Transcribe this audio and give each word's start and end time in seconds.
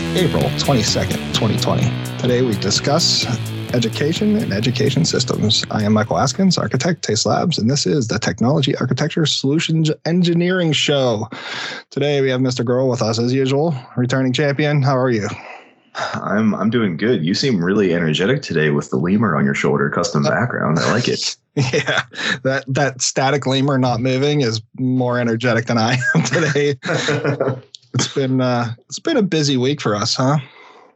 is 0.00 0.16
April 0.16 0.44
22nd, 0.58 1.16
2020. 1.34 2.18
Today 2.18 2.42
we 2.42 2.54
discuss 2.58 3.26
education 3.74 4.36
and 4.36 4.52
education 4.52 5.04
systems. 5.04 5.64
I 5.70 5.82
am 5.82 5.92
Michael 5.92 6.16
Askins, 6.16 6.58
architect, 6.58 7.02
Taste 7.02 7.26
Labs, 7.26 7.58
and 7.58 7.70
this 7.70 7.86
is 7.86 8.08
the 8.08 8.18
Technology 8.18 8.76
Architecture 8.76 9.26
Solutions 9.26 9.90
Engineering 10.04 10.72
Show. 10.72 11.28
Today 11.90 12.20
we 12.20 12.30
have 12.30 12.40
Mr. 12.40 12.64
Girl 12.64 12.88
with 12.88 13.02
us 13.02 13.18
as 13.18 13.32
usual, 13.32 13.74
returning 13.96 14.32
champion. 14.32 14.82
How 14.82 14.96
are 14.96 15.10
you? 15.10 15.28
I'm 15.94 16.54
I'm 16.54 16.70
doing 16.70 16.96
good. 16.96 17.24
You 17.24 17.34
seem 17.34 17.64
really 17.64 17.92
energetic 17.92 18.42
today 18.42 18.70
with 18.70 18.90
the 18.90 18.96
lemur 18.96 19.36
on 19.36 19.44
your 19.44 19.54
shoulder, 19.54 19.90
custom 19.90 20.24
uh, 20.24 20.30
background. 20.30 20.78
I 20.78 20.92
like 20.92 21.08
it. 21.08 21.36
Yeah, 21.56 22.02
that 22.44 22.62
that 22.68 23.02
static 23.02 23.44
lemur 23.44 23.78
not 23.78 23.98
moving 23.98 24.42
is 24.42 24.62
more 24.78 25.18
energetic 25.18 25.66
than 25.66 25.76
I 25.76 25.98
am 26.14 26.22
today. 26.22 26.76
it's 27.94 28.12
been 28.12 28.40
uh, 28.40 28.74
it's 28.88 28.98
been 28.98 29.16
a 29.16 29.22
busy 29.22 29.56
week 29.56 29.80
for 29.80 29.94
us, 29.94 30.14
huh? 30.14 30.38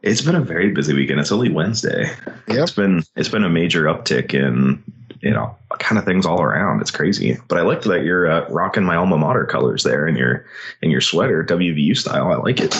It's 0.01 0.21
been 0.21 0.35
a 0.35 0.41
very 0.41 0.71
busy 0.71 0.93
weekend. 0.93 1.19
It's 1.19 1.31
only 1.31 1.49
Wednesday. 1.49 2.09
Yep. 2.47 2.57
It's 2.57 2.71
been 2.71 3.03
it's 3.15 3.29
been 3.29 3.43
a 3.43 3.49
major 3.49 3.83
uptick 3.83 4.33
in 4.33 4.83
you 5.21 5.31
know 5.31 5.55
kind 5.79 5.97
of 5.97 6.05
things 6.05 6.25
all 6.25 6.41
around. 6.41 6.81
It's 6.81 6.91
crazy. 6.91 7.37
But 7.47 7.57
I 7.57 7.61
like 7.61 7.81
that 7.83 8.03
you're 8.03 8.29
uh, 8.29 8.47
rocking 8.49 8.83
my 8.83 8.95
alma 8.95 9.17
mater 9.17 9.45
colors 9.45 9.83
there 9.83 10.07
in 10.07 10.15
your 10.15 10.45
in 10.81 10.91
your 10.91 11.01
sweater, 11.01 11.43
WVU 11.43 11.97
style. 11.97 12.31
I 12.31 12.35
like 12.35 12.59
it. 12.59 12.73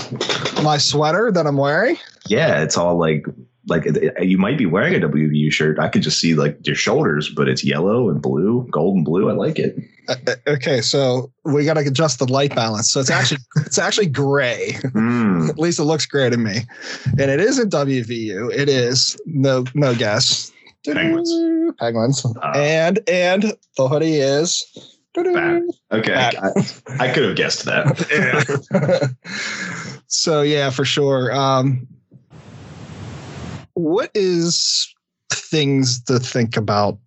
My 0.64 0.78
sweater 0.78 1.32
that 1.32 1.48
I'm 1.48 1.58
wearing. 1.58 1.98
Yeah, 2.28 2.62
it's 2.62 2.78
all 2.78 2.98
like 2.98 3.26
like 3.68 3.86
you 4.22 4.38
might 4.38 4.58
be 4.58 4.66
wearing 4.66 4.96
a 4.96 5.08
WVU 5.08 5.52
shirt. 5.52 5.80
I 5.80 5.88
could 5.88 6.02
just 6.02 6.20
see 6.20 6.36
like 6.36 6.58
your 6.66 6.76
shoulders, 6.76 7.30
but 7.30 7.48
it's 7.48 7.64
yellow 7.64 8.10
and 8.10 8.22
blue, 8.22 8.68
gold 8.72 8.96
and 8.96 9.06
blue. 9.06 9.30
I 9.30 9.34
like 9.34 9.60
it. 9.60 9.78
Uh, 10.10 10.16
uh 10.28 10.36
okay, 10.48 10.82
so 10.82 11.32
we 11.46 11.64
got 11.64 11.76
to 11.76 11.82
adjust 11.82 12.20
the 12.20 12.28
light 12.32 12.54
balance. 12.56 12.92
So 12.92 13.00
it's 13.00 13.10
actually 13.10 13.42
it's 13.58 13.78
actually 13.78 14.08
gray. 14.08 14.72
Mm. 14.84 15.50
At 15.50 15.58
least 15.58 15.80
it 15.80 15.86
looks 15.86 16.06
gray 16.06 16.30
to 16.30 16.38
me, 16.38 16.62
and 17.18 17.32
it 17.32 17.40
isn't 17.40 17.72
WVU. 17.72 18.54
It 18.54 18.70
is 18.70 19.18
no 19.26 19.64
no 19.74 19.96
guess. 19.96 20.52
Penguins. 20.86 21.34
Penguins. 21.80 22.26
Uh, 22.26 22.52
and 22.56 23.00
and 23.08 23.54
the 23.78 23.88
hoodie 23.88 24.16
is. 24.16 24.66
Okay, 25.92 26.14
I, 26.16 26.32
I, 27.00 27.14
could 27.14 27.24
have 27.24 27.36
guessed 27.36 27.66
that. 27.66 29.16
so 30.08 30.42
yeah, 30.42 30.72
for 30.72 30.84
sure. 30.86 31.32
Um, 31.32 31.88
what 33.76 34.12
is 34.14 34.94
things 35.32 36.02
to 36.04 36.20
think 36.20 36.58
about 36.58 36.98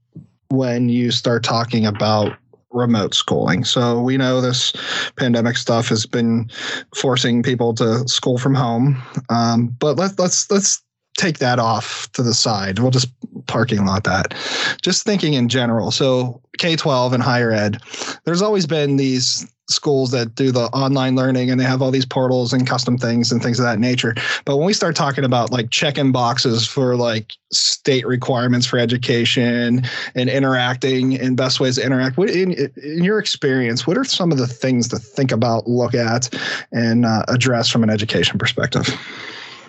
when 0.48 0.88
you 0.88 1.10
start 1.10 1.42
talking 1.42 1.86
about 1.86 2.36
remote 2.70 3.14
schooling. 3.14 3.64
So 3.64 4.00
we 4.00 4.16
know 4.16 4.40
this 4.40 4.72
pandemic 5.16 5.56
stuff 5.56 5.88
has 5.88 6.06
been 6.06 6.50
forcing 6.94 7.42
people 7.42 7.74
to 7.74 8.06
school 8.06 8.38
from 8.38 8.54
home. 8.54 9.02
Um, 9.30 9.68
but 9.78 9.96
let, 9.96 10.18
let's 10.18 10.50
let's 10.50 10.82
take 11.16 11.38
that 11.38 11.58
off 11.58 12.10
to 12.12 12.22
the 12.22 12.34
side. 12.34 12.78
We'll 12.78 12.90
just 12.90 13.08
parking 13.46 13.84
lot 13.86 14.04
that. 14.04 14.34
Just 14.82 15.04
thinking 15.04 15.34
in 15.34 15.48
general. 15.48 15.90
So 15.90 16.40
K 16.58 16.76
12 16.76 17.14
and 17.14 17.22
higher 17.22 17.50
ed, 17.50 17.78
there's 18.24 18.42
always 18.42 18.66
been 18.66 18.96
these 18.96 19.50
schools 19.68 20.10
that 20.12 20.34
do 20.34 20.52
the 20.52 20.66
online 20.66 21.16
learning 21.16 21.50
and 21.50 21.60
they 21.60 21.64
have 21.64 21.82
all 21.82 21.90
these 21.90 22.06
portals 22.06 22.52
and 22.52 22.66
custom 22.66 22.96
things 22.96 23.32
and 23.32 23.42
things 23.42 23.58
of 23.58 23.64
that 23.64 23.78
nature. 23.78 24.14
But 24.44 24.56
when 24.56 24.66
we 24.66 24.72
start 24.72 24.94
talking 24.94 25.24
about 25.24 25.50
like 25.50 25.70
check-in 25.70 26.12
boxes 26.12 26.66
for 26.66 26.96
like 26.96 27.32
state 27.52 28.06
requirements 28.06 28.66
for 28.66 28.78
education 28.78 29.82
and 30.14 30.30
interacting 30.30 31.18
and 31.18 31.36
best 31.36 31.58
ways 31.58 31.76
to 31.76 31.84
interact, 31.84 32.16
what 32.16 32.30
in, 32.30 32.52
in 32.52 33.04
your 33.04 33.18
experience, 33.18 33.86
what 33.86 33.98
are 33.98 34.04
some 34.04 34.30
of 34.30 34.38
the 34.38 34.46
things 34.46 34.88
to 34.88 34.98
think 34.98 35.32
about, 35.32 35.68
look 35.68 35.94
at, 35.94 36.32
and 36.72 37.04
uh, 37.04 37.24
address 37.28 37.68
from 37.68 37.82
an 37.82 37.90
education 37.90 38.38
perspective? 38.38 38.88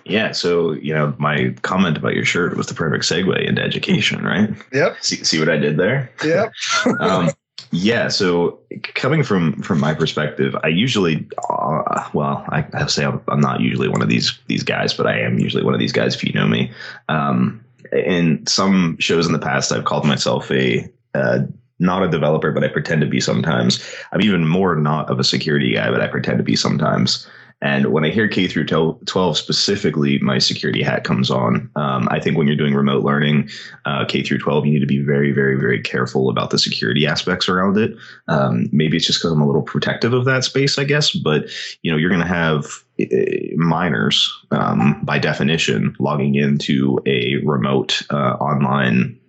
Yeah. 0.06 0.32
So, 0.32 0.72
you 0.74 0.94
know, 0.94 1.14
my 1.18 1.54
comment 1.64 1.98
about 1.98 2.14
your 2.14 2.24
shirt 2.24 2.56
was 2.56 2.68
the 2.68 2.74
perfect 2.74 3.04
segue 3.04 3.46
into 3.46 3.62
education, 3.62 4.24
right? 4.24 4.50
Yep. 4.72 4.98
See, 5.02 5.18
see 5.24 5.40
what 5.40 5.50
I 5.50 5.58
did 5.58 5.78
there? 5.78 6.10
Yep. 6.24 6.54
um, 7.00 7.30
yeah. 7.72 8.08
So, 8.08 8.60
coming 8.96 9.24
from 9.24 9.62
from 9.62 9.80
my 9.80 9.94
perspective, 9.94 10.56
I 10.64 10.68
usually, 10.68 11.28
uh, 11.50 12.10
well, 12.14 12.46
I, 12.50 12.66
I 12.74 12.88
say 12.88 13.06
I'm, 13.06 13.22
I'm, 13.28 13.40
not 13.40 13.62
usually 13.62 13.90
one 13.90 14.02
of 14.02 14.10
these 14.10 14.38
these 14.48 14.64
guys, 14.64 14.94
but 14.94 15.08
I 15.08 15.20
am 15.20 15.40
usually 15.40 15.64
one 15.64 15.74
of 15.74 15.80
these 15.80 15.92
guys 15.92 16.16
if 16.16 16.24
you 16.24 16.34
know 16.34 16.48
me. 16.48 16.72
Um, 17.10 17.64
in 17.92 18.46
some 18.48 18.98
shows 19.00 19.28
in 19.28 19.34
the 19.34 19.40
past, 19.40 19.72
I've 19.72 19.86
called 19.86 20.06
myself 20.06 20.52
a 20.52 20.90
uh, 21.14 21.40
not 21.80 22.04
a 22.04 22.10
developer, 22.10 22.52
but 22.52 22.64
I 22.64 22.70
pretend 22.70 23.02
to 23.02 23.08
be 23.08 23.20
sometimes. 23.20 23.84
I'm 24.12 24.22
even 24.22 24.48
more 24.48 24.76
not 24.76 25.10
of 25.10 25.20
a 25.20 25.24
security 25.24 25.74
guy, 25.74 25.92
but 25.92 26.02
I 26.02 26.08
pretend 26.08 26.38
to 26.40 26.44
be 26.44 26.56
sometimes. 26.56 27.28
And 27.62 27.88
when 27.88 28.06
I 28.06 28.10
hear 28.10 28.28
K 28.28 28.48
through 28.48 28.66
12 28.66 29.38
specifically, 29.38 30.20
my 30.20 30.38
security 30.38 30.84
hat 30.84 31.04
comes 31.04 31.32
on. 31.32 31.70
Um, 31.76 32.08
I 32.12 32.20
think 32.20 32.38
when 32.38 32.46
you're 32.46 32.56
doing 32.56 32.76
remote 32.76 33.04
learning, 33.04 33.50
uh, 33.86 34.06
K 34.06 34.22
through 34.22 34.38
12, 34.40 34.68
you 34.68 34.74
need 34.74 34.80
to 34.80 34.86
be 34.86 35.02
very, 35.02 35.32
very, 35.32 35.60
very 35.60 35.82
careful 35.82 36.30
about 36.30 36.52
the 36.52 36.60
security 36.60 37.08
aspects 37.08 37.50
around 37.50 37.78
it. 37.78 37.98
Um, 38.28 38.70
maybe 38.72 38.98
it's 38.98 39.08
just 39.08 39.20
because 39.20 39.32
I'm 39.32 39.42
a 39.42 39.48
little 39.48 39.64
protective 39.64 40.14
of 40.14 40.26
that 40.26 40.44
space, 40.44 40.78
I 40.78 40.84
guess. 40.84 41.12
But 41.12 41.50
you 41.82 41.92
know, 41.92 41.98
you're 41.98 42.12
going 42.12 42.22
to 42.22 42.28
have 42.28 42.66
uh, 43.02 43.56
minors 43.56 44.32
um, 44.52 45.02
by 45.04 45.18
definition 45.18 45.96
logging 46.00 46.36
into 46.36 47.00
a 47.08 47.38
remote 47.44 48.04
uh, 48.12 48.34
online 48.34 49.20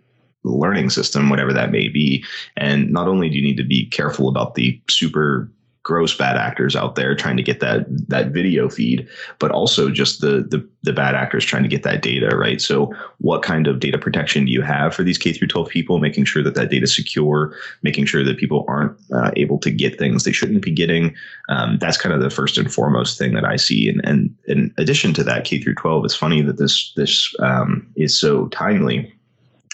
learning 0.45 0.91
system, 0.91 1.31
whatever 1.31 1.53
that 1.53 1.71
may 1.71 1.89
be. 1.89 2.25
And 2.57 2.91
not 2.93 3.09
only 3.09 3.29
do 3.29 3.37
you 3.37 3.43
need 3.43 3.57
to 3.57 3.65
be 3.65 3.87
careful 3.87 4.29
about 4.29 4.55
the 4.55 4.81
super 4.89 5.51
gross 5.89 6.15
bad 6.15 6.37
actors 6.37 6.77
out 6.77 6.97
there 6.97 7.15
trying 7.15 7.39
to 7.39 7.43
get 7.43 7.61
that 7.61 7.87
that 8.09 8.29
video 8.29 8.69
feed, 8.69 9.09
but 9.39 9.51
also 9.51 9.89
just 9.89 10.21
the 10.21 10.47
the, 10.51 10.69
the 10.83 10.93
bad 10.93 11.15
actors 11.15 11.47
trying 11.47 11.63
to 11.63 11.69
get 11.69 11.83
that 11.83 12.03
data, 12.03 12.37
right? 12.37 12.61
So 12.61 12.95
what 13.21 13.43
kind 13.43 13.67
of 13.67 13.81
data 13.81 13.97
protection 13.97 14.45
do 14.45 14.53
you 14.53 14.61
have 14.61 14.95
for 14.95 15.03
these 15.03 15.17
K 15.17 15.33
through 15.33 15.49
12 15.49 15.71
people, 15.71 15.99
making 15.99 16.27
sure 16.27 16.43
that 16.43 16.55
that 16.57 16.69
data 16.69 16.85
is 16.85 16.95
secure, 16.95 17.57
making 17.83 18.05
sure 18.05 18.23
that 18.23 18.37
people 18.37 18.67
aren't 18.69 18.99
uh, 19.15 19.31
able 19.37 19.59
to 19.61 19.71
get 19.71 19.99
things 19.99 20.25
they 20.25 20.33
shouldn't 20.33 20.63
be 20.63 20.71
getting. 20.71 21.15
Um, 21.49 21.79
that's 21.79 21.97
kind 21.97 22.15
of 22.15 22.21
the 22.21 22.29
first 22.29 22.59
and 22.59 22.71
foremost 22.71 23.17
thing 23.17 23.33
that 23.33 23.47
I 23.47 23.57
see. 23.57 23.89
And, 23.89 24.03
and 24.05 24.35
in 24.47 24.75
addition 24.77 25.15
to 25.15 25.25
that, 25.25 25.47
K 25.47 25.59
through 25.59 25.77
12, 25.77 26.05
it's 26.05 26.15
funny 26.15 26.43
that 26.43 26.59
this 26.59 26.93
this 26.97 27.35
um, 27.39 27.87
is 27.97 28.19
so 28.19 28.49
timely 28.49 29.11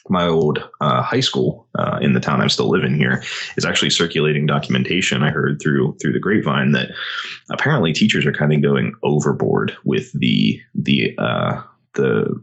my 0.08 0.26
old 0.26 0.62
uh, 0.80 1.02
high 1.02 1.20
school 1.20 1.66
uh, 1.78 1.98
in 2.00 2.12
the 2.12 2.20
town 2.20 2.40
I'm 2.40 2.48
still 2.48 2.68
living 2.68 2.94
here 2.94 3.22
is 3.56 3.64
actually 3.64 3.90
circulating 3.90 4.46
documentation. 4.46 5.22
I 5.22 5.30
heard 5.30 5.60
through 5.62 5.96
through 6.00 6.12
the 6.12 6.20
grapevine 6.20 6.72
that 6.72 6.90
apparently 7.50 7.92
teachers 7.92 8.26
are 8.26 8.32
kind 8.32 8.52
of 8.52 8.62
going 8.62 8.92
overboard 9.02 9.76
with 9.84 10.12
the 10.12 10.60
the 10.74 11.16
uh, 11.18 11.62
the 11.94 12.38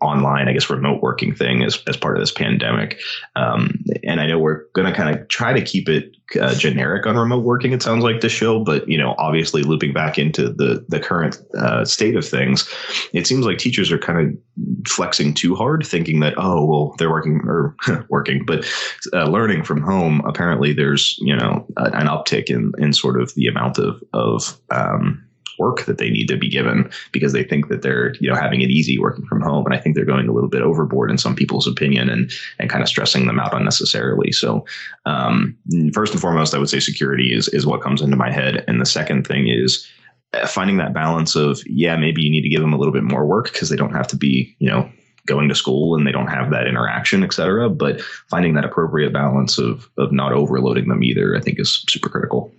online, 0.00 0.48
I 0.48 0.52
guess, 0.52 0.70
remote 0.70 1.02
working 1.02 1.34
thing 1.34 1.62
as, 1.62 1.82
as 1.86 1.96
part 1.96 2.16
of 2.16 2.22
this 2.22 2.32
pandemic. 2.32 2.98
Um, 3.36 3.82
and 4.04 4.20
I 4.20 4.26
know 4.26 4.38
we're 4.38 4.64
going 4.74 4.90
to 4.90 4.96
kind 4.96 5.14
of 5.14 5.28
try 5.28 5.52
to 5.52 5.62
keep 5.62 5.88
it 5.88 6.16
uh, 6.40 6.54
generic 6.54 7.06
on 7.06 7.16
remote 7.16 7.44
working. 7.44 7.72
It 7.72 7.82
sounds 7.82 8.04
like 8.04 8.20
the 8.20 8.28
show, 8.28 8.62
but 8.64 8.88
you 8.88 8.96
know, 8.96 9.14
obviously 9.18 9.62
looping 9.62 9.92
back 9.92 10.18
into 10.18 10.48
the 10.48 10.84
the 10.88 11.00
current 11.00 11.40
uh, 11.58 11.84
state 11.84 12.16
of 12.16 12.26
things, 12.26 12.68
it 13.12 13.26
seems 13.26 13.44
like 13.44 13.58
teachers 13.58 13.92
are 13.92 13.98
kind 13.98 14.18
of 14.18 14.88
flexing 14.88 15.34
too 15.34 15.54
hard, 15.54 15.86
thinking 15.86 16.20
that 16.20 16.34
oh 16.36 16.64
well 16.64 16.94
they're 16.98 17.10
working 17.10 17.40
or 17.46 17.76
working, 18.08 18.44
but 18.44 18.66
uh, 19.12 19.28
learning 19.28 19.64
from 19.64 19.82
home. 19.82 20.22
Apparently, 20.26 20.72
there's 20.72 21.16
you 21.20 21.36
know 21.36 21.66
an 21.76 22.06
uptick 22.06 22.48
in 22.48 22.72
in 22.78 22.92
sort 22.92 23.20
of 23.20 23.34
the 23.34 23.46
amount 23.46 23.78
of 23.78 24.02
of 24.12 24.58
um, 24.70 25.22
work 25.58 25.84
that 25.84 25.98
they 25.98 26.10
need 26.10 26.26
to 26.26 26.36
be 26.36 26.48
given 26.48 26.90
because 27.12 27.32
they 27.32 27.44
think 27.44 27.68
that 27.68 27.82
they're 27.82 28.14
you 28.20 28.28
know 28.28 28.34
having 28.34 28.62
it 28.62 28.70
easy 28.70 28.98
working 28.98 29.26
from 29.26 29.40
home 29.40 29.64
and 29.64 29.74
i 29.74 29.78
think 29.78 29.94
they're 29.94 30.04
going 30.04 30.28
a 30.28 30.32
little 30.32 30.48
bit 30.48 30.62
overboard 30.62 31.10
in 31.10 31.18
some 31.18 31.34
people's 31.34 31.66
opinion 31.66 32.08
and 32.08 32.32
and 32.58 32.70
kind 32.70 32.82
of 32.82 32.88
stressing 32.88 33.26
them 33.26 33.38
out 33.38 33.54
unnecessarily 33.54 34.32
so 34.32 34.64
um, 35.06 35.56
first 35.92 36.12
and 36.12 36.20
foremost 36.20 36.54
i 36.54 36.58
would 36.58 36.70
say 36.70 36.80
security 36.80 37.34
is 37.34 37.48
is 37.48 37.66
what 37.66 37.82
comes 37.82 38.00
into 38.00 38.16
my 38.16 38.30
head 38.30 38.64
and 38.66 38.80
the 38.80 38.86
second 38.86 39.26
thing 39.26 39.48
is 39.48 39.86
uh, 40.34 40.46
finding 40.46 40.78
that 40.78 40.94
balance 40.94 41.36
of 41.36 41.60
yeah 41.66 41.96
maybe 41.96 42.22
you 42.22 42.30
need 42.30 42.42
to 42.42 42.48
give 42.48 42.60
them 42.60 42.72
a 42.72 42.78
little 42.78 42.92
bit 42.92 43.04
more 43.04 43.26
work 43.26 43.52
because 43.52 43.68
they 43.68 43.76
don't 43.76 43.94
have 43.94 44.06
to 44.06 44.16
be 44.16 44.56
you 44.58 44.68
know 44.68 44.90
going 45.26 45.48
to 45.48 45.54
school 45.54 45.96
and 45.96 46.06
they 46.06 46.12
don't 46.12 46.28
have 46.28 46.50
that 46.50 46.66
interaction, 46.66 47.22
et 47.22 47.32
cetera. 47.32 47.70
But 47.70 48.00
finding 48.28 48.54
that 48.54 48.64
appropriate 48.64 49.12
balance 49.12 49.58
of 49.58 49.88
of 49.98 50.12
not 50.12 50.32
overloading 50.32 50.88
them 50.88 51.02
either, 51.02 51.36
I 51.36 51.40
think, 51.40 51.60
is 51.60 51.84
super 51.88 52.08
critical. 52.08 52.52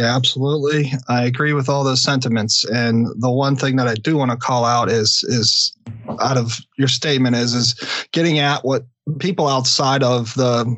Yeah, 0.00 0.16
absolutely. 0.16 0.94
I 1.08 1.24
agree 1.24 1.52
with 1.52 1.68
all 1.68 1.84
those 1.84 2.02
sentiments. 2.02 2.64
And 2.64 3.08
the 3.20 3.30
one 3.30 3.54
thing 3.54 3.76
that 3.76 3.86
I 3.86 3.92
do 3.96 4.16
want 4.16 4.30
to 4.30 4.36
call 4.38 4.64
out 4.64 4.90
is 4.90 5.22
is 5.24 5.76
out 6.22 6.38
of 6.38 6.58
your 6.78 6.88
statement 6.88 7.36
is 7.36 7.52
is 7.52 8.06
getting 8.12 8.38
at 8.38 8.64
what 8.64 8.86
people 9.18 9.46
outside 9.46 10.02
of 10.02 10.32
the 10.36 10.74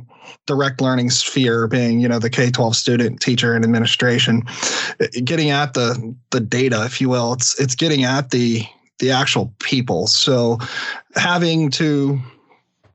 direct 0.47 0.81
learning 0.81 1.11
sphere 1.11 1.69
being 1.69 2.01
you 2.01 2.09
know 2.09 2.19
the 2.19 2.31
k-12 2.31 2.75
student 2.75 3.21
teacher 3.21 3.55
and 3.55 3.65
administration 3.65 4.43
eh, 4.99 5.07
getting 5.23 5.51
at 5.51 5.75
the 5.75 6.17
the 6.31 6.41
data 6.41 6.85
if 6.85 7.01
you 7.01 7.09
will 7.09 7.33
it's 7.33 7.59
it's 7.61 7.75
getting 7.75 8.05
at 8.05 8.31
the 8.31 8.63
the 8.99 9.11
actual 9.11 9.55
people 9.61 10.07
so 10.07 10.59
having 11.15 11.71
to 11.71 12.19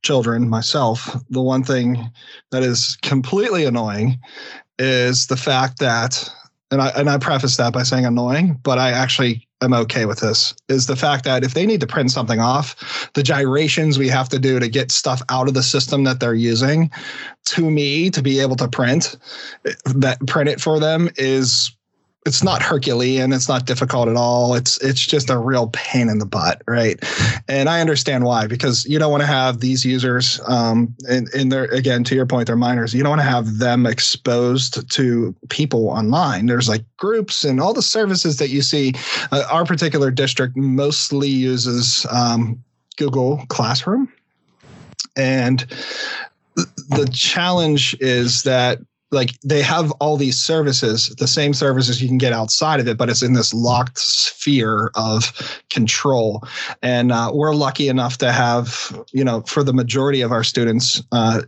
children 0.02 0.50
myself 0.50 1.16
the 1.30 1.42
one 1.42 1.64
thing 1.64 2.10
that 2.52 2.64
is 2.64 2.98
completely 3.02 3.66
annoying 3.66 4.20
is 4.80 5.28
the 5.28 5.38
fact 5.38 5.80
that 5.80 6.30
and 6.70 6.82
I 6.82 6.90
and 6.90 7.10
I 7.10 7.18
preface 7.18 7.58
that 7.58 7.74
by 7.74 7.84
saying 7.84 8.06
annoying, 8.06 8.60
but 8.64 8.78
I 8.78 8.92
actually 8.92 9.48
am 9.62 9.74
okay 9.74 10.06
with 10.06 10.20
this, 10.20 10.54
is 10.70 10.86
the 10.86 10.96
fact 10.96 11.24
that 11.24 11.44
if 11.44 11.54
they 11.54 11.66
need 11.66 11.82
to 11.82 11.88
print 11.88 12.12
something 12.12 12.40
off, 12.40 13.10
the 13.14 13.24
gyrations 13.24 13.98
we 13.98 14.10
have 14.10 14.30
to 14.30 14.40
do 14.40 14.60
to 14.60 14.68
get 14.68 14.92
stuff 14.92 15.22
out 15.30 15.48
of 15.48 15.54
the 15.54 15.64
system 15.64 16.04
that 16.04 16.20
they're 16.20 16.34
using 16.34 16.92
to 17.46 17.72
me 17.72 18.10
to 18.10 18.22
be 18.22 18.40
able 18.40 18.56
to 18.58 18.68
print 18.68 19.16
that 19.86 20.18
print 20.28 20.50
it 20.50 20.60
for 20.60 20.80
them 20.80 21.10
is 21.16 21.72
it's 22.28 22.44
not 22.44 22.62
Herculean. 22.62 23.32
It's 23.32 23.48
not 23.48 23.66
difficult 23.66 24.10
at 24.10 24.18
all. 24.18 24.54
It's 24.54 24.78
it's 24.84 25.06
just 25.06 25.30
a 25.30 25.38
real 25.38 25.70
pain 25.70 26.10
in 26.10 26.20
the 26.20 26.26
butt, 26.26 26.62
right? 26.68 27.00
And 27.48 27.70
I 27.70 27.80
understand 27.80 28.26
why 28.26 28.48
because 28.48 28.86
you 28.86 29.00
don't 29.00 29.12
want 29.12 29.22
to 29.22 29.28
have 29.28 29.62
these 29.62 29.86
users, 29.86 30.40
um, 30.46 30.94
and 31.10 31.30
and 31.34 31.52
they're 31.52 31.66
again 31.66 32.04
to 32.04 32.16
your 32.16 32.26
point, 32.26 32.48
they're 32.48 32.58
minors. 32.58 32.94
You 32.94 33.02
don't 33.02 33.12
want 33.12 33.22
to 33.22 33.28
have 33.28 33.60
them 33.60 33.86
exposed 33.86 34.90
to 34.92 35.34
people 35.50 35.88
online. 35.88 36.48
There's 36.48 36.68
like 36.68 36.84
groups 36.98 37.46
and 37.46 37.62
all 37.62 37.74
the 37.74 37.82
services 37.82 38.38
that 38.38 38.50
you 38.50 38.62
see. 38.62 38.94
Uh, 39.32 39.44
our 39.50 39.66
particular 39.66 40.12
district 40.12 40.58
mostly 40.58 41.30
uses 41.30 42.06
um, 42.12 42.62
Google 42.98 43.46
Classroom, 43.48 44.12
and 45.16 45.66
the 46.56 47.10
challenge 47.14 47.96
is 48.02 48.44
that 48.44 48.80
like 49.12 49.39
they 49.42 49.62
have 49.62 49.92
all 49.94 50.18
these 50.18 50.38
services, 50.38 51.09
the 51.18 51.27
same 51.27 51.54
services 51.54 52.01
you 52.01 52.07
can 52.07 52.18
get 52.18 52.33
outside 52.33 52.80
of 52.80 52.88
it, 52.88 52.98
but 52.98 53.09
it's 53.09 53.21
in 53.21 53.33
this 53.33 53.54
locked 53.54 53.98
sphere 53.98 54.92
of 54.95 55.62
control. 55.69 56.44
And 56.81 57.12
uh, 57.12 57.31
we're 57.33 57.56
lucky 57.56 57.88
enough 57.88 58.18
to 58.19 58.31
have, 58.31 58.98
you 59.13 59.24
know, 59.24 59.42
for 59.42 59.63
the 59.63 59.74
majority 59.74 60.21
of 60.21 60.31
our 60.31 60.44
students, 60.44 61.01
uh, 61.12 61.42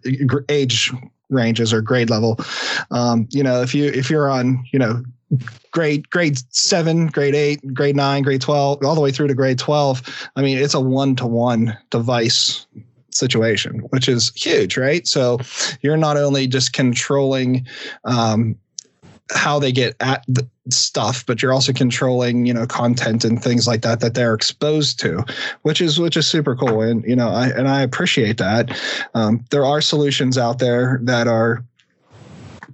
age 0.48 0.92
ranges 1.30 1.74
or 1.74 1.82
grade 1.82 2.10
level. 2.10 2.40
Um, 2.92 3.28
you 3.32 3.44
know, 3.44 3.62
if 3.62 3.76
you 3.76 3.86
if 3.86 4.10
you're 4.10 4.30
on, 4.30 4.64
you 4.72 4.80
know, 4.80 5.04
grade 5.72 6.10
grade 6.10 6.40
seven, 6.54 7.08
grade 7.08 7.36
eight, 7.36 7.60
grade 7.74 7.96
nine, 7.96 8.24
grade 8.24 8.42
twelve, 8.42 8.84
all 8.84 8.96
the 8.96 9.02
way 9.02 9.12
through 9.12 9.28
to 9.28 9.36
grade 9.36 9.60
twelve, 9.60 10.02
I 10.36 10.42
mean, 10.42 10.58
it's 10.58 10.74
a 10.74 10.80
one 10.80 11.16
to 11.18 11.28
one 11.28 11.78
device 11.90 12.66
situation, 13.12 13.80
which 13.90 14.08
is 14.08 14.32
huge, 14.36 14.78
right? 14.78 15.08
So 15.08 15.40
you're 15.82 15.98
not 15.98 16.18
only 16.18 16.48
just 16.48 16.74
controlling 16.74 17.66
um, 18.06 18.56
how 19.32 19.60
they 19.60 19.72
get 19.72 19.96
at 20.00 20.24
the 20.28 20.48
stuff, 20.70 21.26
but 21.26 21.42
you're 21.42 21.54
also 21.54 21.74
controlling, 21.74 22.46
you 22.46 22.54
know, 22.54 22.66
content 22.66 23.24
and 23.24 23.42
things 23.42 23.68
like 23.68 23.82
that 23.82 24.00
that 24.00 24.14
they're 24.14 24.34
exposed 24.34 25.00
to, 25.02 25.24
which 25.62 25.82
is 25.82 26.00
which 26.00 26.18
is 26.18 26.28
super 26.28 26.56
cool. 26.56 26.82
And 26.82 27.04
you 27.06 27.16
know, 27.16 27.30
I 27.30 27.50
and 27.50 27.68
I 27.68 27.82
appreciate 27.82 28.38
that. 28.38 28.80
Um, 29.14 29.46
there 29.52 29.66
are 29.66 29.82
solutions 29.82 30.38
out 30.38 30.60
there 30.60 31.00
that 31.04 31.28
are 31.28 31.64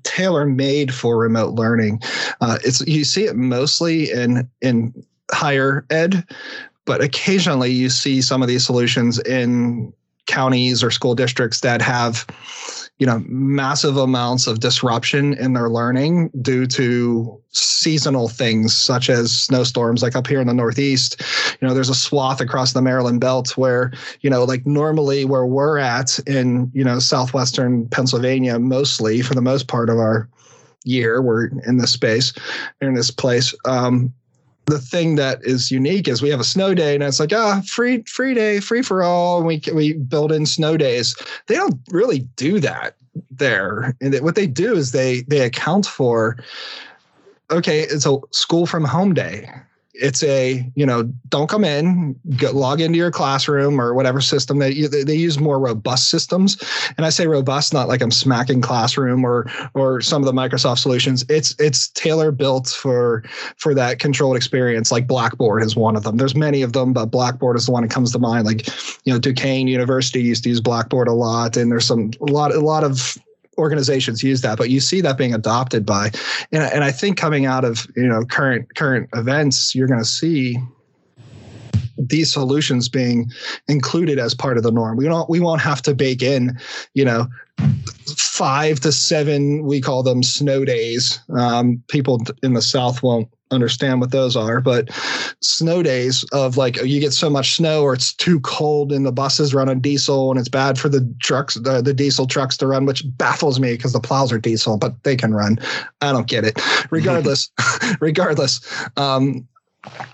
tailor 0.03 0.45
made 0.45 0.93
for 0.93 1.17
remote 1.17 1.55
learning. 1.55 2.01
Uh, 2.39 2.57
it's 2.63 2.85
you 2.87 3.03
see 3.03 3.25
it 3.25 3.35
mostly 3.35 4.11
in 4.11 4.49
in 4.61 4.93
higher 5.31 5.85
ed, 5.89 6.25
but 6.85 7.01
occasionally 7.01 7.71
you 7.71 7.89
see 7.89 8.21
some 8.21 8.41
of 8.41 8.47
these 8.47 8.65
solutions 8.65 9.19
in 9.19 9.93
counties 10.25 10.83
or 10.83 10.92
school 10.92 11.16
districts 11.16 11.62
that 11.62 11.81
have 11.81 12.25
you 12.98 13.06
know 13.06 13.22
massive 13.27 13.98
amounts 13.98 14.48
of 14.48 14.60
disruption 14.60 15.33
in 15.36 15.54
their 15.54 15.69
learning 15.69 16.30
due 16.42 16.66
to 16.66 17.39
seasonal 17.50 18.30
things 18.30 18.75
such 18.75 19.10
as 19.10 19.31
snowstorms 19.31 20.01
like 20.01 20.16
up 20.16 20.27
here 20.27 20.39
in 20.39 20.48
the 20.48 20.54
northeast 20.54 21.22
you 21.62 21.68
know 21.68 21.74
there's 21.74 21.89
a 21.89 21.95
swath 21.95 22.39
across 22.39 22.74
the 22.74 22.81
maryland 22.81 23.19
belt 23.19 23.57
where 23.57 23.92
you 24.22 24.30
know 24.30 24.44
like 24.44 24.66
normally 24.66 25.25
where 25.25 25.45
we're 25.45 25.77
at 25.77 26.18
in 26.28 26.71
you 26.74 26.83
know 26.83 27.00
southwestern 27.00 27.88
pennsylvania 27.89 28.57
mostly 28.60 29.21
for 29.21 29.36
the 29.36 29.42
most 29.42 29.68
part 29.68 29.89
of 29.89 29.98
our 29.98 30.30
year 30.86 31.21
we're 31.21 31.48
in 31.68 31.78
this 31.78 31.92
space 31.92 32.33
in 32.81 32.94
this 32.94 33.12
place 33.12 33.54
um, 33.66 34.13
the 34.65 34.79
thing 34.79 35.15
that 35.15 35.39
is 35.44 35.71
unique 35.71 36.07
is 36.07 36.21
we 36.21 36.29
have 36.29 36.39
a 36.39 36.45
snow 36.45 36.73
day 36.73 36.95
and 36.95 37.03
it's 37.03 37.19
like 37.19 37.33
ah 37.33 37.62
free 37.67 38.01
free 38.03 38.33
day 38.33 38.59
free 38.59 38.81
for 38.81 39.03
all. 39.03 39.38
And 39.38 39.47
we 39.47 39.62
we 39.73 39.94
build 39.94 40.31
in 40.31 40.45
snow 40.45 40.77
days. 40.77 41.15
They 41.47 41.56
don't 41.56 41.79
really 41.89 42.19
do 42.35 42.59
that 42.59 42.95
there. 43.31 43.95
And 44.01 44.15
what 44.21 44.35
they 44.35 44.47
do 44.47 44.75
is 44.75 44.91
they 44.91 45.21
they 45.21 45.41
account 45.41 45.85
for 45.85 46.38
okay 47.51 47.81
it's 47.81 48.06
a 48.06 48.17
school 48.31 48.65
from 48.65 48.83
home 48.83 49.13
day 49.13 49.50
it's 50.01 50.24
a 50.24 50.69
you 50.75 50.86
know 50.86 51.03
don't 51.30 51.50
come 51.50 51.63
in 51.63 52.19
log 52.53 52.81
into 52.81 52.97
your 52.97 53.12
classroom 53.12 53.80
or 53.80 53.94
whatever 53.94 54.21
system 54.21 54.59
they 54.59 54.74
they 54.88 55.15
use 55.15 55.39
more 55.39 55.59
robust 55.59 56.09
systems. 56.09 56.57
And 56.97 57.06
i 57.06 57.09
say 57.09 57.27
robust 57.27 57.74
not 57.74 57.88
like 57.88 58.01
i'm 58.01 58.12
smacking 58.12 58.62
classroom 58.62 59.25
or 59.25 59.50
or 59.74 60.01
some 60.01 60.21
of 60.21 60.25
the 60.25 60.33
microsoft 60.33 60.80
solutions. 60.80 61.25
It's 61.30 61.56
it's 61.59 61.89
tailor 61.89 62.31
built 62.31 62.68
for 62.68 63.24
for 63.57 63.74
that 63.74 64.00
controlled 64.00 64.38
experience. 64.38 64.92
Like 64.92 65.07
blackboard 65.07 65.63
is 65.63 65.75
one 65.75 65.95
of 65.95 66.03
them. 66.03 66.18
There's 66.18 66.36
many 66.36 66.62
of 66.62 66.74
them 66.74 66.94
but 66.94 67.07
blackboard 67.07 67.57
is 67.57 67.65
the 67.65 67.71
one 67.71 67.83
that 67.83 67.92
comes 67.92 68.12
to 68.12 68.19
mind. 68.19 68.45
Like 68.45 68.68
you 69.06 69.13
know 69.13 69.19
duquesne 69.19 69.68
university 69.68 70.21
used 70.21 70.44
to 70.44 70.50
use 70.50 70.62
blackboard 70.62 71.07
a 71.07 71.13
lot 71.13 71.57
and 71.57 71.71
there's 71.71 71.86
some 71.86 72.12
a 72.21 72.25
lot 72.25 72.53
a 72.53 72.59
lot 72.59 72.83
of 72.83 73.18
organizations 73.57 74.24
use 74.24 74.42
that, 74.42 74.57
but 74.57 74.69
you 74.69 74.80
see 74.80 75.02
that 75.02 75.18
being 75.18 75.34
adopted 75.34 75.86
by, 75.86 76.12
and, 76.52 76.63
and 76.63 76.84
I 76.84 76.92
think 76.92 77.18
coming 77.18 77.46
out 77.46 77.63
of 77.63 77.88
you 77.96 78.07
know 78.07 78.25
current 78.25 78.75
current 78.75 79.10
events, 79.13 79.75
you're 79.75 79.88
going 79.88 80.00
to 80.00 80.06
see 80.06 80.57
these 81.98 82.31
solutions 82.31 82.90
being 82.90 83.31
included 83.68 84.19
as 84.19 84.34
part 84.34 84.57
of 84.57 84.63
the 84.63 84.72
norm. 84.72 84.98
We 84.98 85.06
don't 85.06 85.30
we 85.30 85.40
won't 85.40 85.62
have 85.62 85.81
to 85.84 85.96
bake 85.96 86.22
in, 86.22 86.57
you 86.94 87.06
know, 87.06 87.28
five 88.18 88.80
to 88.81 88.92
seven 88.92 89.66
we 89.66 89.81
call 89.81 90.04
them 90.04 90.24
snow 90.24 90.66
days. 90.66 91.19
Um, 91.30 91.81
people 91.88 92.22
in 92.44 92.54
the 92.54 92.62
South 92.62 93.02
won't 93.02 93.30
understand 93.51 94.01
what 94.01 94.12
those 94.12 94.36
are, 94.36 94.59
but 94.59 94.89
snow 95.42 95.83
days 95.83 96.24
of 96.31 96.57
like 96.57 96.81
you 96.83 97.00
get 97.00 97.13
so 97.13 97.30
much 97.30 97.56
snow 97.56 97.83
or 97.83 97.94
it's 97.94 98.13
too 98.13 98.39
cold 98.42 98.92
and 98.92 99.06
the 99.06 99.12
buses 99.12 99.53
run 99.53 99.69
on 99.69 99.80
diesel 99.80 100.31
and 100.31 100.39
it's 100.39 100.50
bad 100.50 100.80
for 100.80 100.89
the 100.89 101.07
trucks, 101.21 101.56
the, 101.56 101.81
the 101.81 101.94
diesel 101.94 102.25
trucks 102.25 102.57
to 102.57 102.68
run, 102.68 102.86
which 102.86 103.03
baffles 103.18 103.59
me 103.59 103.74
because 103.74 103.94
the 103.94 104.00
plows 104.00 104.31
are 104.31 104.39
diesel, 104.39 104.77
but 104.77 105.04
they 105.04 105.16
can 105.16 105.33
run. 105.33 105.57
I 106.02 106.11
don't 106.11 106.28
get 106.28 106.44
it. 106.44 106.59
Regardless, 106.92 107.49
regardless, 107.99 108.61
um, 108.97 109.47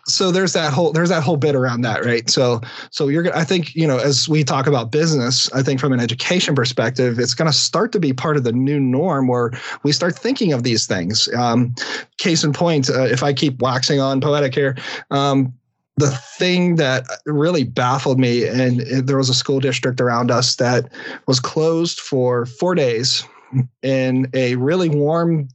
so 0.05 0.31
there's 0.31 0.53
that 0.53 0.73
whole 0.73 0.91
there's 0.91 1.09
that 1.09 1.23
whole 1.23 1.37
bit 1.37 1.55
around 1.55 1.81
that 1.81 2.03
right? 2.05 2.29
So 2.29 2.61
so 2.89 3.07
you're 3.07 3.35
i 3.35 3.43
think 3.43 3.75
you 3.75 3.87
know 3.87 3.97
as 3.97 4.27
we 4.27 4.43
talk 4.43 4.67
about 4.67 4.91
business 4.91 5.51
i 5.53 5.61
think 5.61 5.79
from 5.79 5.93
an 5.93 5.99
education 5.99 6.55
perspective 6.55 7.19
it's 7.19 7.33
going 7.33 7.49
to 7.49 7.57
start 7.57 7.91
to 7.93 7.99
be 7.99 8.13
part 8.13 8.37
of 8.37 8.43
the 8.43 8.51
new 8.51 8.79
norm 8.79 9.27
where 9.27 9.51
we 9.83 9.91
start 9.91 10.17
thinking 10.17 10.53
of 10.53 10.63
these 10.63 10.87
things. 10.87 11.29
Um, 11.35 11.73
case 12.17 12.43
in 12.43 12.53
point 12.53 12.89
uh, 12.89 13.03
if 13.03 13.23
i 13.23 13.33
keep 13.33 13.61
waxing 13.61 13.99
on 13.99 14.21
poetic 14.21 14.53
here 14.53 14.77
um, 15.11 15.53
the 15.97 16.11
thing 16.11 16.75
that 16.75 17.05
really 17.25 17.63
baffled 17.63 18.19
me 18.19 18.47
and 18.47 18.81
there 19.07 19.17
was 19.17 19.29
a 19.29 19.33
school 19.33 19.59
district 19.59 20.01
around 20.01 20.31
us 20.31 20.55
that 20.55 20.89
was 21.27 21.39
closed 21.39 21.99
for 21.99 22.45
four 22.45 22.75
days 22.75 23.23
in 23.83 24.29
a 24.33 24.55
really 24.55 24.89
warm 24.89 25.47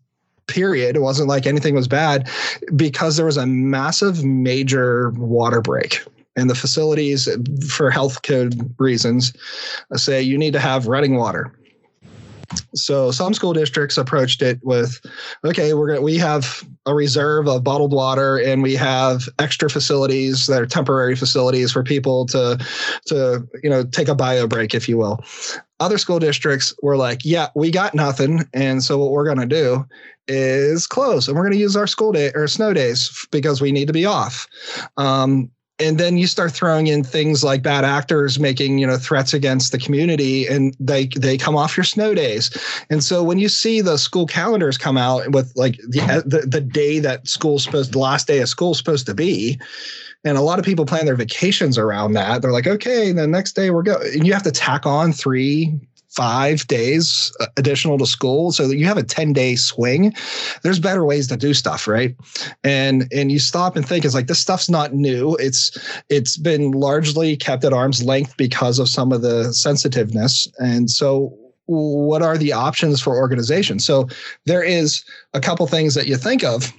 period. 0.47 0.97
It 0.97 1.00
wasn't 1.00 1.29
like 1.29 1.47
anything 1.47 1.75
was 1.75 1.88
bad 1.88 2.29
because 2.75 3.17
there 3.17 3.26
was 3.26 3.37
a 3.37 3.47
massive 3.47 4.25
major 4.25 5.11
water 5.11 5.61
break. 5.61 6.00
And 6.37 6.50
the 6.50 6.55
facilities, 6.55 7.29
for 7.69 7.91
health 7.91 8.23
code 8.23 8.75
reasons, 8.79 9.33
say 9.95 10.21
you 10.21 10.37
need 10.37 10.53
to 10.53 10.61
have 10.61 10.87
running 10.87 11.17
water. 11.17 11.57
So 12.75 13.11
some 13.11 13.35
school 13.35 13.53
districts 13.53 13.97
approached 13.97 14.43
it 14.43 14.61
with, 14.62 15.00
okay, 15.45 15.75
we're 15.75 15.88
gonna 15.88 16.00
we 16.00 16.17
have 16.19 16.62
a 16.85 16.95
reserve 16.95 17.49
of 17.49 17.65
bottled 17.65 17.93
water 17.93 18.38
and 18.38 18.62
we 18.62 18.75
have 18.75 19.29
extra 19.38 19.69
facilities 19.69 20.47
that 20.47 20.62
are 20.62 20.67
temporary 20.67 21.17
facilities 21.17 21.73
for 21.73 21.83
people 21.83 22.26
to 22.26 22.65
to 23.07 23.47
you 23.62 23.71
know 23.71 23.85
take 23.85 24.09
a 24.09 24.15
bio 24.15 24.47
break, 24.47 24.75
if 24.75 24.88
you 24.88 24.97
will. 24.97 25.25
Other 25.81 25.99
school 25.99 26.19
districts 26.19 26.73
were 26.83 26.97
like, 26.97 27.25
yeah, 27.25 27.49
we 27.55 27.71
got 27.71 27.95
nothing, 27.95 28.45
and 28.55 28.83
so 28.83 28.99
what 28.99 29.11
we're 29.11 29.26
gonna 29.26 29.47
do 29.47 29.85
is 30.28 30.87
close, 30.87 31.28
and 31.28 31.37
we're 31.37 31.45
gonna 31.45 31.56
use 31.56 31.76
our 31.76 31.87
school 31.87 32.12
day 32.12 32.33
or 32.35 32.49
snow 32.49 32.73
days 32.73 33.26
because 33.30 33.61
we 33.61 33.73
need 33.73 33.87
to 33.87 33.92
be 33.92 34.04
off. 34.04 34.47
Um, 34.97 35.50
and 35.78 35.99
then 35.99 36.16
you 36.16 36.26
start 36.26 36.52
throwing 36.52 36.87
in 36.87 37.04
things 37.04 37.45
like 37.45 37.62
bad 37.62 37.85
actors 37.85 38.38
making 38.38 38.78
you 38.78 38.87
know 38.87 38.97
threats 38.97 39.35
against 39.35 39.73
the 39.73 39.78
community 39.78 40.47
and 40.47 40.75
they 40.80 41.06
they 41.16 41.37
come 41.37 41.56
off 41.56 41.76
your 41.76 41.85
snow 41.85 42.14
days 42.14 42.50
and 42.90 43.02
so 43.02 43.23
when 43.23 43.38
you 43.38 43.49
see 43.49 43.80
the 43.80 43.97
school 43.97 44.26
calendars 44.26 44.78
come 44.78 44.97
out 44.97 45.30
with 45.33 45.52
like 45.56 45.76
the 45.88 46.23
the, 46.25 46.47
the 46.47 46.61
day 46.61 46.99
that 46.99 47.26
school's 47.26 47.64
supposed 47.64 47.92
the 47.92 47.99
last 47.99 48.26
day 48.26 48.40
of 48.40 48.49
school 48.49 48.75
supposed 48.75 49.06
to 49.06 49.14
be 49.14 49.59
and 50.25 50.38
a 50.38 50.42
lot 50.42 50.59
of 50.59 50.64
people 50.64 50.87
plan 50.87 51.04
their 51.04 51.16
vacations 51.16 51.76
around 51.78 52.12
that 52.12 52.42
they're 52.42 52.52
like 52.52 52.66
okay 52.66 53.12
the 53.12 53.26
next 53.26 53.52
day 53.52 53.71
we're 53.71 53.83
going 53.83 54.06
and 54.14 54.26
you 54.26 54.33
have 54.33 54.42
to 54.42 54.52
tack 54.52 54.87
on 54.87 55.12
three 55.12 55.78
five 56.16 56.66
days 56.66 57.32
uh, 57.40 57.46
additional 57.56 57.99
to 57.99 58.06
school 58.06 58.52
so 58.52 58.66
that 58.66 58.76
you 58.76 58.87
have 58.87 58.96
a 58.96 59.02
10 59.02 59.32
day 59.32 59.54
swing 59.54 60.14
there's 60.62 60.80
better 60.80 61.04
ways 61.04 61.26
to 61.28 61.37
do 61.37 61.54
stuff 61.54 61.87
right? 61.87 62.16
And 62.64 63.08
and 63.12 63.30
you 63.30 63.38
stop 63.38 63.76
and 63.76 63.87
think 63.87 64.04
it's 64.04 64.14
like 64.14 64.26
this 64.26 64.38
stuff's 64.38 64.68
not 64.68 64.94
new. 64.94 65.35
It's 65.37 65.76
it's 66.08 66.37
been 66.37 66.73
largely 66.73 67.37
kept 67.37 67.64
at 67.64 67.73
arm's 67.73 68.02
length 68.02 68.37
because 68.37 68.78
of 68.78 68.88
some 68.88 69.12
of 69.12 69.23
the 69.23 69.52
sensitiveness. 69.52 70.49
And 70.58 70.90
so 70.90 71.37
what 71.66 72.23
are 72.23 72.38
the 72.38 72.52
options 72.52 73.00
for 73.00 73.16
organizations 73.16 73.85
So 73.85 74.08
there 74.44 74.62
is 74.62 75.04
a 75.35 75.40
couple 75.40 75.66
things 75.66 75.94
that 75.94 76.06
you 76.06 76.16
think 76.16 76.44
of. 76.44 76.73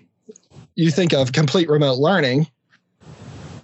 You 0.76 0.92
think 0.92 1.14
of 1.14 1.34
complete 1.34 1.68
remote 1.68 1.98
learning, 1.98 2.48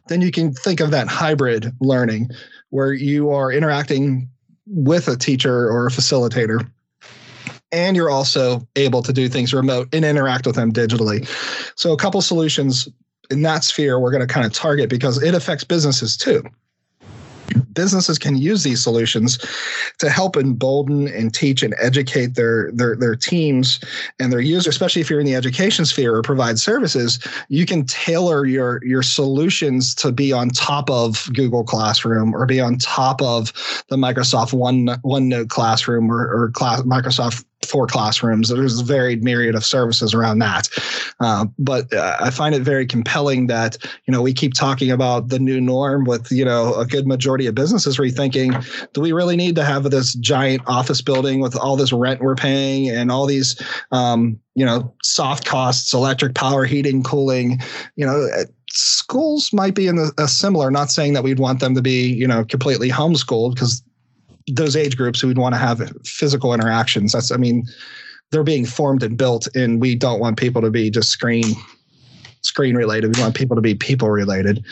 then 0.07 0.19
you 0.19 0.31
can 0.31 0.53
think 0.53 0.81
of 0.81 0.91
that 0.91 1.07
hybrid 1.07 1.71
learning 1.79 2.29
where 2.71 2.91
you 2.91 3.29
are 3.29 3.51
interacting 3.51 4.29
with 4.65 5.07
a 5.07 5.17
teacher 5.17 5.69
or 5.69 5.87
a 5.87 5.89
facilitator 5.89 6.69
and 7.71 7.95
you're 7.97 8.09
also 8.09 8.65
able 8.75 9.01
to 9.01 9.11
do 9.11 9.27
things 9.27 9.53
remote 9.53 9.89
and 9.93 10.05
interact 10.05 10.45
with 10.45 10.55
them 10.55 10.71
digitally. 10.71 11.27
So 11.75 11.91
a 11.91 11.97
couple 11.97 12.21
solutions 12.21 12.87
in 13.31 13.41
that 13.41 13.63
sphere 13.63 13.99
we're 13.99 14.11
going 14.11 14.25
to 14.25 14.31
kind 14.31 14.45
of 14.45 14.53
target 14.53 14.89
because 14.89 15.21
it 15.21 15.33
affects 15.33 15.63
businesses 15.63 16.15
too 16.15 16.43
businesses 17.73 18.17
can 18.17 18.37
use 18.37 18.63
these 18.63 18.81
solutions 18.81 19.37
to 19.99 20.09
help 20.09 20.37
embolden 20.37 21.07
and 21.07 21.33
teach 21.33 21.63
and 21.63 21.75
educate 21.79 22.35
their 22.35 22.71
their 22.71 22.95
their 22.95 23.15
teams 23.15 23.79
and 24.19 24.31
their 24.31 24.39
users 24.39 24.73
especially 24.73 25.01
if 25.01 25.09
you're 25.09 25.19
in 25.19 25.25
the 25.25 25.35
education 25.35 25.85
sphere 25.85 26.15
or 26.15 26.21
provide 26.21 26.59
services 26.59 27.19
you 27.49 27.65
can 27.65 27.85
tailor 27.85 28.45
your 28.45 28.83
your 28.85 29.03
solutions 29.03 29.93
to 29.95 30.11
be 30.11 30.31
on 30.31 30.49
top 30.49 30.89
of 30.89 31.29
Google 31.33 31.63
Classroom 31.63 32.35
or 32.35 32.45
be 32.45 32.59
on 32.59 32.77
top 32.77 33.21
of 33.21 33.51
the 33.89 33.95
Microsoft 33.95 34.53
One 34.53 34.87
OneNote 35.03 35.49
Classroom 35.49 36.11
or, 36.11 36.27
or 36.27 36.51
class, 36.51 36.81
Microsoft 36.81 37.45
for 37.65 37.87
classrooms. 37.87 38.49
There's 38.49 38.79
a 38.79 38.83
varied 38.83 39.23
myriad 39.23 39.55
of 39.55 39.65
services 39.65 40.13
around 40.13 40.39
that. 40.39 40.69
Uh, 41.19 41.45
but 41.57 41.93
uh, 41.93 42.17
I 42.19 42.29
find 42.29 42.55
it 42.55 42.61
very 42.61 42.85
compelling 42.85 43.47
that, 43.47 43.77
you 44.05 44.11
know, 44.11 44.21
we 44.21 44.33
keep 44.33 44.53
talking 44.53 44.91
about 44.91 45.29
the 45.29 45.39
new 45.39 45.59
norm 45.59 46.05
with, 46.05 46.31
you 46.31 46.45
know, 46.45 46.75
a 46.75 46.85
good 46.85 47.07
majority 47.07 47.47
of 47.47 47.55
businesses 47.55 47.97
rethinking, 47.97 48.91
do 48.93 49.01
we 49.01 49.11
really 49.11 49.35
need 49.35 49.55
to 49.55 49.63
have 49.63 49.83
this 49.89 50.13
giant 50.15 50.61
office 50.67 51.01
building 51.01 51.39
with 51.39 51.55
all 51.55 51.75
this 51.75 51.93
rent 51.93 52.21
we're 52.21 52.35
paying 52.35 52.89
and 52.89 53.11
all 53.11 53.25
these, 53.25 53.59
um, 53.91 54.39
you 54.55 54.65
know, 54.65 54.93
soft 55.03 55.45
costs, 55.45 55.93
electric 55.93 56.35
power, 56.35 56.65
heating, 56.65 57.03
cooling, 57.03 57.59
you 57.95 58.05
know, 58.05 58.27
schools 58.69 59.51
might 59.53 59.75
be 59.75 59.87
in 59.87 59.97
a, 59.97 60.09
a 60.17 60.27
similar, 60.27 60.71
not 60.71 60.89
saying 60.89 61.13
that 61.13 61.23
we'd 61.23 61.39
want 61.39 61.59
them 61.59 61.75
to 61.75 61.81
be, 61.81 62.07
you 62.07 62.27
know, 62.27 62.43
completely 62.43 62.89
homeschooled 62.89 63.53
because 63.53 63.83
those 64.47 64.75
age 64.75 64.97
groups 64.97 65.21
who 65.21 65.27
would 65.27 65.37
want 65.37 65.55
to 65.55 65.59
have 65.59 65.81
physical 66.05 66.53
interactions. 66.53 67.13
That's, 67.13 67.31
I 67.31 67.37
mean, 67.37 67.65
they're 68.31 68.43
being 68.43 68.65
formed 68.65 69.03
and 69.03 69.17
built, 69.17 69.47
and 69.55 69.79
we 69.79 69.95
don't 69.95 70.19
want 70.19 70.37
people 70.37 70.61
to 70.61 70.71
be 70.71 70.89
just 70.89 71.09
screen 71.09 71.45
screen 72.41 72.75
related. 72.75 73.15
We 73.15 73.21
want 73.21 73.35
people 73.35 73.55
to 73.55 73.61
be 73.61 73.73
people 73.73 74.09
related. 74.09 74.65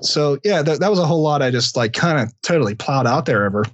So 0.00 0.38
yeah, 0.44 0.62
that, 0.62 0.78
that 0.78 0.90
was 0.90 1.00
a 1.00 1.06
whole 1.06 1.22
lot. 1.22 1.42
I 1.42 1.50
just 1.50 1.76
like 1.76 1.92
kind 1.92 2.20
of 2.20 2.32
totally 2.42 2.76
plowed 2.76 3.06
out 3.06 3.26
there 3.26 3.44
over 3.46 3.64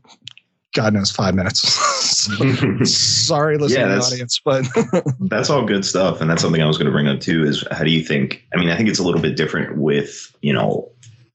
God 0.75 0.95
knows 0.95 1.11
five 1.11 1.35
minutes. 1.35 1.61
Sorry, 2.91 3.59
listening 3.59 3.89
yeah, 3.89 3.99
audience, 3.99 4.41
but 4.43 4.67
that's 5.21 5.51
all 5.51 5.65
good 5.67 5.85
stuff, 5.85 6.21
and 6.21 6.31
that's 6.31 6.41
something 6.41 6.63
I 6.63 6.67
was 6.67 6.79
going 6.79 6.87
to 6.87 6.93
bring 6.93 7.09
up 7.09 7.21
too. 7.21 7.45
Is 7.45 7.65
how 7.71 7.85
do 7.85 7.91
you 7.91 8.03
think? 8.03 8.43
I 8.55 8.59
mean, 8.59 8.71
I 8.71 8.77
think 8.77 8.89
it's 8.89 8.99
a 8.99 9.03
little 9.03 9.21
bit 9.21 9.37
different 9.37 9.77
with 9.77 10.35
you 10.41 10.53
know 10.53 10.91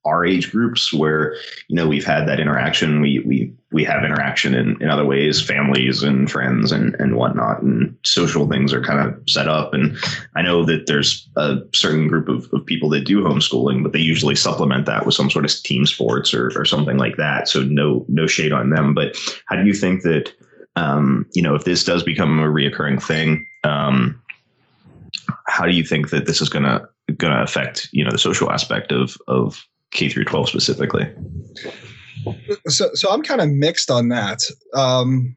our 0.08 0.26
age 0.26 0.52
groups 0.52 0.94
where 0.94 1.36
you 1.68 1.76
know 1.76 1.88
we've 1.88 2.06
had 2.06 2.28
that 2.28 2.40
interaction. 2.40 3.02
We 3.02 3.20
we 3.20 3.54
we 3.72 3.84
have 3.84 4.04
interaction 4.04 4.54
in, 4.54 4.82
in 4.82 4.90
other 4.90 5.06
ways 5.06 5.46
families 5.46 6.02
and 6.02 6.32
friends 6.32 6.72
and 6.72 6.96
and 6.96 7.16
whatnot 7.16 7.62
and 7.62 7.96
social 8.04 8.48
things 8.48 8.74
are 8.74 8.82
kind 8.82 9.00
of 9.00 9.22
set 9.30 9.48
up. 9.48 9.74
And 9.74 9.98
i 10.36 10.42
know 10.42 10.64
that 10.66 10.88
there's 10.88 11.30
a 11.36 11.58
certain 11.74 12.08
group 12.08 12.30
of, 12.30 12.48
of 12.54 12.66
people 12.66 12.90
that 12.90 13.06
do 13.06 13.22
homeschooling 13.22 13.84
but 13.84 13.92
they 13.92 14.00
usually 14.00 14.36
supplement 14.36 14.86
that 14.86 15.06
with 15.06 15.16
some 15.16 15.30
sort 15.30 15.46
of 15.46 15.52
team 15.64 15.86
sports 15.86 16.34
or, 16.34 16.52
or 16.56 16.66
something 16.66 16.98
like 16.98 17.18
that. 17.18 17.50
So 17.50 17.64
no 17.64 18.06
no 18.08 18.26
shade 18.26 18.54
on 18.54 18.70
them. 18.70 18.94
But 18.94 19.18
how 19.46 19.58
do 19.58 19.66
you 19.66 19.74
think 19.74 20.04
that 20.04 20.34
um, 20.76 21.26
you 21.34 21.42
know 21.42 21.56
if 21.56 21.66
this 21.66 21.84
does 21.84 22.04
become 22.04 22.40
a 22.40 22.48
reoccurring 22.48 23.04
thing 23.04 23.46
um, 23.64 24.22
how 25.48 25.66
do 25.66 25.74
you 25.74 25.84
think 25.84 26.10
that 26.12 26.26
this 26.26 26.42
is 26.42 26.50
going 26.50 26.64
to 26.64 26.88
going 27.18 27.34
to 27.34 27.42
affect 27.42 27.90
you 27.92 28.04
know 28.04 28.12
the 28.12 28.18
social 28.18 28.52
aspect 28.52 28.92
of 28.92 29.18
of 29.28 29.66
K 29.92 30.10
through 30.10 30.26
12 30.26 30.50
specifically? 30.50 31.12
So, 32.68 32.90
so 32.94 33.10
I'm 33.12 33.22
kind 33.22 33.42
of 33.42 33.50
mixed 33.50 33.90
on 33.90 34.10
that. 34.10 34.42
Um, 34.74 35.36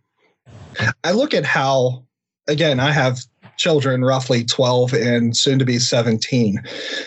I 1.05 1.13
look 1.13 1.35
at 1.35 1.45
how, 1.45 2.05
again, 2.49 2.81
I 2.81 2.91
have 2.93 3.21
children 3.57 4.03
roughly 4.05 4.45
12 4.45 4.95
and 4.95 5.37
soon 5.37 5.59
to 5.59 5.65
be 5.65 5.79
17. 5.79 6.63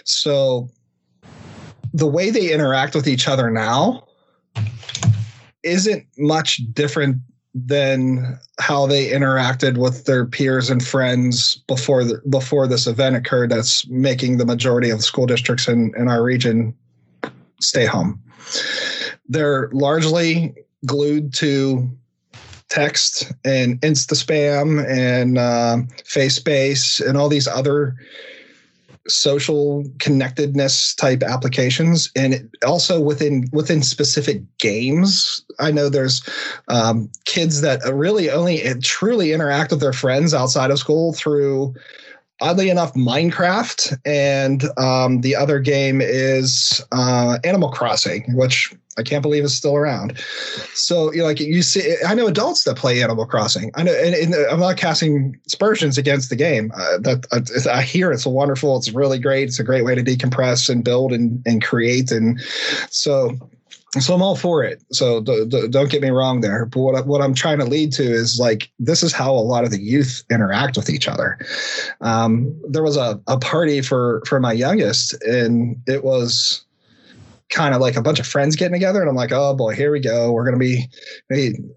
So 0.05 0.69
the 1.93 2.07
way 2.07 2.29
they 2.29 2.51
interact 2.51 2.95
with 2.95 3.07
each 3.07 3.27
other 3.27 3.49
now 3.49 4.07
isn't 5.63 6.05
much 6.17 6.61
different 6.73 7.17
than 7.55 8.39
how 8.59 8.87
they 8.87 9.09
interacted 9.09 9.77
with 9.77 10.05
their 10.05 10.25
peers 10.25 10.69
and 10.69 10.85
friends 10.85 11.55
before 11.67 12.03
the, 12.03 12.21
before 12.29 12.67
this 12.67 12.87
event 12.87 13.15
occurred 13.15 13.51
that's 13.51 13.87
making 13.87 14.37
the 14.37 14.45
majority 14.45 14.89
of 14.89 15.03
school 15.03 15.27
districts 15.27 15.67
in, 15.67 15.91
in 15.95 16.07
our 16.07 16.23
region 16.23 16.75
stay 17.63 17.85
home. 17.85 18.21
They're 19.27 19.69
largely 19.71 20.53
glued 20.85 21.33
to 21.35 21.89
text 22.69 23.31
and 23.45 23.79
insta 23.81 24.15
spam 24.15 24.83
and 24.89 25.37
uh, 25.37 25.77
FaceSpace 26.03 27.05
and 27.07 27.17
all 27.17 27.29
these 27.29 27.47
other 27.47 27.95
social 29.07 29.83
connectedness 29.99 30.95
type 30.95 31.23
applications 31.23 32.09
and 32.15 32.49
also 32.65 33.01
within 33.01 33.45
within 33.51 33.83
specific 33.83 34.41
games 34.59 35.43
i 35.59 35.69
know 35.69 35.89
there's 35.89 36.21
um, 36.69 37.09
kids 37.25 37.59
that 37.59 37.81
really 37.93 38.31
only 38.31 38.63
truly 38.81 39.33
interact 39.33 39.71
with 39.71 39.81
their 39.81 39.91
friends 39.91 40.33
outside 40.33 40.71
of 40.71 40.79
school 40.79 41.11
through 41.11 41.73
oddly 42.41 42.69
enough, 42.69 42.93
Minecraft, 42.93 43.97
and 44.05 44.63
um, 44.77 45.21
the 45.21 45.35
other 45.35 45.59
game 45.59 46.01
is 46.01 46.83
uh, 46.91 47.39
Animal 47.43 47.69
Crossing, 47.69 48.25
which 48.35 48.73
I 48.97 49.03
can't 49.03 49.21
believe 49.21 49.43
is 49.43 49.55
still 49.55 49.75
around. 49.75 50.17
So, 50.73 51.11
you 51.11 51.19
know, 51.19 51.25
like 51.25 51.39
you 51.39 51.61
see, 51.61 51.95
I 52.05 52.13
know 52.13 52.27
adults 52.27 52.63
that 52.63 52.77
play 52.77 53.01
Animal 53.01 53.25
Crossing. 53.25 53.71
I 53.75 53.83
know, 53.83 53.93
and, 53.93 54.13
and 54.13 54.35
I'm 54.51 54.59
not 54.59 54.77
casting 54.77 55.39
aspersions 55.47 55.97
against 55.97 56.29
the 56.29 56.35
game. 56.35 56.71
Uh, 56.75 56.97
that 56.99 57.25
uh, 57.31 57.69
I 57.71 57.81
hear 57.81 58.11
it's 58.11 58.25
wonderful. 58.25 58.77
It's 58.77 58.91
really 58.91 59.19
great. 59.19 59.47
It's 59.47 59.59
a 59.59 59.63
great 59.63 59.85
way 59.85 59.95
to 59.95 60.03
decompress 60.03 60.69
and 60.69 60.83
build 60.83 61.13
and 61.13 61.41
and 61.45 61.63
create. 61.63 62.11
And 62.11 62.39
so, 62.89 63.37
so 64.01 64.13
I'm 64.13 64.21
all 64.21 64.35
for 64.35 64.63
it. 64.63 64.83
So 64.91 65.21
d- 65.21 65.45
d- 65.47 65.67
don't 65.67 65.89
get 65.89 66.01
me 66.01 66.09
wrong 66.09 66.41
there. 66.41 66.65
But 66.65 66.79
what, 66.79 66.95
I, 66.95 67.01
what 67.01 67.21
I'm 67.21 67.33
trying 67.33 67.59
to 67.59 67.65
lead 67.65 67.91
to 67.93 68.03
is 68.03 68.39
like 68.39 68.71
this 68.79 69.03
is 69.03 69.13
how 69.13 69.33
a 69.33 69.37
lot 69.37 69.63
of 69.63 69.71
the 69.71 69.81
youth 69.81 70.23
interact 70.31 70.77
with 70.77 70.89
each 70.89 71.07
other. 71.07 71.37
Um, 72.01 72.59
there 72.67 72.83
was 72.83 72.97
a, 72.97 73.21
a 73.27 73.37
party 73.37 73.81
for 73.81 74.23
for 74.25 74.39
my 74.39 74.53
youngest, 74.53 75.13
and 75.23 75.77
it 75.87 76.03
was 76.03 76.65
kind 77.49 77.75
of 77.75 77.81
like 77.81 77.95
a 77.95 78.01
bunch 78.01 78.19
of 78.19 78.25
friends 78.25 78.55
getting 78.55 78.73
together 78.73 78.99
and 78.99 79.09
i'm 79.09 79.15
like 79.15 79.31
oh 79.31 79.53
boy 79.53 79.75
here 79.75 79.91
we 79.91 79.99
go 79.99 80.31
we're 80.31 80.43
going 80.43 80.57
to 80.57 80.59
be 80.59 80.87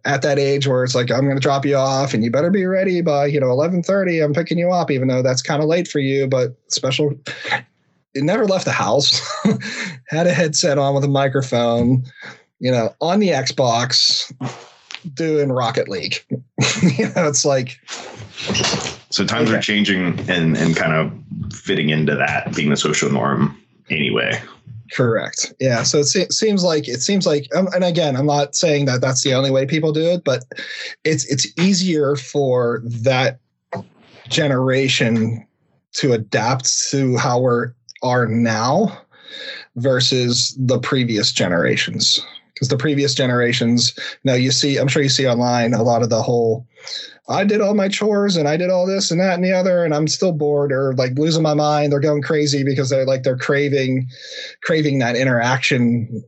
at 0.06 0.22
that 0.22 0.38
age 0.38 0.66
where 0.66 0.82
it's 0.82 0.94
like 0.94 1.10
i'm 1.10 1.24
going 1.24 1.36
to 1.36 1.40
drop 1.40 1.66
you 1.66 1.76
off 1.76 2.14
and 2.14 2.24
you 2.24 2.30
better 2.30 2.50
be 2.50 2.64
ready 2.64 3.02
by 3.02 3.26
you 3.26 3.38
know 3.38 3.48
11.30 3.48 4.24
i'm 4.24 4.32
picking 4.32 4.58
you 4.58 4.70
up 4.70 4.90
even 4.90 5.08
though 5.08 5.22
that's 5.22 5.42
kind 5.42 5.62
of 5.62 5.68
late 5.68 5.86
for 5.86 5.98
you 5.98 6.26
but 6.26 6.56
special 6.68 7.12
it 8.16 8.24
never 8.24 8.46
left 8.46 8.64
the 8.64 8.72
house. 8.72 9.20
had 10.08 10.26
a 10.26 10.32
headset 10.32 10.78
on 10.78 10.94
with 10.94 11.04
a 11.04 11.08
microphone, 11.08 12.04
you 12.58 12.70
know, 12.70 12.94
on 13.00 13.20
the 13.20 13.28
Xbox 13.28 14.32
doing 15.14 15.52
Rocket 15.52 15.88
League. 15.88 16.16
you 16.98 17.06
know, 17.14 17.28
it's 17.28 17.44
like 17.44 17.78
so 19.10 19.24
times 19.24 19.48
okay. 19.48 19.58
are 19.58 19.62
changing 19.62 20.18
and 20.28 20.56
and 20.56 20.76
kind 20.76 20.92
of 20.92 21.12
fitting 21.54 21.90
into 21.90 22.14
that 22.14 22.54
being 22.54 22.70
the 22.70 22.76
social 22.76 23.10
norm 23.10 23.60
anyway. 23.90 24.40
Correct. 24.92 25.52
Yeah. 25.58 25.82
So 25.82 25.98
it 25.98 26.04
se- 26.04 26.28
seems 26.30 26.62
like 26.62 26.88
it 26.88 27.02
seems 27.02 27.26
like, 27.26 27.48
um, 27.54 27.68
and 27.74 27.82
again, 27.82 28.16
I'm 28.16 28.26
not 28.26 28.54
saying 28.54 28.84
that 28.86 29.00
that's 29.00 29.22
the 29.22 29.34
only 29.34 29.50
way 29.50 29.66
people 29.66 29.92
do 29.92 30.04
it, 30.04 30.22
but 30.24 30.44
it's 31.04 31.24
it's 31.26 31.46
easier 31.58 32.16
for 32.16 32.82
that 32.84 33.40
generation 34.28 35.46
to 35.94 36.12
adapt 36.12 36.90
to 36.90 37.16
how 37.16 37.40
we're 37.40 37.72
are 38.02 38.26
now 38.26 38.98
versus 39.76 40.56
the 40.58 40.78
previous 40.78 41.32
generations. 41.32 42.24
Because 42.54 42.68
the 42.68 42.78
previous 42.78 43.14
generations 43.14 43.94
now 44.24 44.32
you 44.32 44.50
see 44.50 44.78
i'm 44.78 44.88
sure 44.88 45.02
you 45.02 45.10
see 45.10 45.28
online 45.28 45.74
a 45.74 45.82
lot 45.82 46.02
of 46.02 46.08
the 46.08 46.22
whole 46.22 46.66
i 47.28 47.44
did 47.44 47.60
all 47.60 47.74
my 47.74 47.86
chores 47.86 48.34
and 48.34 48.48
i 48.48 48.56
did 48.56 48.70
all 48.70 48.86
this 48.86 49.10
and 49.10 49.20
that 49.20 49.34
and 49.34 49.44
the 49.44 49.52
other 49.52 49.84
and 49.84 49.94
i'm 49.94 50.08
still 50.08 50.32
bored 50.32 50.72
or 50.72 50.94
like 50.94 51.12
losing 51.18 51.42
my 51.42 51.52
mind 51.52 51.92
they're 51.92 52.00
going 52.00 52.22
crazy 52.22 52.64
because 52.64 52.88
they're 52.88 53.04
like 53.04 53.24
they're 53.24 53.36
craving 53.36 54.08
craving 54.62 55.00
that 55.00 55.16
interaction 55.16 56.24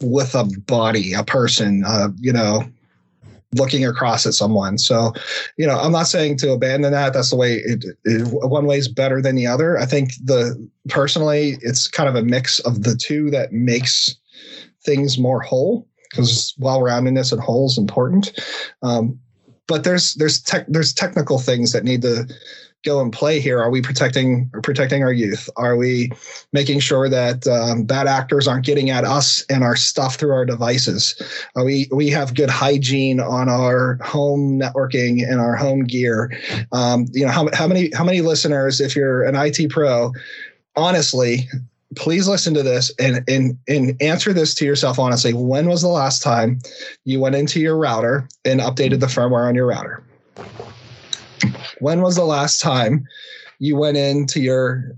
with 0.00 0.36
a 0.36 0.44
body 0.68 1.12
a 1.12 1.24
person 1.24 1.82
uh, 1.84 2.10
you 2.20 2.32
know 2.32 2.62
looking 3.54 3.84
across 3.86 4.26
at 4.26 4.34
someone. 4.34 4.78
So, 4.78 5.12
you 5.56 5.66
know, 5.66 5.78
I'm 5.78 5.92
not 5.92 6.06
saying 6.08 6.38
to 6.38 6.52
abandon 6.52 6.92
that. 6.92 7.12
That's 7.12 7.30
the 7.30 7.36
way 7.36 7.56
it, 7.56 7.84
it, 8.04 8.28
one 8.30 8.66
way 8.66 8.78
is 8.78 8.88
better 8.88 9.22
than 9.22 9.36
the 9.36 9.46
other. 9.46 9.78
I 9.78 9.86
think 9.86 10.12
the 10.22 10.68
personally, 10.88 11.56
it's 11.60 11.88
kind 11.88 12.08
of 12.08 12.14
a 12.14 12.22
mix 12.22 12.58
of 12.60 12.82
the 12.82 12.96
two 12.96 13.30
that 13.30 13.52
makes 13.52 14.14
things 14.84 15.18
more 15.18 15.40
whole 15.40 15.86
because 16.10 16.54
well 16.58 16.80
roundedness 16.80 17.32
and 17.32 17.40
whole 17.40 17.66
is 17.66 17.78
important. 17.78 18.38
Um, 18.82 19.18
but 19.66 19.84
there's 19.84 20.14
there's 20.14 20.40
tech 20.40 20.66
there's 20.68 20.92
technical 20.92 21.38
things 21.38 21.72
that 21.72 21.84
need 21.84 22.02
to 22.02 22.26
go 22.84 23.00
and 23.00 23.12
play 23.12 23.40
here? 23.40 23.60
Are 23.60 23.70
we 23.70 23.82
protecting 23.82 24.50
protecting 24.62 25.02
our 25.02 25.12
youth? 25.12 25.48
Are 25.56 25.76
we 25.76 26.12
making 26.52 26.80
sure 26.80 27.08
that 27.08 27.46
um, 27.46 27.84
bad 27.84 28.06
actors 28.06 28.46
aren't 28.46 28.64
getting 28.64 28.90
at 28.90 29.04
us 29.04 29.44
and 29.50 29.64
our 29.64 29.76
stuff 29.76 30.16
through 30.16 30.32
our 30.32 30.44
devices? 30.44 31.20
Are 31.56 31.64
we 31.64 31.88
we 31.92 32.08
have 32.10 32.34
good 32.34 32.50
hygiene 32.50 33.20
on 33.20 33.48
our 33.48 33.98
home 34.02 34.58
networking 34.58 35.22
and 35.28 35.40
our 35.40 35.56
home 35.56 35.84
gear. 35.84 36.32
Um, 36.72 37.06
you 37.12 37.24
know 37.24 37.32
how 37.32 37.48
how 37.52 37.66
many 37.66 37.90
how 37.94 38.04
many 38.04 38.20
listeners, 38.20 38.80
if 38.80 38.96
you're 38.96 39.22
an 39.24 39.34
IT 39.36 39.70
pro, 39.70 40.12
honestly. 40.76 41.48
Please 41.94 42.28
listen 42.28 42.52
to 42.52 42.62
this 42.62 42.92
and, 42.98 43.24
and 43.28 43.56
and 43.68 43.96
answer 44.02 44.32
this 44.32 44.54
to 44.56 44.66
yourself 44.66 44.98
honestly. 44.98 45.32
When 45.32 45.68
was 45.68 45.82
the 45.82 45.88
last 45.88 46.22
time 46.22 46.58
you 47.04 47.20
went 47.20 47.36
into 47.36 47.60
your 47.60 47.76
router 47.76 48.28
and 48.44 48.60
updated 48.60 49.00
the 49.00 49.06
firmware 49.06 49.46
on 49.46 49.54
your 49.54 49.66
router? 49.66 50.02
When 51.80 52.02
was 52.02 52.16
the 52.16 52.24
last 52.24 52.60
time 52.60 53.06
you 53.58 53.76
went 53.76 53.96
into 53.96 54.40
your 54.40 54.92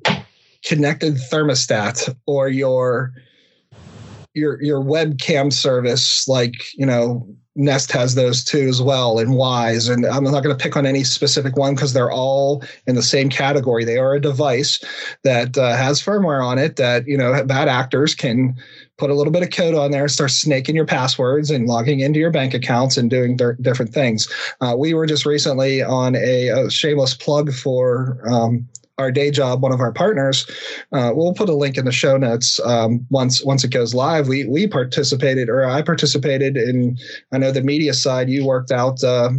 connected 0.64 1.14
thermostat 1.14 2.14
or 2.26 2.49
your 2.49 3.12
your 4.35 4.62
your 4.62 4.80
webcam 4.82 5.52
service 5.52 6.28
like 6.28 6.54
you 6.75 6.87
know 6.87 7.26
Nest 7.58 7.90
has 7.90 8.14
those 8.14 8.44
too 8.44 8.68
as 8.68 8.80
well, 8.80 9.18
and 9.18 9.30
Wyze 9.30 9.92
And 9.92 10.06
I'm 10.06 10.23
not 10.23 10.44
going 10.44 10.56
to 10.56 10.62
pick 10.62 10.76
on 10.76 10.87
any 10.87 11.02
specific 11.02 11.56
one 11.56 11.75
because 11.75 11.92
they're 11.92 12.11
all 12.11 12.62
in 12.87 12.94
the 12.94 13.02
same 13.02 13.28
category. 13.28 13.85
They 13.85 13.99
are 13.99 14.14
a 14.14 14.20
device 14.20 14.78
that 15.25 15.58
uh, 15.58 15.76
has 15.76 16.00
firmware 16.00 16.44
on 16.44 16.56
it 16.58 16.76
that 16.76 17.06
you 17.08 17.18
know 17.18 17.44
bad 17.44 17.66
actors 17.66 18.14
can 18.14 18.54
put 18.99 19.11
a 19.11 19.14
little 19.14 19.33
bit 19.33 19.43
of 19.43 19.50
code 19.50 19.75
on 19.75 19.90
there, 19.90 20.09
start 20.09 20.31
snaking 20.31 20.76
your 20.76 20.85
passwords 20.85 21.50
and 21.50 21.67
logging 21.67 22.00
into 22.00 22.19
your 22.19 22.31
bank 22.31 22.52
accounts 22.52 22.97
and 22.97 23.09
doing 23.09 23.37
different 23.61 23.95
things. 23.95 24.28
Uh, 24.61 24.75
we 24.76 24.93
were 24.93 25.07
just 25.07 25.25
recently 25.25 25.83
on 25.83 26.17
a, 26.17 26.49
a 26.49 26.71
shameless 26.71 27.14
plug 27.14 27.52
for 27.52 28.21
um, 28.28 28.69
our 28.99 29.12
day 29.12 29.31
job, 29.31 29.62
one 29.62 29.73
of 29.73 29.81
our 29.81 29.93
partners. 29.93 30.47
Uh, 30.93 31.12
we'll 31.14 31.33
put 31.33 31.49
a 31.49 31.55
link 31.55 31.78
in 31.78 31.85
the 31.85 31.93
show 31.93 32.17
notes 32.17 32.61
um, 32.64 33.07
once 33.11 33.45
once 33.45 33.62
it 33.64 33.71
goes 33.71 33.95
live. 33.95 34.28
We 34.28 34.45
we 34.45 34.67
participated, 34.67 35.49
or 35.49 35.64
I 35.64 35.83
participated 35.83 36.57
in. 36.57 36.99
I 37.33 37.38
know 37.38 37.52
the 37.52 37.62
media 37.62 37.95
side. 37.95 38.28
You 38.28 38.45
worked 38.45 38.73
out. 38.73 39.02
Uh, 39.02 39.31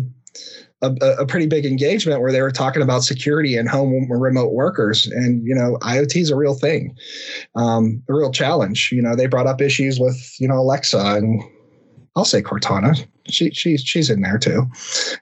a, 0.81 0.91
a, 1.19 1.25
pretty 1.25 1.45
big 1.45 1.65
engagement 1.65 2.21
where 2.21 2.31
they 2.31 2.41
were 2.41 2.51
talking 2.51 2.81
about 2.81 3.03
security 3.03 3.57
and 3.57 3.67
home 3.67 4.09
remote 4.09 4.53
workers 4.53 5.07
and 5.07 5.45
you 5.45 5.53
know 5.53 5.77
iot 5.81 6.15
is 6.15 6.29
a 6.29 6.35
real 6.35 6.53
thing 6.53 6.95
um, 7.55 8.01
a 8.07 8.13
real 8.13 8.31
challenge 8.31 8.89
you 8.91 9.01
know 9.01 9.15
they 9.15 9.27
brought 9.27 9.47
up 9.47 9.61
issues 9.61 9.99
with 9.99 10.35
you 10.39 10.47
know 10.47 10.57
alexa 10.57 11.15
and 11.15 11.43
I'll 12.15 12.25
say 12.25 12.41
Cortana. 12.41 13.07
She 13.29 13.51
she's 13.51 13.81
she's 13.81 14.09
in 14.09 14.21
there 14.21 14.37
too, 14.37 14.65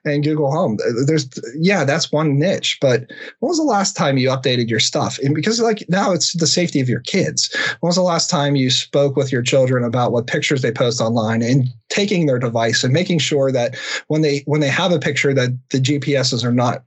and 0.06 0.24
Google 0.24 0.52
Home. 0.52 0.78
There's 1.06 1.28
yeah, 1.56 1.84
that's 1.84 2.12
one 2.12 2.40
niche. 2.40 2.78
But 2.82 3.12
when 3.40 3.50
was 3.50 3.58
the 3.58 3.64
last 3.64 3.96
time 3.96 4.18
you 4.18 4.30
updated 4.30 4.70
your 4.70 4.80
stuff? 4.80 5.20
And 5.20 5.36
because 5.36 5.60
like 5.60 5.84
now 5.90 6.12
it's 6.12 6.34
the 6.34 6.48
safety 6.48 6.80
of 6.80 6.90
your 6.90 7.02
kids. 7.02 7.54
When 7.80 7.90
was 7.90 7.96
the 7.96 8.02
last 8.02 8.30
time 8.30 8.56
you 8.56 8.70
spoke 8.70 9.16
with 9.16 9.32
your 9.32 9.42
children 9.42 9.84
about 9.84 10.12
what 10.12 10.28
pictures 10.28 10.62
they 10.62 10.72
post 10.72 11.02
online 11.02 11.42
and 11.42 11.68
taking 11.90 12.26
their 12.26 12.40
device 12.40 12.84
and 12.84 12.94
making 12.94 13.20
sure 13.20 13.52
that 13.52 13.76
when 14.08 14.22
they 14.22 14.44
when 14.46 14.62
they 14.62 14.70
have 14.70 14.92
a 14.92 15.00
picture 15.00 15.34
that 15.34 15.58
the 15.70 15.80
GPSs 15.80 16.44
are 16.44 16.52
not 16.52 16.84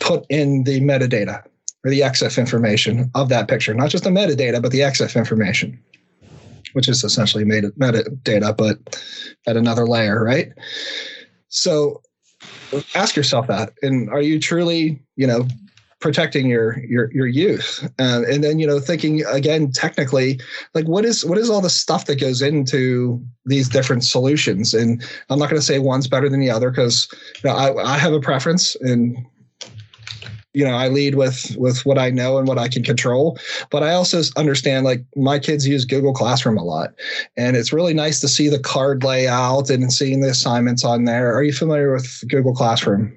put 0.00 0.26
in 0.30 0.64
the 0.64 0.80
metadata 0.80 1.44
or 1.84 1.90
the 1.90 2.00
EXIF 2.00 2.38
information 2.38 3.10
of 3.14 3.28
that 3.28 3.48
picture, 3.48 3.74
not 3.74 3.90
just 3.90 4.04
the 4.04 4.10
metadata, 4.10 4.60
but 4.60 4.72
the 4.72 4.80
EXIF 4.80 5.16
information 5.16 5.78
which 6.76 6.88
is 6.88 7.02
essentially 7.02 7.42
made 7.42 7.64
metadata, 7.80 8.54
but 8.54 9.02
at 9.46 9.56
another 9.56 9.86
layer, 9.86 10.22
right? 10.22 10.52
So 11.48 12.02
ask 12.94 13.16
yourself 13.16 13.46
that. 13.46 13.72
And 13.80 14.10
are 14.10 14.20
you 14.20 14.38
truly, 14.38 15.02
you 15.16 15.26
know, 15.26 15.48
protecting 16.00 16.50
your 16.50 16.78
your 16.84 17.10
your 17.12 17.26
youth 17.26 17.82
uh, 17.98 18.20
and 18.28 18.44
then 18.44 18.58
you 18.58 18.66
know 18.66 18.78
thinking 18.78 19.24
again 19.24 19.72
technically 19.72 20.38
like 20.74 20.86
what 20.86 21.06
is 21.06 21.24
what 21.24 21.38
is 21.38 21.48
all 21.48 21.62
the 21.62 21.70
stuff 21.70 22.04
that 22.04 22.20
goes 22.20 22.42
into 22.42 23.18
these 23.46 23.66
different 23.66 24.04
solutions 24.04 24.74
and 24.74 25.02
i'm 25.30 25.38
not 25.38 25.48
going 25.48 25.58
to 25.58 25.66
say 25.66 25.78
one's 25.78 26.06
better 26.06 26.28
than 26.28 26.38
the 26.38 26.50
other 26.50 26.70
because 26.70 27.08
you 27.42 27.48
know, 27.48 27.56
I, 27.56 27.94
I 27.94 27.98
have 27.98 28.12
a 28.12 28.20
preference 28.20 28.76
and 28.82 29.16
you 30.56 30.64
know 30.64 30.74
i 30.74 30.88
lead 30.88 31.16
with 31.16 31.54
with 31.58 31.84
what 31.84 31.98
i 31.98 32.08
know 32.08 32.38
and 32.38 32.48
what 32.48 32.58
i 32.58 32.66
can 32.66 32.82
control. 32.82 33.38
But 33.70 33.82
i 33.82 33.92
also 33.92 34.22
understand 34.36 34.86
like 34.86 35.04
my 35.14 35.38
kids 35.38 35.68
use 35.68 35.84
google 35.84 36.14
classroom 36.14 36.56
a 36.56 36.64
lot. 36.64 36.94
And 37.36 37.56
it's 37.56 37.74
really 37.74 37.92
nice 37.92 38.20
to 38.20 38.28
see 38.28 38.48
the 38.48 38.58
card 38.58 39.04
layout 39.04 39.68
and 39.68 39.92
seeing 39.92 40.20
the 40.20 40.30
assignments 40.30 40.82
on 40.82 41.04
there. 41.04 41.34
Are 41.34 41.42
you 41.42 41.52
familiar 41.52 41.92
with 41.92 42.24
google 42.28 42.54
classroom? 42.54 43.16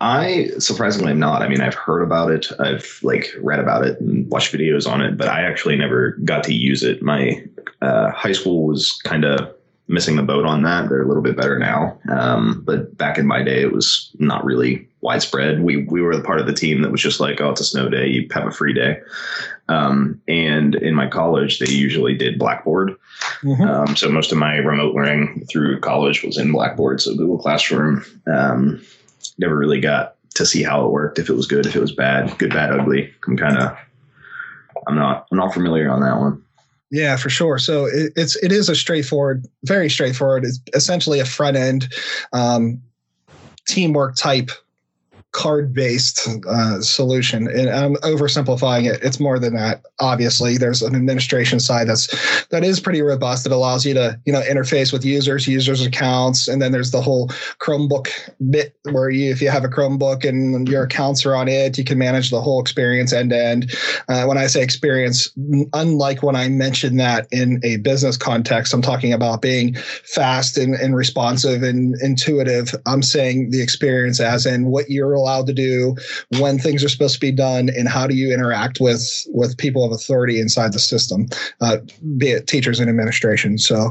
I 0.00 0.50
surprisingly 0.58 1.10
am 1.10 1.18
not. 1.18 1.42
I 1.42 1.48
mean, 1.48 1.60
I've 1.60 1.74
heard 1.74 2.02
about 2.02 2.30
it, 2.30 2.46
I've 2.60 3.00
like 3.02 3.34
read 3.40 3.58
about 3.58 3.84
it 3.84 4.00
and 4.00 4.30
watched 4.30 4.54
videos 4.54 4.88
on 4.88 5.02
it, 5.02 5.18
but 5.18 5.28
I 5.28 5.42
actually 5.42 5.76
never 5.76 6.12
got 6.24 6.44
to 6.44 6.54
use 6.54 6.84
it. 6.84 7.02
My 7.02 7.44
uh, 7.82 8.12
high 8.12 8.32
school 8.32 8.64
was 8.64 8.92
kind 9.02 9.24
of 9.24 9.52
missing 9.88 10.16
the 10.16 10.22
boat 10.22 10.44
on 10.44 10.62
that. 10.62 10.88
They're 10.88 11.02
a 11.02 11.08
little 11.08 11.22
bit 11.22 11.36
better 11.36 11.58
now, 11.58 11.98
um, 12.10 12.62
but 12.64 12.96
back 12.96 13.18
in 13.18 13.26
my 13.26 13.42
day, 13.42 13.62
it 13.62 13.72
was 13.72 14.10
not 14.18 14.44
really 14.44 14.86
widespread. 15.00 15.62
We 15.62 15.84
we 15.84 16.02
were 16.02 16.16
the 16.16 16.22
part 16.22 16.40
of 16.40 16.46
the 16.46 16.52
team 16.52 16.82
that 16.82 16.92
was 16.92 17.02
just 17.02 17.20
like, 17.20 17.40
oh, 17.40 17.50
it's 17.50 17.60
a 17.60 17.64
snow 17.64 17.88
day, 17.88 18.06
you 18.08 18.28
have 18.32 18.46
a 18.46 18.52
free 18.52 18.72
day. 18.72 19.00
Um, 19.68 20.20
and 20.28 20.74
in 20.76 20.94
my 20.94 21.08
college, 21.08 21.58
they 21.58 21.70
usually 21.70 22.16
did 22.16 22.38
Blackboard. 22.38 22.94
Mm-hmm. 23.42 23.62
Um, 23.62 23.96
so 23.96 24.08
most 24.08 24.32
of 24.32 24.38
my 24.38 24.56
remote 24.56 24.94
learning 24.94 25.46
through 25.50 25.80
college 25.80 26.22
was 26.22 26.38
in 26.38 26.52
Blackboard. 26.52 27.00
So 27.00 27.14
Google 27.14 27.38
Classroom 27.38 28.04
um, 28.26 28.82
never 29.38 29.56
really 29.56 29.80
got 29.80 30.16
to 30.34 30.46
see 30.46 30.62
how 30.62 30.86
it 30.86 30.92
worked, 30.92 31.18
if 31.18 31.28
it 31.28 31.34
was 31.34 31.46
good, 31.46 31.66
if 31.66 31.76
it 31.76 31.80
was 31.80 31.92
bad, 31.92 32.36
good, 32.38 32.50
bad, 32.50 32.72
ugly. 32.72 33.12
I'm 33.26 33.36
kind 33.36 33.58
of 33.58 33.76
I'm 34.86 34.94
not 34.94 35.26
I'm 35.30 35.38
not 35.38 35.52
familiar 35.52 35.90
on 35.90 36.00
that 36.00 36.18
one. 36.18 36.42
Yeah, 36.90 37.16
for 37.16 37.28
sure. 37.28 37.58
So 37.58 37.84
it, 37.84 38.12
it's 38.16 38.36
it 38.36 38.50
is 38.50 38.68
a 38.68 38.74
straightforward, 38.74 39.46
very 39.64 39.90
straightforward. 39.90 40.44
It's 40.44 40.60
essentially 40.74 41.20
a 41.20 41.26
front 41.26 41.56
end 41.56 41.92
um, 42.32 42.82
teamwork 43.66 44.16
type 44.16 44.50
card 45.32 45.74
based 45.74 46.26
uh, 46.48 46.80
solution. 46.80 47.48
And 47.48 47.68
I'm 47.68 47.94
oversimplifying 47.96 48.90
it. 48.92 49.02
It's 49.02 49.20
more 49.20 49.38
than 49.38 49.54
that. 49.54 49.82
Obviously, 50.00 50.56
there's 50.56 50.82
an 50.82 50.94
administration 50.94 51.60
side 51.60 51.88
that's 51.88 52.46
that 52.46 52.64
is 52.64 52.80
pretty 52.80 53.02
robust. 53.02 53.44
It 53.44 53.52
allows 53.52 53.84
you 53.84 53.94
to 53.94 54.18
you 54.24 54.32
know 54.32 54.40
interface 54.42 54.92
with 54.92 55.04
users, 55.04 55.46
users 55.46 55.84
accounts, 55.84 56.48
and 56.48 56.62
then 56.62 56.72
there's 56.72 56.92
the 56.92 57.02
whole 57.02 57.28
Chromebook 57.60 58.08
bit 58.50 58.74
where 58.84 59.10
you 59.10 59.30
if 59.30 59.42
you 59.42 59.50
have 59.50 59.64
a 59.64 59.68
Chromebook 59.68 60.26
and 60.26 60.66
your 60.68 60.84
accounts 60.84 61.26
are 61.26 61.34
on 61.34 61.48
it, 61.48 61.76
you 61.76 61.84
can 61.84 61.98
manage 61.98 62.30
the 62.30 62.40
whole 62.40 62.60
experience 62.60 63.12
end 63.12 63.30
to 63.30 63.44
end. 63.44 63.72
Uh, 64.08 64.24
when 64.24 64.38
I 64.38 64.46
say 64.46 64.62
experience, 64.62 65.30
unlike 65.74 66.22
when 66.22 66.36
I 66.36 66.48
mentioned 66.48 66.98
that 67.00 67.26
in 67.30 67.60
a 67.64 67.76
business 67.78 68.16
context, 68.16 68.72
I'm 68.72 68.82
talking 68.82 69.12
about 69.12 69.42
being 69.42 69.74
fast 69.74 70.56
and, 70.56 70.74
and 70.74 70.96
responsive 70.96 71.62
and 71.62 71.94
intuitive. 72.00 72.74
I'm 72.86 73.02
saying 73.02 73.50
the 73.50 73.60
experience 73.60 74.20
as 74.20 74.46
in 74.46 74.66
what 74.66 74.88
you're 74.88 75.17
allowed 75.18 75.46
to 75.46 75.52
do, 75.52 75.96
when 76.38 76.58
things 76.58 76.84
are 76.84 76.88
supposed 76.88 77.14
to 77.14 77.20
be 77.20 77.32
done, 77.32 77.70
and 77.76 77.88
how 77.88 78.06
do 78.06 78.14
you 78.14 78.32
interact 78.32 78.78
with 78.80 79.26
with 79.32 79.56
people 79.58 79.84
of 79.84 79.92
authority 79.92 80.40
inside 80.40 80.72
the 80.72 80.78
system, 80.78 81.26
uh, 81.60 81.78
be 82.16 82.28
it 82.28 82.46
teachers 82.46 82.80
and 82.80 82.88
administration. 82.88 83.58
So 83.58 83.90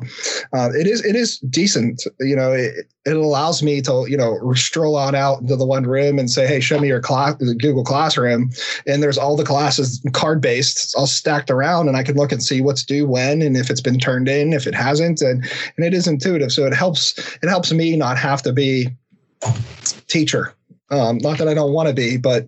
uh, 0.53 0.69
it 0.73 0.87
is 0.87 1.03
it 1.05 1.15
is 1.15 1.39
decent. 1.39 2.03
You 2.19 2.35
know, 2.35 2.51
it, 2.51 2.87
it 3.05 3.15
allows 3.15 3.63
me 3.63 3.81
to 3.81 4.05
you 4.09 4.17
know 4.17 4.53
stroll 4.53 4.95
on 4.95 5.15
out 5.15 5.41
into 5.41 5.55
the 5.55 5.65
one 5.65 5.85
room 5.85 6.19
and 6.19 6.29
say, 6.29 6.45
hey, 6.45 6.59
show 6.59 6.79
me 6.79 6.87
your 6.87 7.01
class, 7.01 7.35
Google 7.35 7.83
Classroom, 7.83 8.51
and 8.85 9.01
there's 9.01 9.17
all 9.17 9.35
the 9.35 9.45
classes 9.45 10.03
card 10.11 10.41
based, 10.41 10.93
all 10.97 11.07
stacked 11.07 11.49
around, 11.49 11.87
and 11.87 11.95
I 11.95 12.03
can 12.03 12.15
look 12.15 12.31
and 12.31 12.43
see 12.43 12.61
what's 12.61 12.83
due 12.83 13.07
when 13.07 13.41
and 13.41 13.55
if 13.55 13.69
it's 13.69 13.81
been 13.81 13.99
turned 13.99 14.27
in, 14.27 14.53
if 14.53 14.67
it 14.67 14.75
hasn't, 14.75 15.21
and 15.21 15.43
and 15.77 15.85
it 15.85 15.93
is 15.93 16.07
intuitive. 16.07 16.51
So 16.51 16.65
it 16.65 16.73
helps 16.73 17.17
it 17.41 17.47
helps 17.47 17.71
me 17.71 17.95
not 17.95 18.17
have 18.17 18.41
to 18.43 18.53
be 18.53 18.89
teacher 20.07 20.53
um, 20.89 21.17
not 21.17 21.37
that 21.37 21.47
I 21.47 21.53
don't 21.53 21.73
want 21.73 21.89
to 21.89 21.93
be, 21.93 22.17
but 22.17 22.47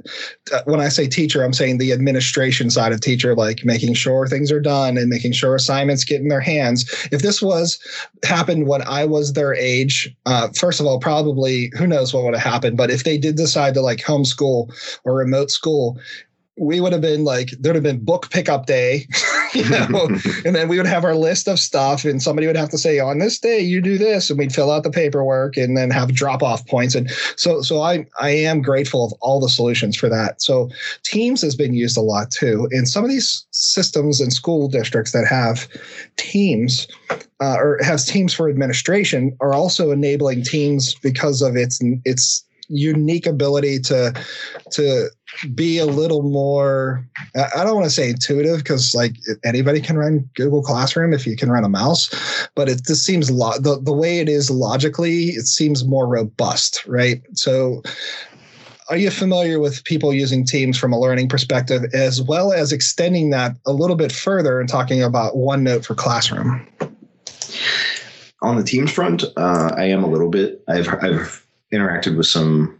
uh, 0.53 0.61
when 0.65 0.79
I 0.79 0.89
say 0.89 1.07
teacher, 1.07 1.43
I'm 1.43 1.53
saying 1.53 1.77
the 1.77 1.91
administration 1.91 2.69
side 2.69 2.93
of 2.93 3.01
teacher, 3.01 3.35
like 3.35 3.65
making 3.65 3.93
sure 3.95 4.27
things 4.27 4.51
are 4.51 4.61
done 4.61 4.97
and 4.97 5.09
making 5.09 5.33
sure 5.33 5.55
assignments 5.55 6.05
get 6.05 6.21
in 6.21 6.29
their 6.29 6.39
hands. 6.39 6.89
If 7.11 7.21
this 7.21 7.41
was 7.41 7.79
happened 8.23 8.67
when 8.67 8.81
I 8.83 9.05
was 9.05 9.33
their 9.33 9.53
age, 9.53 10.15
uh, 10.25 10.49
first 10.55 10.79
of 10.79 10.85
all, 10.85 10.99
probably 10.99 11.71
who 11.77 11.85
knows 11.85 12.13
what 12.13 12.23
would 12.23 12.33
have 12.33 12.53
happened. 12.53 12.77
But 12.77 12.91
if 12.91 13.03
they 13.03 13.17
did 13.17 13.35
decide 13.35 13.73
to 13.73 13.81
like 13.81 13.99
homeschool 13.99 14.71
or 15.03 15.15
remote 15.15 15.51
school, 15.51 15.99
we 16.57 16.81
would 16.81 16.93
have 16.93 17.01
been 17.01 17.23
like 17.23 17.51
there'd 17.59 17.75
have 17.75 17.83
been 17.83 18.03
book 18.03 18.29
pickup 18.29 18.65
day 18.65 19.07
you 19.53 19.69
know, 19.69 20.07
and 20.45 20.55
then 20.55 20.67
we 20.67 20.77
would 20.77 20.85
have 20.85 21.03
our 21.03 21.15
list 21.15 21.47
of 21.47 21.59
stuff, 21.59 22.05
and 22.05 22.21
somebody 22.21 22.47
would 22.47 22.55
have 22.55 22.69
to 22.69 22.77
say, 22.77 22.99
on 22.99 23.19
this 23.19 23.39
day 23.39 23.59
you 23.59 23.81
do 23.81 23.97
this, 23.97 24.29
and 24.29 24.37
we'd 24.37 24.53
fill 24.53 24.71
out 24.71 24.83
the 24.83 24.91
paperwork, 24.91 25.57
and 25.57 25.75
then 25.75 25.89
have 25.89 26.13
drop 26.13 26.43
off 26.43 26.65
points. 26.67 26.95
And 26.95 27.09
so, 27.35 27.61
so 27.61 27.81
I 27.81 28.05
I 28.19 28.29
am 28.29 28.61
grateful 28.61 29.05
of 29.05 29.13
all 29.21 29.39
the 29.39 29.49
solutions 29.49 29.95
for 29.95 30.09
that. 30.09 30.41
So 30.41 30.69
Teams 31.03 31.41
has 31.41 31.55
been 31.55 31.73
used 31.73 31.97
a 31.97 32.01
lot 32.01 32.31
too, 32.31 32.67
and 32.71 32.87
some 32.87 33.03
of 33.03 33.09
these 33.09 33.45
systems 33.51 34.21
and 34.21 34.31
school 34.31 34.67
districts 34.67 35.11
that 35.11 35.25
have 35.25 35.67
teams 36.17 36.87
uh, 37.41 37.55
or 37.57 37.79
has 37.81 38.05
teams 38.05 38.33
for 38.33 38.49
administration 38.49 39.35
are 39.39 39.53
also 39.53 39.91
enabling 39.91 40.43
teams 40.43 40.95
because 40.95 41.41
of 41.41 41.55
its 41.55 41.79
its 42.05 42.45
unique 42.69 43.25
ability 43.25 43.79
to 43.79 44.13
to 44.71 45.09
be 45.53 45.77
a 45.77 45.85
little 45.85 46.23
more 46.23 47.05
i 47.35 47.63
don't 47.63 47.75
want 47.75 47.85
to 47.85 47.91
say 47.91 48.09
intuitive 48.09 48.57
because 48.57 48.93
like 48.93 49.15
anybody 49.43 49.79
can 49.79 49.97
run 49.97 50.27
google 50.35 50.61
classroom 50.61 51.13
if 51.13 51.27
you 51.27 51.35
can 51.35 51.51
run 51.51 51.63
a 51.63 51.69
mouse 51.69 52.09
but 52.55 52.67
it 52.67 52.83
just 52.85 53.05
seems 53.05 53.29
lo- 53.29 53.57
the, 53.59 53.79
the 53.81 53.93
way 53.93 54.19
it 54.19 54.27
is 54.27 54.49
logically 54.49 55.25
it 55.29 55.45
seems 55.45 55.85
more 55.85 56.07
robust 56.07 56.79
right? 56.87 57.21
So 57.33 57.81
are 58.89 58.97
you 58.97 59.11
familiar 59.11 59.59
with 59.59 59.83
people 59.83 60.13
using 60.13 60.45
teams 60.45 60.77
from 60.77 60.91
a 60.91 60.99
learning 60.99 61.29
perspective 61.29 61.83
as 61.93 62.21
well 62.21 62.51
as 62.51 62.71
extending 62.71 63.29
that 63.29 63.55
a 63.67 63.71
little 63.71 63.95
bit 63.95 64.11
further 64.11 64.59
and 64.59 64.67
talking 64.67 65.03
about 65.03 65.35
onenote 65.35 65.85
for 65.85 65.93
classroom? 65.93 66.67
On 68.41 68.55
the 68.55 68.63
teams 68.63 68.91
front 68.91 69.23
uh, 69.37 69.73
i 69.77 69.83
am 69.83 70.03
a 70.03 70.07
little 70.07 70.29
bit 70.29 70.63
i've 70.67 70.87
i've 71.03 71.45
interacted 71.73 72.17
with 72.17 72.25
some 72.25 72.79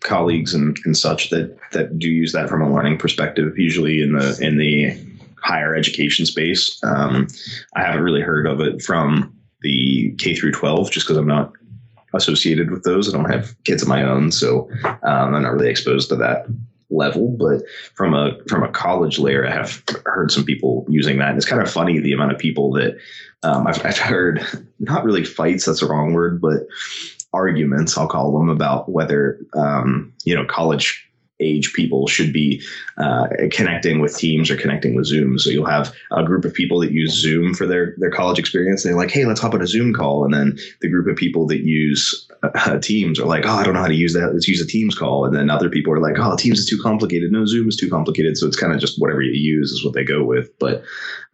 colleagues 0.00 0.54
and, 0.54 0.76
and 0.84 0.96
such 0.96 1.30
that 1.30 1.56
that 1.72 1.98
do 1.98 2.08
use 2.08 2.32
that 2.32 2.48
from 2.48 2.62
a 2.62 2.72
learning 2.72 2.98
perspective, 2.98 3.58
usually 3.58 4.02
in 4.02 4.12
the 4.12 4.38
in 4.40 4.56
the 4.56 4.96
higher 5.42 5.74
education 5.74 6.26
space. 6.26 6.80
Um, 6.82 7.28
I 7.74 7.82
haven't 7.82 8.02
really 8.02 8.20
heard 8.20 8.46
of 8.46 8.60
it 8.60 8.82
from 8.82 9.32
the 9.62 10.14
K 10.18 10.34
through 10.34 10.52
12, 10.52 10.90
just 10.90 11.06
because 11.06 11.16
I'm 11.16 11.26
not 11.26 11.52
associated 12.14 12.70
with 12.70 12.82
those. 12.82 13.12
I 13.12 13.16
don't 13.16 13.30
have 13.30 13.54
kids 13.64 13.82
of 13.82 13.88
my 13.88 14.02
own, 14.02 14.32
so 14.32 14.68
um, 14.84 15.34
I'm 15.34 15.42
not 15.42 15.52
really 15.52 15.70
exposed 15.70 16.08
to 16.08 16.16
that 16.16 16.46
level. 16.90 17.36
But 17.38 17.62
from 17.94 18.14
a 18.14 18.38
from 18.48 18.62
a 18.62 18.70
college 18.70 19.18
layer, 19.18 19.46
I 19.46 19.50
have 19.50 19.82
heard 20.04 20.30
some 20.30 20.44
people 20.44 20.86
using 20.88 21.18
that. 21.18 21.30
And 21.30 21.36
it's 21.36 21.46
kind 21.46 21.62
of 21.62 21.70
funny 21.70 21.98
the 22.00 22.12
amount 22.12 22.32
of 22.32 22.38
people 22.38 22.72
that 22.72 22.96
um, 23.42 23.66
I've, 23.66 23.84
I've 23.84 23.98
heard 23.98 24.44
not 24.78 25.04
really 25.04 25.24
fights. 25.24 25.66
That's 25.66 25.80
the 25.80 25.86
wrong 25.86 26.12
word, 26.12 26.40
but 26.40 26.66
arguments, 27.36 27.96
I'll 27.96 28.08
call 28.08 28.36
them, 28.38 28.48
about 28.48 28.88
whether 28.90 29.38
um, 29.54 30.12
you 30.24 30.34
know 30.34 30.44
college 30.46 31.02
age 31.38 31.74
people 31.74 32.06
should 32.06 32.32
be 32.32 32.62
uh, 32.96 33.26
connecting 33.50 34.00
with 34.00 34.16
Teams 34.16 34.50
or 34.50 34.56
connecting 34.56 34.94
with 34.94 35.04
Zoom. 35.04 35.38
So 35.38 35.50
you'll 35.50 35.66
have 35.66 35.94
a 36.10 36.24
group 36.24 36.46
of 36.46 36.54
people 36.54 36.80
that 36.80 36.92
use 36.92 37.12
Zoom 37.12 37.54
for 37.54 37.66
their 37.66 37.94
their 37.98 38.10
college 38.10 38.38
experience. 38.38 38.82
They're 38.82 38.96
like, 38.96 39.10
hey, 39.10 39.26
let's 39.26 39.40
hop 39.40 39.54
on 39.54 39.62
a 39.62 39.66
Zoom 39.66 39.92
call, 39.92 40.24
and 40.24 40.32
then 40.32 40.58
the 40.80 40.88
group 40.88 41.06
of 41.06 41.16
people 41.16 41.46
that 41.48 41.60
use 41.60 42.26
uh, 42.42 42.78
Teams 42.82 43.18
are 43.18 43.26
like, 43.26 43.44
oh, 43.46 43.50
I 43.50 43.64
don't 43.64 43.74
know 43.74 43.80
how 43.80 43.88
to 43.88 43.94
use 43.94 44.14
that. 44.14 44.32
Let's 44.32 44.48
use 44.48 44.60
a 44.60 44.66
Teams 44.66 44.94
call. 44.94 45.24
And 45.24 45.34
then 45.34 45.50
other 45.50 45.68
people 45.68 45.92
are 45.92 46.00
like, 46.00 46.18
oh, 46.18 46.36
Teams 46.36 46.58
is 46.58 46.68
too 46.68 46.80
complicated. 46.82 47.32
No, 47.32 47.44
Zoom 47.46 47.68
is 47.68 47.76
too 47.76 47.90
complicated. 47.90 48.36
So 48.36 48.46
it's 48.46 48.58
kind 48.58 48.72
of 48.72 48.80
just 48.80 49.00
whatever 49.00 49.22
you 49.22 49.32
use 49.32 49.72
is 49.72 49.84
what 49.84 49.94
they 49.94 50.04
go 50.04 50.24
with. 50.24 50.50
But 50.58 50.82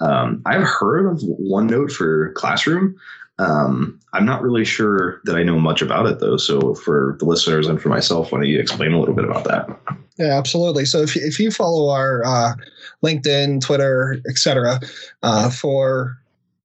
um, 0.00 0.42
I've 0.46 0.62
heard 0.62 1.10
of 1.10 1.20
OneNote 1.20 1.92
for 1.92 2.32
Classroom. 2.32 2.96
Um, 3.42 3.98
I'm 4.12 4.24
not 4.24 4.42
really 4.42 4.64
sure 4.64 5.20
that 5.24 5.36
I 5.36 5.42
know 5.42 5.58
much 5.58 5.82
about 5.82 6.06
it 6.06 6.20
though. 6.20 6.36
So 6.36 6.74
for 6.74 7.16
the 7.18 7.24
listeners 7.24 7.66
and 7.66 7.80
for 7.80 7.88
myself, 7.88 8.30
why 8.30 8.38
don't 8.38 8.48
you 8.48 8.60
explain 8.60 8.92
a 8.92 9.00
little 9.00 9.14
bit 9.14 9.24
about 9.24 9.44
that? 9.44 9.68
Yeah, 10.18 10.38
absolutely. 10.38 10.84
So 10.84 10.98
if, 10.98 11.16
if 11.16 11.40
you 11.40 11.50
follow 11.50 11.90
our 11.90 12.24
uh, 12.24 12.54
LinkedIn, 13.02 13.60
Twitter, 13.62 14.20
etc., 14.28 14.80
uh, 15.22 15.50
for 15.50 16.18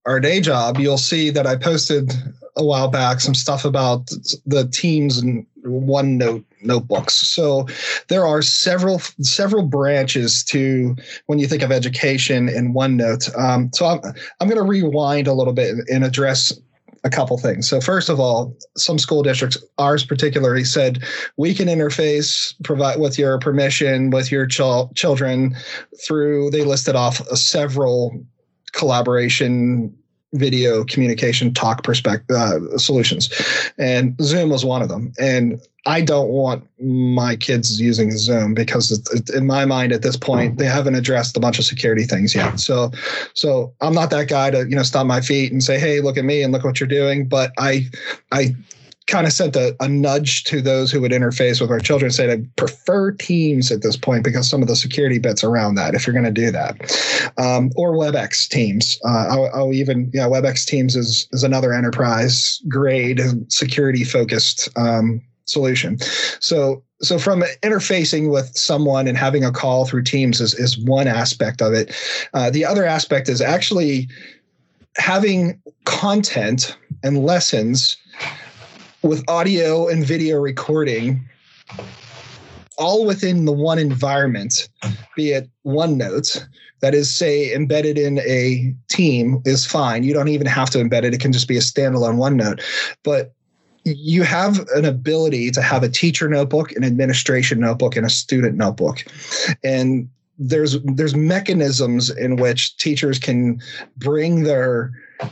our 0.06 0.20
day 0.20 0.40
job, 0.42 0.78
you'll 0.78 0.98
see 0.98 1.30
that 1.32 1.48
I 1.48 1.56
posted 1.56 2.12
a 2.58 2.66
while 2.66 2.88
back 2.88 3.20
some 3.20 3.36
stuff 3.36 3.66
about 3.66 4.08
the 4.46 4.68
teams 4.72 5.18
and 5.18 5.46
OneNote 5.64 6.44
notebooks. 6.64 7.16
So 7.16 7.68
there 8.08 8.26
are 8.26 8.42
several 8.42 9.00
several 9.22 9.64
branches 9.64 10.44
to 10.46 10.96
when 11.28 11.40
you 11.40 11.48
think 11.48 11.62
of 11.62 11.72
education 11.72 12.50
in 12.50 12.74
OneNote. 12.74 13.38
Um, 13.38 13.72
so 13.74 13.86
I'm 13.86 14.02
I'm 14.40 14.48
going 14.48 14.58
to 14.58 14.64
rewind 14.64 15.28
a 15.28 15.34
little 15.34 15.54
bit 15.54 15.76
and 15.92 16.04
address 16.04 16.58
a 17.08 17.10
couple 17.10 17.38
things. 17.38 17.68
So 17.68 17.82
first 17.82 18.10
of 18.10 18.20
all, 18.20 18.56
some 18.76 19.00
school 19.00 19.24
districts, 19.24 19.58
ours 19.80 20.06
particularly, 20.06 20.64
said 20.64 21.04
we 21.38 21.56
can 21.56 21.68
interface 21.68 22.54
provide 22.64 23.00
with 23.00 23.18
your 23.18 23.40
permission 23.40 24.12
with 24.12 24.32
your 24.32 24.46
ch- 24.46 24.94
children 24.94 25.56
through. 26.06 26.52
They 26.52 26.64
listed 26.64 26.96
off 26.96 27.26
several 27.30 28.24
collaboration 28.74 29.97
video 30.34 30.84
communication 30.84 31.54
talk 31.54 31.84
perspective 31.84 32.36
uh, 32.36 32.78
solutions. 32.78 33.30
And 33.78 34.16
zoom 34.22 34.50
was 34.50 34.66
one 34.66 34.82
of 34.82 34.90
them. 34.90 35.14
And 35.20 35.62
i 35.86 36.02
don't 36.02 36.28
want 36.28 36.68
my 36.82 37.38
kids 37.38 37.80
using 37.80 38.12
zoom 38.12 38.54
because 38.54 38.92
it, 38.92 39.30
in 39.30 39.48
my 39.48 39.64
mind 39.64 39.94
at 39.94 40.02
this 40.02 40.18
point 40.18 40.58
they 40.58 40.66
haven't 40.66 40.96
addressed 40.96 41.38
a 41.38 41.40
bunch 41.40 41.60
of 41.60 41.66
security 41.66 42.04
things 42.04 42.36
yet. 42.36 42.60
So 42.60 42.92
so 43.34 43.74
i'm 43.80 43.94
not 43.94 44.10
that 44.10 44.28
guy 44.28 44.52
to 44.52 44.68
you 44.68 44.76
know 44.76 44.84
stomp 44.84 45.08
my 45.08 45.22
feet 45.22 45.52
and 45.52 45.64
say 45.64 45.80
hey 45.80 46.02
look 46.02 46.18
at 46.18 46.26
me 46.26 46.44
and 46.44 46.52
look 46.52 46.64
what 46.66 46.80
you're 46.80 46.88
doing. 46.88 47.28
But 47.28 47.52
i 47.58 47.88
i 48.32 48.54
kind 49.08 49.26
of 49.26 49.34
sent 49.34 49.56
a, 49.56 49.76
a, 49.80 49.88
nudge 49.88 50.44
to 50.44 50.62
those 50.62 50.92
who 50.92 51.02
would 51.02 51.12
interface 51.12 51.60
with 51.62 51.72
our 51.72 51.80
children 51.80 52.12
say 52.12 52.32
I 52.32 52.42
prefer 52.58 53.12
Teams 53.12 53.72
at 53.72 53.82
this 53.82 53.96
point 53.96 54.24
because 54.24 54.50
some 54.50 54.62
of 54.62 54.68
the 54.68 54.76
security 54.76 55.18
bits 55.18 55.44
around 55.44 55.76
that, 55.76 55.96
if 55.96 56.06
you're 56.06 56.14
going 56.14 56.26
to 56.26 56.32
do 56.32 56.52
that, 56.52 56.76
um, 57.38 57.72
or 57.76 57.94
WebEx 57.94 58.50
Teams. 58.50 59.00
Uh, 59.06 59.28
I'll, 59.30 59.50
I'll, 59.54 59.74
even, 59.74 60.12
yeah, 60.14 60.28
WebEx 60.28 60.66
Teams 60.66 60.96
is, 60.96 61.28
is 61.32 61.44
another 61.44 61.74
enterprise 61.74 62.62
grade 62.68 63.22
security 63.50 64.04
focused 64.04 64.70
um, 64.76 65.22
solution. 65.46 65.98
So, 66.40 66.84
so 67.02 67.18
from 67.18 67.44
interfacing 67.64 68.32
with 68.32 68.56
someone 68.58 69.08
and 69.08 69.18
having 69.18 69.46
a 69.46 69.52
call 69.52 69.86
through 69.86 70.04
Teams 70.04 70.42
is, 70.42 70.54
is 70.56 70.78
one 70.78 71.08
aspect 71.08 71.62
of 71.62 71.74
it. 71.74 71.96
Uh, 72.34 72.50
the 72.50 72.66
other 72.66 72.86
aspect 72.86 73.30
is 73.30 73.40
actually 73.40 74.10
having 74.98 75.62
content 75.86 76.76
and 77.04 77.24
lessons 77.24 77.96
with 79.04 79.24
audio 79.28 79.88
and 79.88 80.06
video 80.06 80.38
recording 80.38 81.28
all 82.78 83.06
within 83.06 83.46
the 83.46 83.52
one 83.52 83.80
environment, 83.80 84.70
be 85.16 85.32
it 85.32 85.50
OneNote, 85.66 86.46
that 86.82 86.94
is, 86.94 87.14
say, 87.14 87.54
embedded 87.54 87.98
in 87.98 88.20
a 88.20 88.74
team 88.88 89.42
is 89.46 89.66
fine. 89.66 90.04
You 90.04 90.14
don't 90.14 90.28
even 90.28 90.48
have 90.48 90.70
to 90.72 90.78
embed 90.78 91.04
it, 91.04 91.14
it 91.14 91.20
can 91.20 91.32
just 91.32 91.48
be 91.48 91.58
a 91.58 91.62
standalone 91.62 92.18
OneNote. 92.18 92.62
But 93.04 93.34
you 93.84 94.24
have 94.24 94.68
an 94.76 94.86
ability 94.86 95.50
to 95.52 95.62
have 95.62 95.82
a 95.82 95.90
teacher 95.90 96.28
notebook, 96.28 96.72
an 96.74 96.84
administration 96.84 97.60
notebook, 97.60 97.96
and 97.96 98.06
a 98.06 98.10
student 98.10 98.58
notebook. 98.58 99.04
And 99.64 100.10
there's 100.38 100.80
there's 100.84 101.16
mechanisms 101.16 102.10
in 102.12 102.36
which 102.36 102.78
teachers 102.78 103.18
can 103.18 103.60
bring 103.98 104.44
their 104.44 104.92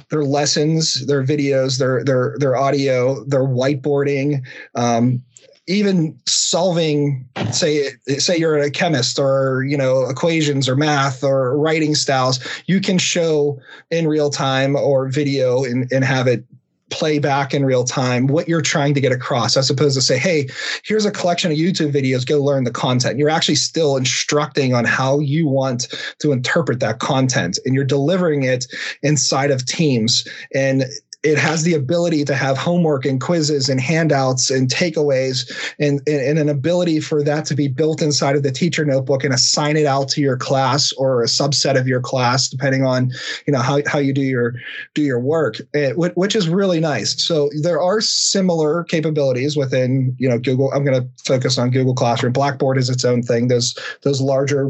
their 0.10 0.24
lessons, 0.24 1.06
their 1.08 1.24
videos, 1.24 1.80
their 1.80 2.04
their 2.04 2.36
their 2.38 2.56
audio, 2.56 3.24
their 3.26 3.44
whiteboarding, 3.44 4.42
um, 4.76 5.24
even 5.68 6.18
solving 6.28 7.28
say 7.52 7.90
say 8.18 8.38
you're 8.38 8.58
a 8.58 8.70
chemist 8.70 9.18
or 9.18 9.64
you 9.68 9.78
know 9.78 10.06
equations 10.06 10.70
or 10.70 10.76
math 10.76 11.24
or 11.24 11.58
writing 11.58 11.96
styles 11.96 12.40
you 12.68 12.80
can 12.80 12.98
show 12.98 13.60
in 13.90 14.08
real 14.08 14.30
time 14.30 14.76
or 14.76 15.08
video 15.08 15.64
and, 15.64 15.92
and 15.92 16.04
have 16.04 16.28
it 16.28 16.44
play 16.92 17.18
back 17.18 17.54
in 17.54 17.66
real 17.66 17.84
time 17.84 18.28
what 18.28 18.48
you're 18.48 18.62
trying 18.62 18.94
to 18.94 19.02
get 19.02 19.12
across 19.12 19.58
as 19.58 19.72
opposed 19.72 19.96
to 19.96 20.02
say 20.02 20.20
hey 20.20 20.48
here's 20.84 21.06
a 21.06 21.12
collection 21.12 21.52
of 21.52 21.58
youtube 21.58 21.92
videos 21.92 22.26
go 22.26 22.44
learn 22.44 22.64
the 22.64 22.72
content. 22.72 23.18
You're 23.18 23.30
actually 23.30 23.56
still 23.56 23.98
instructing 23.98 24.74
on 24.74 24.86
how 24.86 25.20
you 25.20 25.48
want 25.48 25.88
to 26.20 26.32
interpret 26.32 26.80
that 26.82 27.00
content 27.00 27.58
and 27.66 27.74
you're 27.74 27.86
delivering 27.86 28.44
it 28.44 28.66
inside 29.02 29.52
of 29.52 29.66
teams. 29.66 30.28
And 30.54 30.86
it 31.26 31.40
has 31.40 31.64
the 31.64 31.74
ability 31.74 32.24
to 32.24 32.36
have 32.36 32.56
homework 32.56 33.04
and 33.04 33.20
quizzes 33.20 33.68
and 33.68 33.82
handouts 33.82 34.52
and 34.52 34.70
takeaways 34.70 35.52
and, 35.80 36.00
and, 36.08 36.22
and, 36.22 36.40
an 36.40 36.50
ability 36.50 37.00
for 37.00 37.24
that 37.24 37.46
to 37.46 37.56
be 37.56 37.68
built 37.68 38.02
inside 38.02 38.36
of 38.36 38.44
the 38.44 38.52
teacher 38.52 38.86
notebook 38.86 39.24
and 39.24 39.34
assign 39.34 39.76
it 39.76 39.88
out 39.88 40.08
to 40.08 40.22
your 40.22 40.38
class 40.38 40.92
or 40.94 41.24
a 41.24 41.26
subset 41.26 41.80
of 41.80 41.88
your 41.88 42.00
class 42.00 42.48
depending 42.48 42.86
on 42.86 43.12
you 43.48 43.54
know 43.54 43.60
how, 43.60 43.80
how 43.88 43.98
you 43.98 44.14
do 44.14 44.22
your 44.22 44.54
do 44.94 45.02
your 45.02 45.20
work 45.20 45.56
eh, 45.74 45.94
which 45.94 46.36
is 46.36 46.48
really 46.48 46.80
nice. 46.80 47.22
So 47.22 47.50
there 47.62 47.82
are 47.82 48.02
similar 48.02 48.84
capabilities 48.84 49.58
within 49.58 50.16
you 50.20 50.30
know 50.30 50.38
google 50.38 50.72
i'm 50.74 50.86
going 50.86 51.02
to 51.02 51.08
focus 51.24 51.58
on 51.58 51.72
google 51.72 51.96
classroom. 51.96 52.34
Blackboard 52.34 52.78
is 52.78 52.90
its 52.90 53.04
own 53.04 53.24
thing. 53.24 53.48
Those 53.48 53.78
those 54.04 54.22
larger 54.22 54.70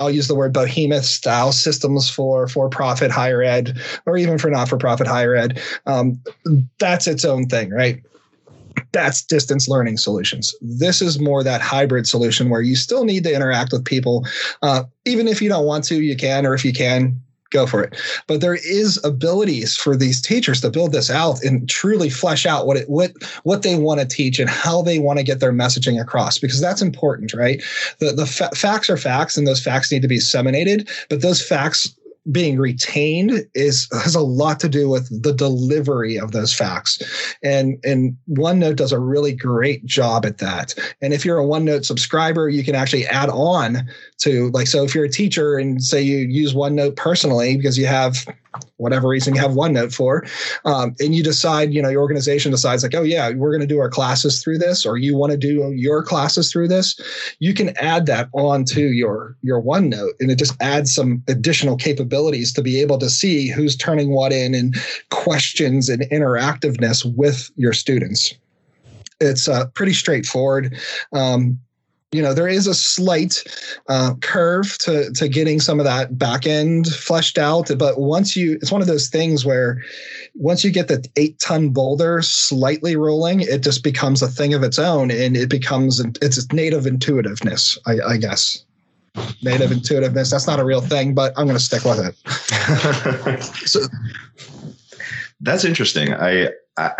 I'll 0.00 0.10
use 0.10 0.28
the 0.28 0.34
word 0.34 0.52
behemoth 0.52 1.04
style 1.04 1.52
systems 1.52 2.10
for 2.10 2.48
for 2.48 2.68
profit 2.68 3.10
higher 3.10 3.42
ed 3.42 3.78
or 4.06 4.16
even 4.16 4.38
for 4.38 4.50
not 4.50 4.68
for 4.68 4.78
profit 4.78 5.06
higher 5.06 5.36
ed. 5.36 5.60
Um, 5.86 6.20
that's 6.78 7.06
its 7.06 7.24
own 7.24 7.46
thing, 7.46 7.70
right? 7.70 8.02
that's 8.92 9.22
distance 9.22 9.68
learning 9.68 9.96
solutions. 9.96 10.54
This 10.60 11.00
is 11.00 11.20
more 11.20 11.42
that 11.44 11.60
hybrid 11.60 12.06
solution 12.06 12.50
where 12.50 12.60
you 12.60 12.76
still 12.76 13.04
need 13.04 13.24
to 13.24 13.34
interact 13.34 13.72
with 13.72 13.84
people. 13.84 14.26
Uh, 14.62 14.84
even 15.04 15.28
if 15.28 15.40
you 15.40 15.48
don't 15.48 15.66
want 15.66 15.84
to, 15.84 16.02
you 16.02 16.16
can, 16.16 16.46
or 16.46 16.54
if 16.54 16.64
you 16.64 16.72
can, 16.72 17.20
go 17.50 17.66
for 17.66 17.82
it. 17.82 18.00
But 18.26 18.40
there 18.40 18.54
is 18.54 19.02
abilities 19.04 19.76
for 19.76 19.96
these 19.96 20.20
teachers 20.20 20.60
to 20.62 20.70
build 20.70 20.92
this 20.92 21.10
out 21.10 21.42
and 21.42 21.68
truly 21.68 22.10
flesh 22.10 22.46
out 22.46 22.66
what 22.66 22.76
it 22.76 22.88
what 22.88 23.12
what 23.42 23.62
they 23.62 23.76
want 23.76 24.00
to 24.00 24.06
teach 24.06 24.38
and 24.38 24.48
how 24.48 24.82
they 24.82 24.98
want 24.98 25.18
to 25.18 25.24
get 25.24 25.40
their 25.40 25.52
messaging 25.52 26.00
across 26.00 26.38
because 26.38 26.60
that's 26.60 26.82
important, 26.82 27.34
right? 27.34 27.62
The 27.98 28.12
the 28.12 28.26
fa- 28.26 28.50
facts 28.54 28.88
are 28.88 28.96
facts 28.96 29.36
and 29.36 29.46
those 29.46 29.62
facts 29.62 29.92
need 29.92 30.02
to 30.02 30.08
be 30.08 30.16
disseminated, 30.16 30.88
but 31.08 31.22
those 31.22 31.42
facts 31.42 31.94
being 32.30 32.58
retained 32.58 33.46
is 33.54 33.88
has 33.92 34.14
a 34.14 34.20
lot 34.20 34.60
to 34.60 34.68
do 34.68 34.88
with 34.88 35.22
the 35.22 35.32
delivery 35.32 36.18
of 36.18 36.32
those 36.32 36.52
facts. 36.52 37.00
And 37.42 37.78
and 37.84 38.16
onenote 38.30 38.76
does 38.76 38.92
a 38.92 38.98
really 38.98 39.32
great 39.32 39.84
job 39.86 40.26
at 40.26 40.38
that. 40.38 40.74
And 41.00 41.14
if 41.14 41.24
you're 41.24 41.40
a 41.40 41.44
onenote 41.44 41.84
subscriber 41.84 42.48
you 42.48 42.62
can 42.62 42.74
actually 42.74 43.06
add 43.06 43.30
on 43.30 43.88
to 44.18 44.50
like 44.50 44.66
so 44.66 44.84
if 44.84 44.94
you're 44.94 45.04
a 45.04 45.10
teacher 45.10 45.56
and 45.56 45.82
say 45.82 46.00
you 46.00 46.18
use 46.18 46.54
onenote 46.54 46.96
personally 46.96 47.56
because 47.56 47.78
you 47.78 47.86
have 47.86 48.26
whatever 48.76 49.08
reason 49.08 49.34
you 49.34 49.40
have 49.40 49.52
OneNote 49.52 49.94
for, 49.94 50.24
um, 50.64 50.94
and 51.00 51.14
you 51.14 51.22
decide, 51.22 51.72
you 51.72 51.80
know, 51.80 51.88
your 51.88 52.02
organization 52.02 52.50
decides 52.50 52.82
like, 52.82 52.94
oh 52.94 53.02
yeah, 53.02 53.30
we're 53.30 53.50
going 53.50 53.60
to 53.60 53.66
do 53.66 53.78
our 53.78 53.88
classes 53.88 54.42
through 54.42 54.58
this, 54.58 54.84
or 54.84 54.96
you 54.96 55.16
want 55.16 55.32
to 55.32 55.38
do 55.38 55.72
your 55.74 56.02
classes 56.02 56.50
through 56.50 56.68
this, 56.68 56.98
you 57.38 57.54
can 57.54 57.76
add 57.76 58.06
that 58.06 58.28
onto 58.32 58.80
your 58.80 59.36
your 59.42 59.62
OneNote, 59.62 60.12
and 60.20 60.30
it 60.30 60.36
just 60.36 60.56
adds 60.60 60.94
some 60.94 61.22
additional 61.28 61.76
capabilities 61.76 62.52
to 62.52 62.62
be 62.62 62.80
able 62.80 62.98
to 62.98 63.10
see 63.10 63.48
who's 63.48 63.76
turning 63.76 64.10
what 64.10 64.32
in 64.32 64.54
and 64.54 64.76
questions 65.10 65.88
and 65.88 66.02
interactiveness 66.10 67.04
with 67.16 67.50
your 67.56 67.72
students. 67.72 68.34
It's 69.20 69.48
uh, 69.48 69.66
pretty 69.74 69.92
straightforward. 69.92 70.78
Um, 71.12 71.60
you 72.12 72.20
know 72.22 72.34
there 72.34 72.48
is 72.48 72.66
a 72.66 72.74
slight 72.74 73.42
uh, 73.88 74.14
curve 74.20 74.76
to 74.78 75.12
to 75.12 75.28
getting 75.28 75.60
some 75.60 75.78
of 75.78 75.84
that 75.84 76.18
back 76.18 76.46
end 76.46 76.88
fleshed 76.88 77.38
out 77.38 77.70
but 77.78 78.00
once 78.00 78.36
you 78.36 78.54
it's 78.54 78.72
one 78.72 78.80
of 78.80 78.88
those 78.88 79.08
things 79.08 79.44
where 79.44 79.80
once 80.34 80.64
you 80.64 80.70
get 80.70 80.88
the 80.88 81.06
eight 81.16 81.38
ton 81.38 81.68
boulder 81.68 82.20
slightly 82.22 82.96
rolling 82.96 83.40
it 83.40 83.62
just 83.62 83.84
becomes 83.84 84.22
a 84.22 84.28
thing 84.28 84.54
of 84.54 84.62
its 84.62 84.78
own 84.78 85.10
and 85.10 85.36
it 85.36 85.48
becomes 85.48 86.00
it's 86.20 86.52
native 86.52 86.86
intuitiveness 86.86 87.78
i, 87.86 87.98
I 88.06 88.16
guess. 88.16 88.64
Native 89.42 89.72
intuitiveness 89.72 90.30
that's 90.30 90.46
not 90.46 90.60
a 90.60 90.64
real 90.64 90.80
thing 90.80 91.14
but 91.14 91.32
i'm 91.36 91.46
going 91.46 91.58
to 91.58 91.62
stick 91.62 91.84
with 91.84 91.98
it. 91.98 92.14
So 93.66 93.80
that's 95.40 95.64
interesting. 95.64 96.12
I, 96.14 96.50
I 96.76 96.92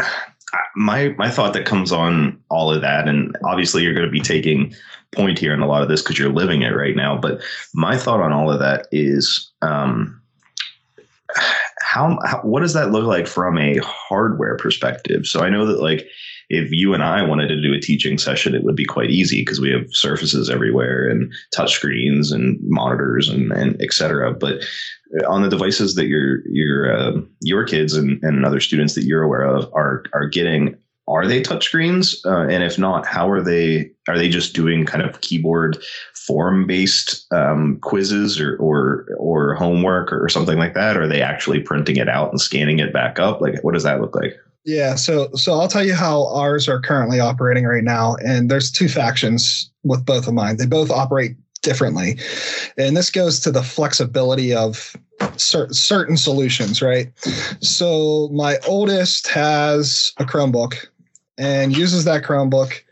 my 0.74 1.10
my 1.18 1.30
thought 1.30 1.52
that 1.52 1.66
comes 1.66 1.92
on 1.92 2.40
all 2.48 2.72
of 2.72 2.80
that 2.80 3.08
and 3.08 3.36
obviously 3.44 3.82
you're 3.82 3.94
going 3.94 4.06
to 4.06 4.10
be 4.10 4.20
taking 4.20 4.74
point 5.12 5.38
here 5.38 5.52
in 5.52 5.60
a 5.60 5.66
lot 5.66 5.82
of 5.82 5.88
this 5.88 6.02
because 6.02 6.18
you're 6.18 6.32
living 6.32 6.62
it 6.62 6.74
right 6.74 6.96
now. 6.96 7.16
But 7.16 7.40
my 7.74 7.96
thought 7.96 8.20
on 8.20 8.32
all 8.32 8.50
of 8.50 8.60
that 8.60 8.86
is 8.92 9.50
um, 9.62 10.20
how, 11.82 12.18
how 12.24 12.38
what 12.42 12.60
does 12.60 12.74
that 12.74 12.92
look 12.92 13.04
like 13.04 13.26
from 13.26 13.58
a 13.58 13.78
hardware 13.78 14.56
perspective? 14.56 15.26
So 15.26 15.40
I 15.40 15.50
know 15.50 15.66
that 15.66 15.80
like 15.80 16.06
if 16.48 16.72
you 16.72 16.94
and 16.94 17.02
I 17.02 17.22
wanted 17.22 17.48
to 17.48 17.62
do 17.62 17.72
a 17.72 17.80
teaching 17.80 18.18
session, 18.18 18.54
it 18.54 18.64
would 18.64 18.76
be 18.76 18.84
quite 18.84 19.10
easy 19.10 19.40
because 19.42 19.60
we 19.60 19.70
have 19.70 19.86
surfaces 19.90 20.50
everywhere 20.50 21.08
and 21.08 21.32
touch 21.54 21.72
screens 21.72 22.32
and 22.32 22.58
monitors 22.62 23.28
and, 23.28 23.52
and 23.52 23.80
et 23.80 23.92
cetera. 23.92 24.32
But 24.32 24.64
on 25.28 25.42
the 25.42 25.48
devices 25.48 25.94
that 25.94 26.06
your 26.06 26.46
your 26.48 26.96
uh, 26.96 27.20
your 27.40 27.64
kids 27.64 27.94
and, 27.94 28.22
and 28.22 28.44
other 28.44 28.60
students 28.60 28.94
that 28.94 29.04
you're 29.04 29.22
aware 29.22 29.44
of 29.44 29.72
are 29.74 30.04
are 30.12 30.28
getting, 30.28 30.76
are 31.10 31.26
they 31.26 31.42
touchscreens? 31.42 32.24
Uh, 32.24 32.48
and 32.48 32.62
if 32.62 32.78
not, 32.78 33.06
how 33.06 33.28
are 33.30 33.42
they? 33.42 33.90
Are 34.08 34.16
they 34.18 34.28
just 34.28 34.54
doing 34.54 34.86
kind 34.86 35.04
of 35.04 35.20
keyboard 35.20 35.82
form 36.14 36.66
based 36.66 37.26
um, 37.32 37.78
quizzes 37.80 38.40
or, 38.40 38.56
or 38.56 39.06
or 39.18 39.54
homework 39.54 40.12
or 40.12 40.28
something 40.28 40.58
like 40.58 40.74
that? 40.74 40.96
Or 40.96 41.02
are 41.02 41.08
they 41.08 41.22
actually 41.22 41.60
printing 41.60 41.96
it 41.96 42.08
out 42.08 42.30
and 42.30 42.40
scanning 42.40 42.78
it 42.78 42.92
back 42.92 43.18
up? 43.18 43.40
Like, 43.40 43.62
what 43.62 43.74
does 43.74 43.82
that 43.82 44.00
look 44.00 44.14
like? 44.14 44.36
Yeah, 44.64 44.94
so 44.94 45.30
so 45.34 45.54
I'll 45.54 45.68
tell 45.68 45.84
you 45.84 45.94
how 45.94 46.26
ours 46.28 46.68
are 46.68 46.80
currently 46.80 47.18
operating 47.18 47.64
right 47.64 47.84
now, 47.84 48.16
and 48.24 48.50
there's 48.50 48.70
two 48.70 48.88
factions 48.88 49.70
with 49.82 50.04
both 50.04 50.28
of 50.28 50.34
mine. 50.34 50.58
They 50.58 50.66
both 50.66 50.90
operate 50.90 51.36
differently, 51.62 52.18
and 52.76 52.96
this 52.96 53.10
goes 53.10 53.40
to 53.40 53.50
the 53.50 53.62
flexibility 53.62 54.54
of 54.54 54.94
certain 55.36 55.74
certain 55.74 56.16
solutions, 56.16 56.82
right? 56.82 57.10
So 57.60 58.28
my 58.32 58.58
oldest 58.68 59.28
has 59.28 60.12
a 60.18 60.24
Chromebook 60.24 60.86
and 61.40 61.74
uses 61.74 62.04
that 62.04 62.22
Chromebook 62.22 62.82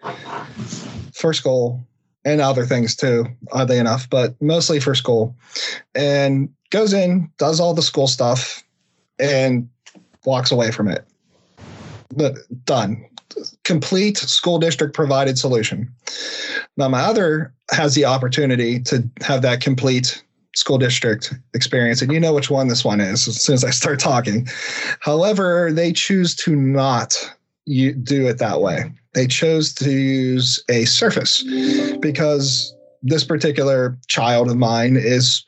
for 1.12 1.34
school 1.34 1.87
and 2.24 2.40
other 2.40 2.64
things 2.64 2.96
too, 2.96 3.26
oddly 3.52 3.76
enough, 3.76 4.08
but 4.08 4.40
mostly 4.40 4.80
for 4.80 4.94
school. 4.94 5.37
And 5.94 6.48
goes 6.70 6.94
in, 6.94 7.30
does 7.37 7.61
all 7.61 7.74
the 7.74 7.82
school 7.82 8.06
stuff, 8.06 8.64
and 9.18 9.68
walks 10.24 10.50
away 10.50 10.70
from 10.70 10.88
it. 10.88 11.04
But 12.16 12.34
done. 12.64 13.04
Complete 13.64 14.16
school 14.16 14.58
district 14.58 14.94
provided 14.94 15.38
solution. 15.38 15.92
Now, 16.78 16.88
my 16.88 17.00
other 17.00 17.52
has 17.70 17.94
the 17.94 18.06
opportunity 18.06 18.80
to 18.80 19.06
have 19.20 19.42
that 19.42 19.61
complete 19.61 20.24
school 20.54 20.78
district 20.78 21.34
experience, 21.52 22.00
and 22.00 22.11
you 22.11 22.18
know 22.18 22.32
which 22.32 22.50
one 22.50 22.68
this 22.68 22.84
one 22.84 23.00
is 23.00 23.28
as 23.28 23.42
soon 23.42 23.54
as 23.54 23.64
I 23.64 23.70
start 23.70 24.00
talking. 24.00 24.48
However, 25.00 25.70
they 25.70 25.92
choose 25.92 26.34
to 26.37 26.56
not 26.56 27.30
you 27.68 27.92
do 27.92 28.26
it 28.26 28.38
that 28.38 28.61
way. 28.61 28.90
They 29.14 29.26
chose 29.26 29.74
to 29.74 29.90
use 29.90 30.62
a 30.70 30.87
Surface 30.87 31.42
because 32.00 32.74
this 33.02 33.24
particular 33.24 33.98
child 34.09 34.50
of 34.50 34.57
mine 34.57 34.96
is 34.96 35.44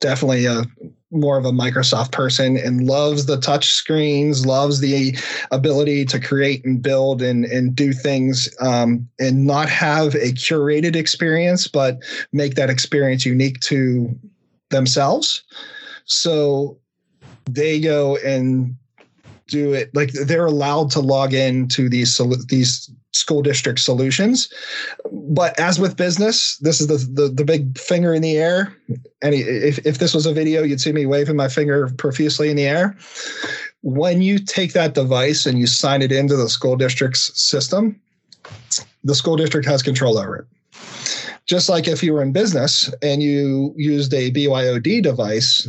definitely 0.00 0.46
a 0.46 0.64
more 1.12 1.38
of 1.38 1.44
a 1.44 1.52
Microsoft 1.52 2.10
person 2.12 2.56
and 2.56 2.86
loves 2.86 3.26
the 3.26 3.38
touch 3.38 3.72
screens, 3.72 4.44
loves 4.44 4.80
the 4.80 5.16
ability 5.50 6.04
to 6.06 6.18
create 6.18 6.64
and 6.64 6.82
build 6.82 7.22
and, 7.22 7.44
and 7.44 7.74
do 7.74 7.92
things 7.92 8.48
um, 8.60 9.08
and 9.20 9.46
not 9.46 9.68
have 9.68 10.14
a 10.16 10.32
curated 10.32 10.96
experience, 10.96 11.68
but 11.68 11.98
make 12.32 12.54
that 12.54 12.70
experience 12.70 13.24
unique 13.24 13.60
to 13.60 14.18
themselves. 14.70 15.44
So 16.06 16.78
they 17.48 17.80
go 17.80 18.16
and 18.16 18.76
do 19.48 19.72
it 19.72 19.94
like 19.94 20.12
they're 20.12 20.46
allowed 20.46 20.90
to 20.90 21.00
log 21.00 21.32
in 21.32 21.68
to 21.68 21.88
these 21.88 22.20
these 22.48 22.90
school 23.12 23.42
district 23.42 23.78
solutions. 23.80 24.52
But 25.10 25.58
as 25.58 25.78
with 25.78 25.96
business 25.96 26.58
this 26.58 26.80
is 26.80 26.88
the, 26.88 26.96
the 27.22 27.28
the, 27.28 27.44
big 27.44 27.78
finger 27.78 28.12
in 28.12 28.22
the 28.22 28.36
air. 28.36 28.76
And 29.22 29.34
if, 29.34 29.78
if 29.86 29.98
this 29.98 30.14
was 30.14 30.26
a 30.26 30.32
video 30.32 30.62
you'd 30.62 30.80
see 30.80 30.92
me 30.92 31.06
waving 31.06 31.36
my 31.36 31.48
finger 31.48 31.88
profusely 31.96 32.50
in 32.50 32.56
the 32.56 32.66
air. 32.66 32.96
When 33.82 34.20
you 34.20 34.38
take 34.38 34.72
that 34.72 34.94
device 34.94 35.46
and 35.46 35.58
you 35.58 35.66
sign 35.66 36.02
it 36.02 36.12
into 36.12 36.36
the 36.36 36.48
school 36.48 36.76
district's 36.76 37.40
system 37.40 38.00
the 39.04 39.14
school 39.14 39.36
district 39.36 39.66
has 39.66 39.82
control 39.82 40.18
over 40.18 40.36
it. 40.36 40.46
Just 41.46 41.68
like 41.68 41.86
if 41.86 42.02
you 42.02 42.12
were 42.12 42.22
in 42.22 42.32
business 42.32 42.92
and 43.02 43.22
you 43.22 43.72
used 43.76 44.12
a 44.12 44.30
BYOD 44.32 45.02
device 45.02 45.68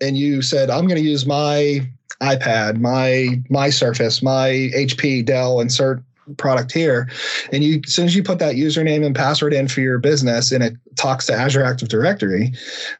and 0.00 0.16
you 0.18 0.42
said 0.42 0.70
i'm 0.70 0.86
going 0.86 1.00
to 1.00 1.08
use 1.08 1.26
my 1.26 1.80
iPad, 2.22 2.80
my 2.80 3.42
my 3.50 3.70
Surface, 3.70 4.22
my 4.22 4.70
HP, 4.74 5.24
Dell, 5.24 5.60
insert 5.60 6.02
product 6.36 6.72
here. 6.72 7.08
And 7.52 7.62
you 7.62 7.80
as 7.86 7.94
soon 7.94 8.06
as 8.06 8.16
you 8.16 8.22
put 8.22 8.38
that 8.38 8.54
username 8.54 9.04
and 9.04 9.14
password 9.14 9.52
in 9.52 9.68
for 9.68 9.80
your 9.80 9.98
business 9.98 10.52
and 10.52 10.62
it 10.62 10.74
talks 10.96 11.26
to 11.26 11.34
azure 11.34 11.62
active 11.62 11.88
directory 11.88 12.52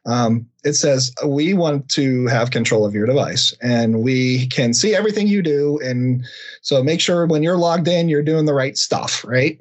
um, 0.05 0.45
it 0.63 0.73
says 0.73 1.13
we 1.25 1.53
want 1.53 1.89
to 1.89 2.27
have 2.27 2.51
control 2.51 2.85
of 2.85 2.93
your 2.93 3.07
device 3.07 3.55
and 3.61 4.03
we 4.03 4.47
can 4.47 4.73
see 4.73 4.93
everything 4.93 5.27
you 5.27 5.41
do. 5.41 5.79
And 5.83 6.25
so 6.61 6.83
make 6.83 6.99
sure 6.99 7.25
when 7.25 7.43
you're 7.43 7.57
logged 7.57 7.87
in 7.87 8.09
you're 8.09 8.23
doing 8.23 8.45
the 8.45 8.53
right 8.53 8.77
stuff 8.77 9.23
right? 9.25 9.59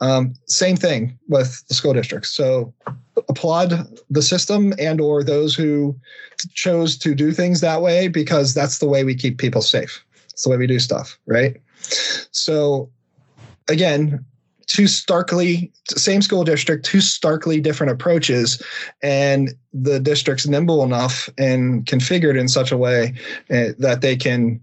Um, 0.00 0.34
same 0.46 0.76
thing 0.76 1.18
with 1.28 1.66
the 1.68 1.74
school 1.74 1.92
districts 1.92 2.30
so 2.30 2.72
applaud 3.28 3.88
the 4.10 4.22
system 4.22 4.72
and 4.78 5.00
or 5.00 5.22
those 5.22 5.54
who 5.54 5.96
chose 6.54 6.96
to 6.98 7.14
do 7.14 7.32
things 7.32 7.60
that 7.60 7.82
way 7.82 8.08
because 8.08 8.54
that's 8.54 8.78
the 8.78 8.88
way 8.88 9.04
we 9.04 9.14
keep 9.14 9.38
people 9.38 9.62
safe. 9.62 10.04
It's 10.30 10.42
the 10.42 10.50
way 10.50 10.56
we 10.56 10.66
do 10.66 10.78
stuff, 10.78 11.18
right? 11.26 11.60
So 12.30 12.90
again, 13.68 14.24
two 14.66 14.86
starkly 14.86 15.70
same 15.88 16.22
school 16.22 16.44
district, 16.44 16.84
two 16.84 17.00
starkly 17.00 17.60
different 17.60 17.92
approaches, 17.92 18.62
and 19.02 19.50
the 19.72 20.00
district's 20.00 20.46
nimble 20.46 20.82
enough 20.82 21.28
and 21.38 21.84
configured 21.84 22.38
in 22.38 22.48
such 22.48 22.72
a 22.72 22.76
way 22.76 23.14
uh, 23.50 23.68
that 23.78 24.00
they 24.00 24.16
can 24.16 24.60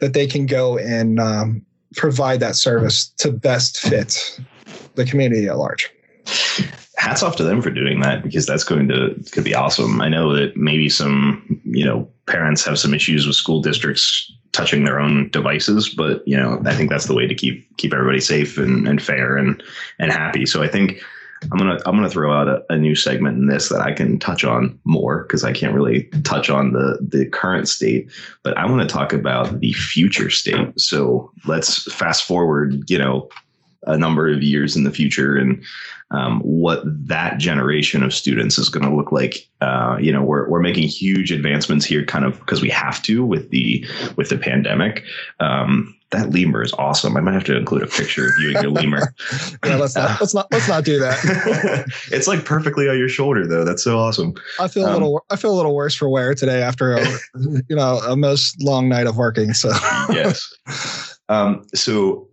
that 0.00 0.12
they 0.12 0.26
can 0.26 0.46
go 0.46 0.78
and 0.78 1.18
um, 1.20 1.64
provide 1.96 2.40
that 2.40 2.56
service 2.56 3.06
to 3.18 3.32
best 3.32 3.78
fit 3.78 4.40
the 4.94 5.04
community 5.04 5.46
at 5.48 5.56
large 5.56 5.90
hats 6.96 7.22
off 7.22 7.36
to 7.36 7.44
them 7.44 7.62
for 7.62 7.70
doing 7.70 8.00
that 8.00 8.22
because 8.22 8.46
that's 8.46 8.64
going 8.64 8.88
to 8.88 9.14
could 9.32 9.44
be 9.44 9.54
awesome. 9.54 10.00
I 10.00 10.08
know 10.08 10.34
that 10.34 10.56
maybe 10.56 10.88
some 10.88 11.60
you 11.64 11.84
know 11.84 12.08
parents 12.26 12.64
have 12.64 12.78
some 12.78 12.94
issues 12.94 13.26
with 13.26 13.36
school 13.36 13.62
districts 13.62 14.32
touching 14.52 14.84
their 14.84 15.00
own 15.00 15.30
devices, 15.30 15.88
but 15.88 16.26
you 16.26 16.36
know, 16.36 16.60
I 16.64 16.74
think 16.74 16.90
that's 16.90 17.06
the 17.06 17.14
way 17.14 17.26
to 17.26 17.34
keep 17.34 17.76
keep 17.76 17.92
everybody 17.92 18.20
safe 18.20 18.58
and, 18.58 18.88
and 18.88 19.02
fair 19.02 19.36
and 19.36 19.62
and 19.98 20.12
happy. 20.12 20.46
So 20.46 20.62
I 20.62 20.68
think 20.68 21.00
I'm 21.52 21.58
gonna 21.58 21.78
I'm 21.86 21.94
gonna 21.94 22.10
throw 22.10 22.32
out 22.32 22.48
a, 22.48 22.64
a 22.70 22.76
new 22.76 22.94
segment 22.94 23.38
in 23.38 23.46
this 23.46 23.68
that 23.68 23.80
I 23.80 23.92
can 23.92 24.18
touch 24.18 24.44
on 24.44 24.78
more 24.84 25.22
because 25.22 25.44
I 25.44 25.52
can't 25.52 25.74
really 25.74 26.04
touch 26.24 26.50
on 26.50 26.72
the 26.72 26.98
the 27.00 27.26
current 27.26 27.68
state, 27.68 28.10
but 28.42 28.56
I 28.56 28.66
want 28.66 28.82
to 28.82 28.92
talk 28.92 29.12
about 29.12 29.60
the 29.60 29.72
future 29.72 30.30
state. 30.30 30.78
So 30.78 31.30
let's 31.46 31.90
fast 31.92 32.24
forward, 32.24 32.90
you 32.90 32.98
know, 32.98 33.28
a 33.84 33.96
number 33.96 34.28
of 34.28 34.42
years 34.42 34.76
in 34.76 34.84
the 34.84 34.90
future 34.90 35.36
and 35.36 35.62
um, 36.10 36.40
what 36.40 36.82
that 36.84 37.38
generation 37.38 38.02
of 38.02 38.14
students 38.14 38.58
is 38.58 38.68
going 38.68 38.88
to 38.88 38.94
look 38.94 39.12
like. 39.12 39.48
Uh, 39.60 39.98
you 40.00 40.12
know, 40.12 40.22
we're, 40.22 40.48
we're 40.48 40.60
making 40.60 40.88
huge 40.88 41.30
advancements 41.30 41.84
here 41.84 42.04
kind 42.04 42.24
of 42.24 42.38
because 42.40 42.62
we 42.62 42.70
have 42.70 43.02
to 43.02 43.24
with 43.24 43.50
the, 43.50 43.84
with 44.16 44.30
the 44.30 44.38
pandemic. 44.38 45.04
Um, 45.40 45.94
that 46.10 46.30
lemur 46.30 46.62
is 46.62 46.72
awesome. 46.74 47.16
I 47.18 47.20
might 47.20 47.34
have 47.34 47.44
to 47.44 47.56
include 47.56 47.82
a 47.82 47.86
picture 47.86 48.28
of 48.28 48.32
you 48.40 48.54
and 48.54 48.62
your 48.62 48.72
lemur. 48.72 49.14
yeah, 49.66 49.76
let's 49.76 49.94
not, 49.94 50.18
let's 50.20 50.32
not, 50.32 50.46
let's 50.50 50.68
not 50.68 50.84
do 50.84 50.98
that. 50.98 51.84
it's 52.10 52.26
like 52.26 52.46
perfectly 52.46 52.88
on 52.88 52.96
your 52.96 53.10
shoulder 53.10 53.46
though. 53.46 53.64
That's 53.64 53.84
so 53.84 53.98
awesome. 53.98 54.32
I 54.58 54.68
feel 54.68 54.90
a 54.90 54.92
little, 54.92 55.16
um, 55.16 55.22
I 55.28 55.36
feel 55.36 55.52
a 55.52 55.56
little 55.56 55.74
worse 55.74 55.94
for 55.94 56.08
wear 56.08 56.34
today 56.34 56.62
after 56.62 56.94
a, 56.94 57.06
you 57.68 57.76
know, 57.76 57.98
a 57.98 58.16
most 58.16 58.62
long 58.62 58.88
night 58.88 59.06
of 59.06 59.18
working. 59.18 59.52
So 59.52 59.70
yes. 60.10 60.50
Um, 61.28 61.66
so 61.74 62.27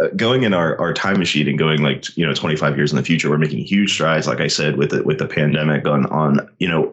uh, 0.00 0.08
going 0.16 0.42
in 0.42 0.54
our, 0.54 0.78
our 0.80 0.92
time 0.92 1.18
machine 1.18 1.48
and 1.48 1.58
going 1.58 1.82
like 1.82 2.16
you 2.16 2.26
know 2.26 2.34
25 2.34 2.76
years 2.76 2.92
in 2.92 2.96
the 2.96 3.02
future 3.02 3.30
we're 3.30 3.38
making 3.38 3.64
huge 3.64 3.92
strides 3.92 4.26
like 4.26 4.40
i 4.40 4.46
said 4.46 4.76
with 4.76 4.90
the 4.90 5.02
with 5.02 5.18
the 5.18 5.26
pandemic 5.26 5.86
on 5.86 6.06
on 6.06 6.48
you 6.58 6.68
know 6.68 6.92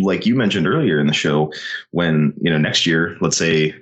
like 0.00 0.26
you 0.26 0.34
mentioned 0.34 0.66
earlier 0.66 0.98
in 1.00 1.06
the 1.06 1.12
show 1.12 1.52
when 1.90 2.32
you 2.40 2.50
know 2.50 2.58
next 2.58 2.86
year 2.86 3.16
let's 3.20 3.36
say 3.36 3.74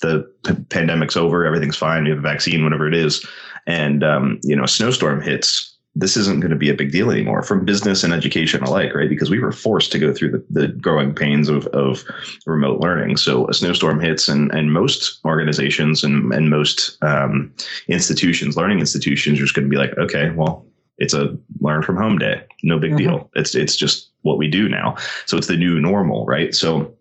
the 0.00 0.20
p- 0.46 0.54
pandemic's 0.70 1.16
over 1.16 1.44
everything's 1.44 1.76
fine 1.76 2.04
we 2.04 2.10
have 2.10 2.18
a 2.18 2.22
vaccine 2.22 2.64
whatever 2.64 2.88
it 2.88 2.94
is 2.94 3.24
and 3.66 4.02
um, 4.02 4.40
you 4.42 4.56
know 4.56 4.64
a 4.64 4.68
snowstorm 4.68 5.20
hits 5.20 5.76
this 5.96 6.16
isn't 6.16 6.40
going 6.40 6.50
to 6.50 6.56
be 6.56 6.70
a 6.70 6.74
big 6.74 6.92
deal 6.92 7.10
anymore 7.10 7.42
from 7.42 7.64
business 7.64 8.04
and 8.04 8.14
education 8.14 8.62
alike, 8.62 8.94
right? 8.94 9.08
Because 9.08 9.28
we 9.28 9.40
were 9.40 9.50
forced 9.50 9.90
to 9.92 9.98
go 9.98 10.14
through 10.14 10.30
the, 10.30 10.44
the 10.50 10.68
growing 10.68 11.14
pains 11.14 11.48
of, 11.48 11.66
of 11.68 12.04
remote 12.46 12.80
learning. 12.80 13.16
So 13.16 13.48
a 13.48 13.54
snowstorm 13.54 14.00
hits, 14.00 14.28
and, 14.28 14.52
and 14.52 14.72
most 14.72 15.20
organizations 15.24 16.04
and, 16.04 16.32
and 16.32 16.48
most 16.48 16.96
um, 17.02 17.52
institutions, 17.88 18.56
learning 18.56 18.78
institutions, 18.78 19.38
are 19.38 19.42
just 19.42 19.54
going 19.54 19.66
to 19.66 19.70
be 19.70 19.76
like, 19.76 19.96
okay, 19.98 20.30
well, 20.30 20.64
it's 20.98 21.14
a 21.14 21.36
learn 21.60 21.82
from 21.82 21.96
home 21.96 22.18
day, 22.18 22.44
no 22.62 22.78
big 22.78 22.90
mm-hmm. 22.90 22.98
deal. 22.98 23.30
It's 23.34 23.54
it's 23.54 23.74
just 23.74 24.10
what 24.22 24.38
we 24.38 24.48
do 24.48 24.68
now. 24.68 24.96
So 25.26 25.38
it's 25.38 25.46
the 25.46 25.56
new 25.56 25.80
normal, 25.80 26.26
right? 26.26 26.54
So 26.54 26.94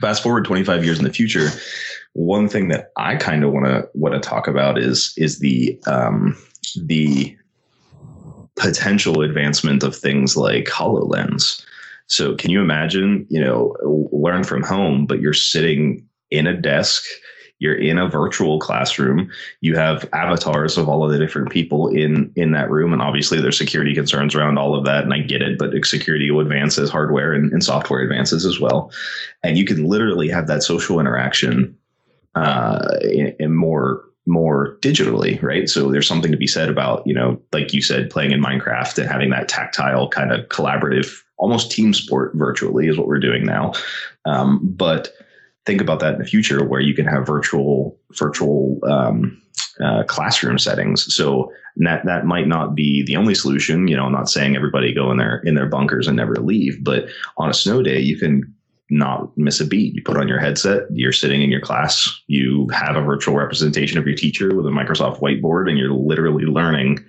fast 0.00 0.22
forward 0.22 0.44
25 0.44 0.84
years 0.84 0.98
in 0.98 1.04
the 1.04 1.12
future, 1.12 1.48
one 2.12 2.48
thing 2.48 2.68
that 2.68 2.90
I 2.96 3.16
kind 3.16 3.44
of 3.44 3.52
want 3.52 3.66
to 3.66 3.88
want 3.94 4.20
to 4.20 4.28
talk 4.28 4.48
about 4.48 4.76
is 4.76 5.14
is 5.16 5.38
the 5.38 5.80
um, 5.86 6.36
the 6.76 7.36
potential 8.58 9.22
advancement 9.22 9.82
of 9.82 9.96
things 9.96 10.36
like 10.36 10.64
HoloLens. 10.66 11.64
So 12.06 12.34
can 12.34 12.50
you 12.50 12.60
imagine, 12.60 13.26
you 13.28 13.40
know, 13.40 13.76
learn 14.12 14.44
from 14.44 14.62
home, 14.62 15.06
but 15.06 15.20
you're 15.20 15.34
sitting 15.34 16.06
in 16.30 16.46
a 16.46 16.56
desk, 16.56 17.04
you're 17.58 17.74
in 17.74 17.98
a 17.98 18.08
virtual 18.08 18.58
classroom, 18.58 19.30
you 19.60 19.76
have 19.76 20.08
avatars 20.12 20.78
of 20.78 20.88
all 20.88 21.04
of 21.04 21.10
the 21.10 21.18
different 21.18 21.50
people 21.50 21.88
in 21.88 22.32
in 22.36 22.52
that 22.52 22.70
room, 22.70 22.92
and 22.92 23.02
obviously 23.02 23.40
there's 23.40 23.58
security 23.58 23.94
concerns 23.94 24.34
around 24.34 24.58
all 24.58 24.74
of 24.74 24.84
that, 24.84 25.04
and 25.04 25.12
I 25.12 25.20
get 25.20 25.42
it, 25.42 25.58
but 25.58 25.74
security 25.84 26.30
will 26.30 26.40
advance 26.40 26.78
as 26.78 26.90
hardware 26.90 27.32
and, 27.32 27.52
and 27.52 27.64
software 27.64 28.00
advances 28.00 28.46
as 28.46 28.60
well, 28.60 28.92
and 29.42 29.58
you 29.58 29.64
can 29.64 29.84
literally 29.84 30.28
have 30.28 30.46
that 30.46 30.62
social 30.62 31.00
interaction 31.00 31.76
uh, 32.34 32.96
in, 33.02 33.34
in 33.40 33.54
more 33.54 34.04
more 34.28 34.78
digitally, 34.80 35.42
right? 35.42 35.68
So 35.68 35.90
there's 35.90 36.06
something 36.06 36.30
to 36.30 36.36
be 36.36 36.46
said 36.46 36.68
about, 36.68 37.02
you 37.06 37.14
know, 37.14 37.40
like 37.52 37.72
you 37.72 37.82
said, 37.82 38.10
playing 38.10 38.30
in 38.30 38.42
Minecraft 38.42 38.98
and 38.98 39.08
having 39.08 39.30
that 39.30 39.48
tactile 39.48 40.08
kind 40.08 40.32
of 40.32 40.46
collaborative, 40.48 41.10
almost 41.38 41.72
team 41.72 41.94
sport 41.94 42.32
virtually 42.34 42.86
is 42.86 42.98
what 42.98 43.06
we're 43.08 43.18
doing 43.18 43.44
now. 43.44 43.72
Um, 44.26 44.60
but 44.62 45.10
think 45.64 45.80
about 45.80 46.00
that 46.00 46.14
in 46.14 46.18
the 46.18 46.26
future 46.26 46.64
where 46.64 46.80
you 46.80 46.94
can 46.94 47.06
have 47.06 47.26
virtual 47.26 47.98
virtual 48.18 48.78
um, 48.84 49.40
uh, 49.82 50.04
classroom 50.04 50.58
settings. 50.58 51.14
So 51.14 51.50
that 51.76 52.04
that 52.04 52.26
might 52.26 52.48
not 52.48 52.74
be 52.74 53.04
the 53.04 53.16
only 53.16 53.34
solution. 53.34 53.88
You 53.88 53.96
know, 53.96 54.04
I'm 54.04 54.12
not 54.12 54.30
saying 54.30 54.56
everybody 54.56 54.92
go 54.92 55.10
in 55.10 55.18
their 55.18 55.40
in 55.44 55.54
their 55.54 55.68
bunkers 55.68 56.06
and 56.06 56.16
never 56.16 56.34
leave, 56.34 56.82
but 56.82 57.08
on 57.36 57.48
a 57.48 57.54
snow 57.54 57.82
day, 57.82 58.00
you 58.00 58.18
can 58.18 58.54
not 58.90 59.36
miss 59.36 59.60
a 59.60 59.66
beat. 59.66 59.94
You 59.94 60.02
put 60.02 60.16
on 60.16 60.28
your 60.28 60.38
headset, 60.38 60.82
you're 60.90 61.12
sitting 61.12 61.42
in 61.42 61.50
your 61.50 61.60
class, 61.60 62.08
you 62.26 62.68
have 62.68 62.96
a 62.96 63.02
virtual 63.02 63.36
representation 63.36 63.98
of 63.98 64.06
your 64.06 64.16
teacher 64.16 64.54
with 64.54 64.66
a 64.66 64.70
Microsoft 64.70 65.20
whiteboard, 65.20 65.68
and 65.68 65.78
you're 65.78 65.92
literally 65.92 66.44
learning 66.44 67.04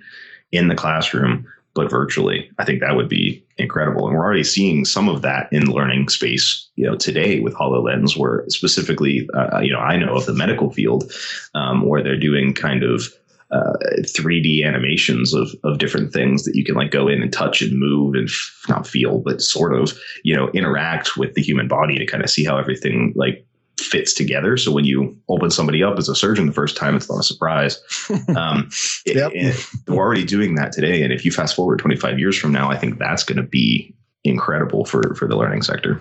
in 0.52 0.68
the 0.68 0.74
classroom, 0.74 1.46
but 1.74 1.90
virtually. 1.90 2.50
I 2.58 2.64
think 2.64 2.80
that 2.80 2.96
would 2.96 3.08
be 3.08 3.44
incredible. 3.56 4.06
And 4.06 4.16
we're 4.16 4.24
already 4.24 4.44
seeing 4.44 4.84
some 4.84 5.08
of 5.08 5.22
that 5.22 5.48
in 5.52 5.66
the 5.66 5.72
learning 5.72 6.08
space, 6.08 6.68
you 6.76 6.84
know, 6.84 6.96
today 6.96 7.40
with 7.40 7.54
HoloLens, 7.54 8.16
where 8.16 8.44
specifically, 8.48 9.28
uh, 9.34 9.60
you 9.60 9.72
know, 9.72 9.78
I 9.78 9.96
know 9.96 10.16
of 10.16 10.26
the 10.26 10.34
medical 10.34 10.70
field 10.70 11.12
um, 11.54 11.86
where 11.86 12.02
they're 12.02 12.18
doing 12.18 12.52
kind 12.52 12.82
of 12.82 13.04
uh, 13.52 13.72
3D 14.02 14.64
animations 14.64 15.34
of 15.34 15.48
of 15.64 15.78
different 15.78 16.12
things 16.12 16.44
that 16.44 16.54
you 16.54 16.64
can 16.64 16.74
like 16.74 16.90
go 16.90 17.08
in 17.08 17.22
and 17.22 17.32
touch 17.32 17.62
and 17.62 17.78
move 17.78 18.14
and 18.14 18.28
f- 18.28 18.64
not 18.68 18.86
feel, 18.86 19.18
but 19.18 19.42
sort 19.42 19.74
of 19.74 19.92
you 20.22 20.34
know 20.34 20.48
interact 20.50 21.16
with 21.16 21.34
the 21.34 21.42
human 21.42 21.66
body 21.66 21.98
to 21.98 22.06
kind 22.06 22.22
of 22.22 22.30
see 22.30 22.44
how 22.44 22.56
everything 22.56 23.12
like 23.16 23.44
fits 23.78 24.12
together. 24.12 24.56
So 24.56 24.70
when 24.70 24.84
you 24.84 25.16
open 25.28 25.50
somebody 25.50 25.82
up 25.82 25.98
as 25.98 26.08
a 26.08 26.14
surgeon 26.14 26.46
the 26.46 26.52
first 26.52 26.76
time, 26.76 26.94
it's 26.94 27.10
not 27.10 27.20
a 27.20 27.24
surprise. 27.24 27.80
Um, 28.36 28.70
yep. 29.06 29.32
it, 29.34 29.56
it, 29.56 29.66
we're 29.88 29.96
already 29.96 30.24
doing 30.24 30.54
that 30.54 30.72
today, 30.72 31.02
and 31.02 31.12
if 31.12 31.24
you 31.24 31.32
fast 31.32 31.56
forward 31.56 31.78
25 31.80 32.18
years 32.18 32.38
from 32.38 32.52
now, 32.52 32.70
I 32.70 32.76
think 32.76 32.98
that's 32.98 33.24
going 33.24 33.38
to 33.38 33.42
be 33.42 33.94
incredible 34.24 34.84
for 34.84 35.14
for 35.14 35.26
the 35.26 35.36
learning 35.36 35.62
sector. 35.62 36.00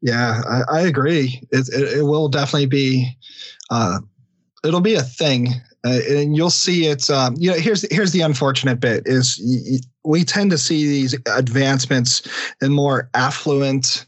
Yeah, 0.00 0.42
I, 0.48 0.78
I 0.78 0.80
agree. 0.82 1.42
It, 1.50 1.68
it, 1.72 1.98
it 1.98 2.02
will 2.02 2.28
definitely 2.28 2.66
be. 2.66 3.16
Uh, 3.70 4.00
it'll 4.64 4.80
be 4.80 4.94
a 4.94 5.02
thing 5.02 5.48
uh, 5.84 6.00
and 6.08 6.36
you'll 6.36 6.50
see 6.50 6.86
it. 6.86 7.08
Um, 7.10 7.34
you 7.38 7.50
know, 7.50 7.56
here's 7.56 7.86
here's 7.92 8.12
the 8.12 8.20
unfortunate 8.20 8.80
bit: 8.80 9.02
is 9.06 9.40
y- 9.44 9.78
we 10.04 10.24
tend 10.24 10.50
to 10.50 10.58
see 10.58 10.86
these 10.86 11.16
advancements 11.26 12.22
in 12.60 12.72
more 12.72 13.08
affluent 13.14 14.06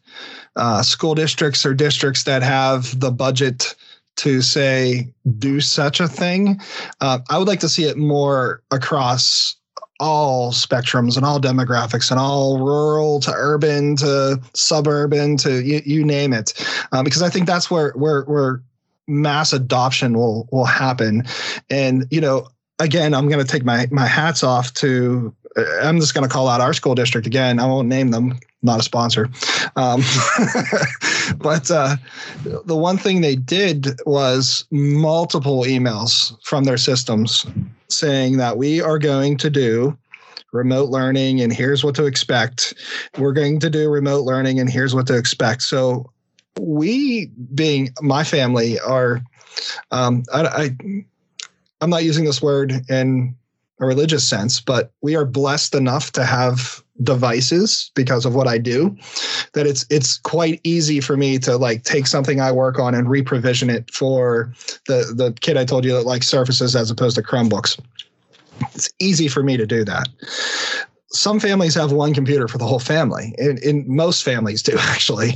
uh, 0.57 0.83
school 0.83 1.15
districts 1.15 1.65
or 1.65 1.75
districts 1.75 2.25
that 2.25 2.43
have 2.43 2.99
the 2.99 3.11
budget 3.11 3.75
to 4.17 4.43
say 4.43 5.13
do 5.39 5.61
such 5.61 6.01
a 6.01 6.09
thing. 6.09 6.61
Uh, 7.01 7.21
I 7.31 7.39
would 7.39 7.49
like 7.49 7.61
to 7.61 7.69
see 7.69 7.85
it 7.85 7.97
more 7.97 8.63
across 8.71 9.57
all 10.01 10.51
spectrums 10.51 11.17
and 11.17 11.25
all 11.25 11.39
demographics 11.39 12.11
and 12.11 12.19
all 12.19 12.59
rural 12.59 13.21
to 13.21 13.33
urban 13.35 13.97
to 13.97 14.41
suburban 14.55 15.37
to 15.37 15.63
you, 15.63 15.83
you 15.85 16.05
name 16.05 16.33
it, 16.33 16.53
uh, 16.93 17.03
because 17.03 17.23
I 17.23 17.29
think 17.29 17.47
that's 17.47 17.71
where 17.71 17.93
where 17.93 18.23
where 18.23 18.63
mass 19.11 19.53
adoption 19.53 20.15
will 20.15 20.49
will 20.53 20.65
happen. 20.65 21.25
And 21.69 22.07
you 22.11 22.21
know 22.21 22.49
again 22.79 23.13
i'm 23.13 23.29
going 23.29 23.45
to 23.45 23.51
take 23.51 23.63
my 23.63 23.87
my 23.91 24.07
hats 24.07 24.43
off 24.43 24.73
to 24.73 25.35
i'm 25.83 26.01
just 26.01 26.15
going 26.15 26.27
to 26.27 26.33
call 26.33 26.49
out 26.49 26.61
our 26.61 26.73
school 26.73 26.95
district 26.95 27.27
again. 27.27 27.59
I 27.59 27.67
won't 27.67 27.89
name 27.89 28.11
them 28.11 28.39
not 28.63 28.81
a 28.81 28.83
sponsor. 28.83 29.31
Um, 29.77 30.03
but 31.39 31.71
uh, 31.71 31.97
the 32.65 32.77
one 32.77 32.99
thing 32.99 33.21
they 33.21 33.37
did 33.37 33.99
was 34.05 34.65
multiple 34.71 35.65
emails 35.65 36.37
from 36.45 36.65
their 36.65 36.77
systems 36.77 37.47
saying 37.89 38.37
that 38.37 38.57
we 38.57 38.81
are 38.81 38.99
going 38.99 39.37
to 39.39 39.51
do 39.51 39.97
remote 40.53 40.91
learning 40.91 41.41
and 41.41 41.53
here's 41.53 41.85
what 41.85 41.95
to 41.95 42.07
expect. 42.07 42.75
We're 43.19 43.33
going 43.33 43.61
to 43.61 43.71
do 43.71 43.89
remote 43.89 44.25
learning 44.25 44.61
and 44.61 44.69
here's 44.69 44.95
what 44.95 45.07
to 45.07 45.17
expect. 45.17 45.63
So 45.63 46.11
we 46.59 47.27
being 47.55 47.91
my 48.01 48.25
family 48.25 48.79
are 48.81 49.23
um, 49.91 50.23
I, 50.33 50.43
I 50.43 50.77
i'm 51.81 51.91
not 51.91 52.05
using 52.05 52.25
this 52.25 52.43
word 52.43 52.73
in 52.89 53.35
a 53.81 53.87
religious 53.87 54.29
sense 54.29 54.61
but 54.61 54.93
we 55.01 55.17
are 55.17 55.25
blessed 55.25 55.75
enough 55.75 56.13
to 56.13 56.25
have 56.25 56.83
devices 57.03 57.91
because 57.95 58.27
of 58.27 58.35
what 58.35 58.47
I 58.47 58.59
do 58.59 58.97
that 59.55 59.67
it's 59.67 59.87
it's 59.91 60.19
quite 60.19 60.61
easy 60.65 61.01
for 61.01 61.17
me 61.17 61.39
to 61.41 61.57
like 61.57 61.85
take 61.85 62.07
something 62.07 62.41
I 62.41 62.53
work 62.53 62.79
on 62.79 62.95
and 62.95 63.07
reprovision 63.07 63.73
it 63.73 63.93
for 63.93 64.53
the 64.87 65.13
the 65.15 65.33
kid 65.41 65.57
I 65.57 65.65
told 65.65 65.85
you 65.85 65.93
that 65.93 66.07
like 66.07 66.23
surfaces 66.23 66.77
as 66.77 66.91
opposed 66.91 67.17
to 67.17 67.23
Chromebooks. 67.23 67.81
It's 68.75 68.91
easy 68.99 69.29
for 69.29 69.43
me 69.43 69.57
to 69.57 69.67
do 69.67 69.85
that 69.85 70.09
some 71.13 71.41
families 71.41 71.75
have 71.75 71.93
one 71.93 72.15
computer 72.15 72.47
for 72.47 72.59
the 72.59 72.67
whole 72.67 72.79
family, 72.79 73.35
and, 73.39 73.59
and 73.65 73.87
most 73.89 74.23
families 74.23 74.63
do 74.63 74.77
actually, 74.79 75.33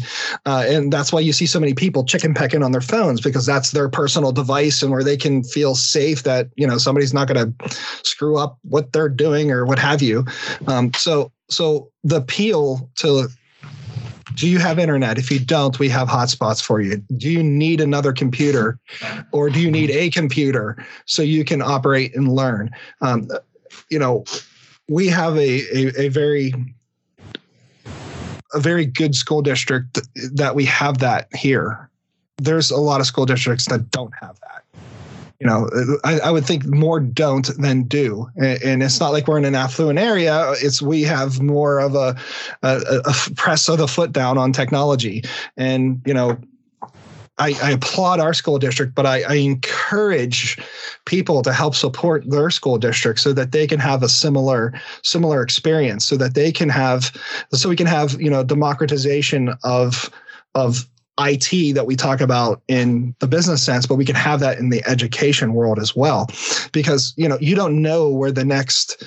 uh, 0.47 0.65
and 0.67 0.93
that's 0.93 1.13
why 1.13 1.21
you 1.21 1.33
see 1.33 1.47
so 1.47 1.59
many 1.59 1.75
people 1.75 2.05
chicken 2.05 2.35
pecking 2.35 2.63
on 2.63 2.73
their 2.73 2.81
phones 2.81 3.21
because 3.21 3.45
that's 3.45 3.73
their 3.73 3.89
personal 3.89 4.33
device 4.33 4.83
and 4.83 4.93
where 4.93 5.05
they 5.05 5.17
can 5.17 5.43
feel 5.43 5.75
safe 5.75 6.23
that 6.23 6.49
you 6.57 6.67
know 6.67 6.79
somebody's 6.79 7.15
not 7.15 7.29
going 7.29 7.55
to 7.59 7.79
screw 8.03 8.39
up 8.39 8.59
what 8.63 8.93
they're 8.93 9.09
doing 9.09 9.51
or 9.51 9.65
what 9.65 9.79
have 9.79 10.01
you. 10.01 10.25
Um, 10.67 10.93
so 10.95 11.33
so 11.49 11.91
the 12.05 12.17
appeal 12.17 12.89
to 12.97 13.29
Do 14.35 14.49
you 14.49 14.59
have 14.59 14.79
internet? 14.79 15.19
If 15.19 15.31
you 15.31 15.39
don't, 15.39 15.79
we 15.79 15.89
have 15.91 16.09
hotspots 16.09 16.63
for 16.63 16.81
you. 16.81 16.97
Do 17.17 17.31
you 17.31 17.43
need 17.43 17.81
another 17.81 18.13
computer 18.13 18.79
or 19.33 19.51
do 19.51 19.61
you 19.61 19.71
need 19.71 19.91
a 19.91 20.11
computer 20.11 20.77
so 21.07 21.23
you 21.23 21.45
can 21.45 21.63
operate 21.63 22.17
and 22.17 22.33
learn? 22.33 22.71
Um, 23.01 23.29
you 23.91 23.99
know, 23.99 24.25
we 24.89 25.09
have 25.09 25.37
a, 25.37 25.61
a, 25.77 26.07
a 26.07 26.09
very 26.09 26.53
a 28.53 28.61
very 28.61 28.87
good 28.87 29.15
school 29.17 29.43
district 29.43 29.99
that 30.35 30.55
we 30.55 30.65
have 30.65 30.99
that 30.99 31.29
here. 31.35 31.91
There's 32.37 32.71
a 32.71 32.77
lot 32.77 33.01
of 33.01 33.07
school 33.07 33.27
districts 33.27 33.67
that 33.69 33.91
don't 33.91 34.13
have 34.21 34.39
that 34.41 34.55
you 35.45 35.51
know, 35.51 35.69
I, 36.05 36.21
I, 36.21 36.31
would 36.31 36.47
think 36.47 36.65
more 36.65 37.01
don't 37.01 37.47
than 37.61 37.83
do. 37.83 38.31
And, 38.37 38.63
and, 38.63 38.83
it's 38.83 38.99
not 38.99 39.13
like 39.13 39.29
we're 39.29 39.37
in 39.37 39.45
an 39.45 39.55
affluent 39.55 39.99
area. 39.99 40.53
It's 40.53 40.81
we 40.81 41.03
have 41.03 41.41
more 41.43 41.81
of 41.81 41.95
a, 41.95 42.17
a, 42.63 43.03
a 43.05 43.15
press 43.35 43.69
of 43.69 43.79
the 43.79 43.87
foot 43.87 44.13
down 44.13 44.39
on 44.39 44.53
technology. 44.53 45.23
And, 45.59 46.01
you 46.07 46.15
know, 46.15 46.39
I, 47.39 47.55
I 47.63 47.71
applaud 47.73 48.21
our 48.21 48.33
school 48.33 48.59
district, 48.59 48.95
but 48.95 49.07
I, 49.07 49.23
I 49.23 49.35
encourage 49.35 50.59
people 51.05 51.43
to 51.43 51.53
help 51.53 51.75
support 51.75 52.29
their 52.31 52.51
school 52.51 52.79
district 52.79 53.21
so 53.21 53.33
that 53.33 53.51
they 53.53 53.67
can 53.67 53.81
have 53.81 54.03
a 54.03 54.09
similar 54.09 54.73
similar 55.03 55.43
experience, 55.43 56.05
so 56.05 56.17
that 56.17 56.35
they 56.35 56.53
can 56.53 56.69
have, 56.69 57.11
so 57.53 57.69
we 57.69 57.77
can 57.77 57.87
have 57.87 58.21
you 58.21 58.31
know 58.31 58.45
democratization 58.45 59.53
of 59.65 60.11
of 60.55 60.87
IT 61.19 61.75
that 61.75 61.87
we 61.87 61.95
talk 61.97 62.21
about 62.21 62.63
in 62.69 63.15
the 63.21 63.27
business 63.27 63.63
sense, 63.63 63.87
but 63.87 63.95
we 63.97 64.05
can 64.05 64.17
have 64.17 64.41
that 64.41 64.59
in 64.59 64.71
the 64.71 64.83
education 64.87 65.55
world 65.55 65.79
as 65.79 65.95
well. 65.95 66.29
Because, 66.73 67.15
you 67.17 67.29
know, 67.29 67.39
you 67.41 67.55
don't 67.55 67.81
know 67.81 68.09
where 68.09 68.33
the 68.33 68.45
next 68.45 69.05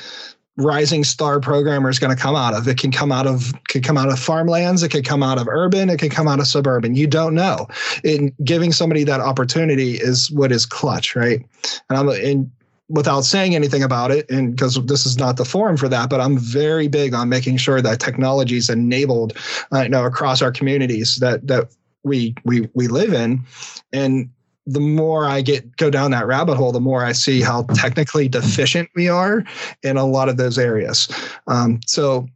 rising 0.57 1.03
star 1.03 1.39
programmer 1.39 1.89
is 1.89 1.99
going 1.99 2.15
to 2.15 2.21
come 2.21 2.35
out 2.35 2.53
of. 2.53 2.67
It 2.67 2.77
can 2.77 2.91
come 2.91 3.11
out 3.11 3.27
of 3.27 3.53
could 3.69 3.83
come 3.83 3.97
out 3.97 4.09
of 4.09 4.19
farmlands, 4.19 4.83
it 4.83 4.89
could 4.89 5.05
come 5.05 5.23
out 5.23 5.39
of 5.39 5.47
urban, 5.47 5.89
it 5.89 5.99
could 5.99 6.11
come 6.11 6.27
out 6.27 6.39
of 6.39 6.47
suburban. 6.47 6.95
You 6.95 7.07
don't 7.07 7.35
know. 7.35 7.67
In 8.03 8.33
giving 8.43 8.71
somebody 8.71 9.03
that 9.05 9.19
opportunity 9.19 9.95
is 9.95 10.31
what 10.31 10.51
is 10.51 10.65
clutch, 10.65 11.15
right? 11.15 11.45
And 11.89 11.97
I'm 11.97 12.09
in 12.09 12.51
without 12.89 13.21
saying 13.21 13.53
anything 13.53 13.83
about 13.83 14.11
it 14.11 14.29
and 14.29 14.51
because 14.51 14.75
this 14.85 15.05
is 15.05 15.17
not 15.17 15.35
the 15.35 15.43
forum 15.43 15.75
for 15.75 15.89
that 15.89 16.09
but 16.09 16.21
i'm 16.21 16.37
very 16.37 16.87
big 16.87 17.13
on 17.13 17.27
making 17.27 17.57
sure 17.57 17.81
that 17.81 17.99
technology 17.99 18.55
is 18.55 18.69
enabled 18.69 19.33
uh, 19.73 19.81
you 19.81 19.89
know 19.89 20.05
across 20.05 20.41
our 20.41 20.53
communities 20.53 21.17
that 21.17 21.45
that 21.45 21.69
we 22.03 22.33
we 22.45 22.69
we 22.75 22.87
live 22.87 23.11
in 23.11 23.43
and 23.91 24.29
the 24.67 24.79
more 24.79 25.25
I 25.25 25.41
get 25.41 25.77
go 25.77 25.89
down 25.89 26.11
that 26.11 26.27
rabbit 26.27 26.55
hole, 26.55 26.71
the 26.71 26.79
more 26.79 27.03
I 27.03 27.13
see 27.13 27.41
how 27.41 27.63
technically 27.73 28.27
deficient 28.27 28.89
we 28.95 29.07
are 29.07 29.43
in 29.81 29.97
a 29.97 30.05
lot 30.05 30.29
of 30.29 30.37
those 30.37 30.59
areas. 30.59 31.07
Um, 31.47 31.79
so 31.85 32.27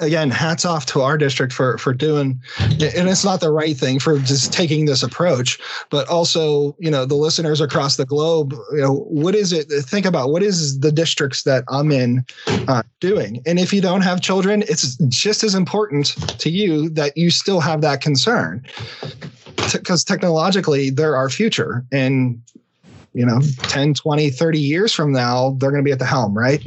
again, 0.00 0.30
hats 0.30 0.64
off 0.64 0.86
to 0.86 1.02
our 1.02 1.16
district 1.16 1.52
for 1.52 1.78
for 1.78 1.92
doing, 1.92 2.40
and 2.60 3.08
it's 3.08 3.24
not 3.24 3.40
the 3.40 3.50
right 3.50 3.76
thing 3.76 3.98
for 3.98 4.18
just 4.18 4.52
taking 4.52 4.84
this 4.84 5.02
approach, 5.02 5.58
but 5.90 6.06
also 6.08 6.76
you 6.78 6.90
know 6.90 7.04
the 7.04 7.14
listeners 7.14 7.60
across 7.60 7.96
the 7.96 8.06
globe. 8.06 8.52
You 8.72 8.82
know 8.82 8.94
what 9.08 9.34
is 9.34 9.52
it? 9.52 9.66
Think 9.84 10.06
about 10.06 10.30
what 10.30 10.42
is 10.42 10.80
the 10.80 10.92
districts 10.92 11.44
that 11.44 11.64
I'm 11.68 11.90
in 11.90 12.24
uh, 12.68 12.82
doing, 13.00 13.42
and 13.46 13.58
if 13.58 13.72
you 13.72 13.80
don't 13.80 14.02
have 14.02 14.20
children, 14.20 14.62
it's 14.62 14.96
just 15.08 15.42
as 15.42 15.54
important 15.54 16.06
to 16.38 16.50
you 16.50 16.88
that 16.90 17.16
you 17.16 17.30
still 17.30 17.60
have 17.60 17.80
that 17.80 18.00
concern, 18.00 18.64
because 19.72 20.04
technologically 20.04 20.90
they're 20.90 21.16
our 21.16 21.30
future, 21.30 21.84
and 21.92 22.40
you 23.12 23.24
know 23.24 23.40
10 23.62 23.94
20 23.94 24.30
30 24.30 24.58
years 24.58 24.92
from 24.92 25.12
now 25.12 25.56
they're 25.58 25.70
going 25.70 25.82
to 25.82 25.86
be 25.86 25.92
at 25.92 25.98
the 25.98 26.04
helm 26.04 26.36
right? 26.36 26.62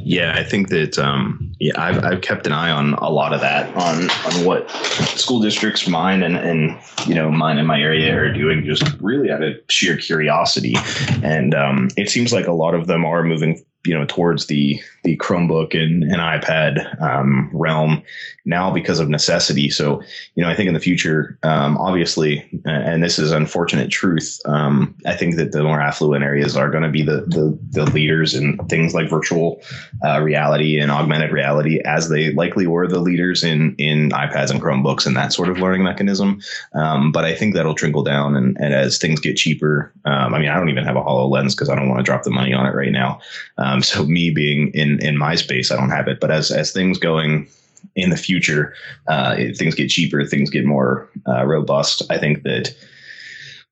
Yeah, 0.00 0.34
I 0.36 0.44
think 0.44 0.68
that 0.68 0.98
um, 0.98 1.54
yeah, 1.58 1.80
I've, 1.80 2.04
I've 2.04 2.20
kept 2.20 2.46
an 2.46 2.52
eye 2.52 2.70
on 2.70 2.94
a 2.94 3.08
lot 3.08 3.32
of 3.32 3.40
that 3.40 3.74
on 3.74 4.10
on 4.10 4.44
what 4.44 4.70
school 4.70 5.40
districts, 5.40 5.88
mine 5.88 6.22
and 6.22 6.36
and 6.36 6.78
you 7.06 7.14
know 7.14 7.30
mine 7.30 7.58
in 7.58 7.66
my 7.66 7.80
area 7.80 8.14
are 8.16 8.32
doing, 8.32 8.64
just 8.64 8.84
really 9.00 9.30
out 9.30 9.42
of 9.42 9.54
sheer 9.68 9.96
curiosity, 9.96 10.76
and 11.22 11.54
um, 11.54 11.88
it 11.96 12.10
seems 12.10 12.32
like 12.32 12.46
a 12.46 12.52
lot 12.52 12.74
of 12.74 12.86
them 12.86 13.04
are 13.04 13.22
moving 13.22 13.64
you 13.84 13.94
know 13.94 14.04
towards 14.06 14.46
the 14.46 14.80
the 15.04 15.16
Chromebook 15.16 15.74
and, 15.74 16.02
and 16.04 16.16
iPad 16.16 17.00
um, 17.00 17.50
realm 17.52 18.02
now 18.44 18.70
because 18.70 19.00
of 19.00 19.08
necessity. 19.08 19.70
So 19.70 20.02
you 20.34 20.42
know 20.42 20.50
I 20.50 20.54
think 20.54 20.68
in 20.68 20.74
the 20.74 20.80
future, 20.80 21.38
um, 21.42 21.78
obviously, 21.78 22.46
and 22.64 23.02
this 23.02 23.18
is 23.18 23.32
unfortunate 23.32 23.90
truth. 23.90 24.40
Um, 24.44 24.94
I 25.06 25.14
think 25.14 25.36
that 25.36 25.52
the 25.52 25.62
more 25.62 25.80
affluent 25.80 26.24
areas 26.24 26.56
are 26.56 26.70
going 26.70 26.82
to 26.82 26.90
be 26.90 27.02
the, 27.02 27.22
the, 27.22 27.58
the 27.70 27.90
leaders 27.90 28.34
in 28.34 28.58
things 28.68 28.94
like 28.94 29.08
virtual 29.08 29.62
uh, 30.04 30.20
reality 30.20 30.78
and 30.78 30.90
augmented 30.90 31.32
reality, 31.32 31.80
as 31.84 32.08
they 32.08 32.32
likely 32.32 32.66
were 32.66 32.86
the 32.86 33.00
leaders 33.00 33.42
in 33.42 33.74
in 33.76 34.10
iPads 34.10 34.50
and 34.50 34.60
Chromebooks 34.60 35.06
and 35.06 35.16
that 35.16 35.32
sort 35.32 35.48
of 35.48 35.58
learning 35.58 35.82
mechanism. 35.82 36.40
Um, 36.74 37.12
but 37.12 37.24
I 37.24 37.34
think 37.34 37.54
that'll 37.54 37.74
trickle 37.74 38.02
down, 38.02 38.36
and, 38.36 38.56
and 38.60 38.74
as 38.74 38.98
things 38.98 39.20
get 39.20 39.36
cheaper, 39.36 39.92
um, 40.04 40.34
I 40.34 40.38
mean 40.38 40.48
I 40.48 40.56
don't 40.56 40.70
even 40.70 40.84
have 40.84 40.96
a 40.96 41.02
HoloLens 41.02 41.52
because 41.52 41.68
I 41.68 41.74
don't 41.74 41.88
want 41.88 42.00
to 42.00 42.04
drop 42.04 42.24
the 42.24 42.30
money 42.30 42.52
on 42.52 42.66
it 42.66 42.74
right 42.74 42.92
now. 42.92 43.20
Um, 43.58 43.82
so 43.82 44.04
me 44.04 44.30
being 44.30 44.68
in 44.74 45.00
in 45.00 45.16
my 45.16 45.34
space, 45.34 45.70
I 45.70 45.76
don't 45.76 45.90
have 45.90 46.08
it. 46.08 46.20
But 46.20 46.30
as 46.30 46.50
as 46.50 46.72
things 46.72 46.98
going 46.98 47.48
in 47.96 48.10
the 48.10 48.16
future, 48.16 48.74
uh, 49.06 49.36
things 49.56 49.74
get 49.74 49.88
cheaper, 49.88 50.24
things 50.24 50.50
get 50.50 50.64
more 50.64 51.08
uh, 51.28 51.44
robust. 51.44 52.02
I 52.10 52.18
think 52.18 52.42
that 52.42 52.74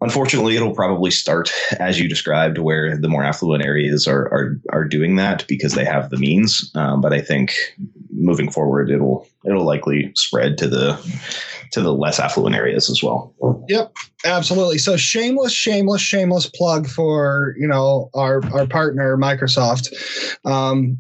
unfortunately 0.00 0.56
it'll 0.56 0.74
probably 0.74 1.10
start 1.10 1.50
as 1.78 2.00
you 2.00 2.08
described 2.08 2.58
where 2.58 2.96
the 2.96 3.08
more 3.08 3.24
affluent 3.24 3.64
areas 3.64 4.06
are 4.06 4.24
are, 4.32 4.60
are 4.70 4.84
doing 4.84 5.16
that 5.16 5.46
because 5.46 5.74
they 5.74 5.84
have 5.84 6.10
the 6.10 6.16
means 6.16 6.72
um, 6.74 7.00
but 7.00 7.12
i 7.12 7.20
think 7.20 7.54
moving 8.10 8.50
forward 8.50 8.90
it'll 8.90 9.28
it'll 9.44 9.64
likely 9.64 10.10
spread 10.16 10.58
to 10.58 10.66
the 10.66 10.98
to 11.72 11.80
the 11.80 11.92
less 11.92 12.20
affluent 12.20 12.54
areas 12.54 12.88
as 12.90 13.02
well. 13.02 13.34
Yep, 13.68 13.96
absolutely. 14.24 14.78
So 14.78 14.96
shameless, 14.96 15.52
shameless, 15.52 16.02
shameless 16.02 16.48
plug 16.48 16.86
for 16.86 17.54
you 17.58 17.66
know 17.66 18.10
our 18.14 18.44
our 18.52 18.66
partner 18.66 19.16
Microsoft. 19.16 19.92
Um, 20.44 20.98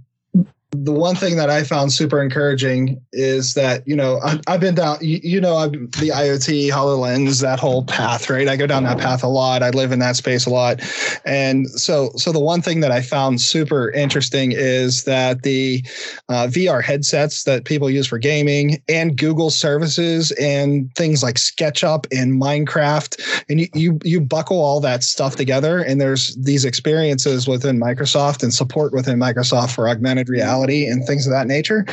the 0.74 0.92
one 0.92 1.14
thing 1.14 1.36
that 1.36 1.50
I 1.50 1.64
found 1.64 1.92
super 1.92 2.22
encouraging 2.22 2.98
is 3.12 3.52
that 3.54 3.86
you 3.86 3.94
know 3.94 4.20
I, 4.22 4.40
have 4.50 4.60
been 4.60 4.74
down 4.74 4.96
you, 5.02 5.20
you 5.22 5.40
know 5.40 5.56
I'm 5.56 5.90
the 5.90 6.08
IoT 6.08 6.70
HoloLens 6.70 7.42
that 7.42 7.60
whole 7.60 7.84
path 7.84 8.30
right? 8.30 8.48
I 8.48 8.56
go 8.56 8.66
down 8.66 8.84
that 8.84 8.98
path 8.98 9.22
a 9.22 9.28
lot. 9.28 9.62
I 9.62 9.68
live 9.70 9.92
in 9.92 9.98
that 9.98 10.16
space 10.16 10.46
a 10.46 10.50
lot. 10.50 10.80
And 11.26 11.68
so 11.68 12.10
so 12.16 12.32
the 12.32 12.40
one 12.40 12.62
thing 12.62 12.80
that 12.80 12.90
I 12.90 13.02
found 13.02 13.42
super 13.42 13.90
interesting 13.90 14.52
is 14.52 15.04
that 15.04 15.42
the 15.42 15.84
uh, 16.30 16.46
VR 16.46 16.82
headsets 16.82 17.44
that 17.44 17.66
people 17.66 17.90
use 17.90 18.06
for 18.06 18.18
gaming 18.18 18.82
and 18.88 19.16
Google 19.16 19.50
services 19.50 20.32
and 20.32 20.92
things 20.94 21.22
like 21.22 21.36
SketchUp 21.36 22.06
and 22.10 22.40
Minecraft 22.40 23.44
and 23.50 23.60
you 23.60 23.68
you, 23.74 23.98
you 24.04 24.20
buckle 24.22 24.58
all 24.58 24.80
that 24.80 25.04
stuff 25.04 25.36
together 25.36 25.80
and 25.82 26.00
there's 26.00 26.34
these 26.36 26.64
experiences 26.64 27.46
within 27.46 27.78
Microsoft 27.78 28.42
and 28.42 28.54
support 28.54 28.94
within 28.94 29.18
Microsoft 29.18 29.74
for 29.74 29.86
augmented 29.86 30.30
reality 30.30 30.61
and 30.70 31.06
things 31.06 31.26
of 31.26 31.32
that 31.32 31.46
nature. 31.46 31.84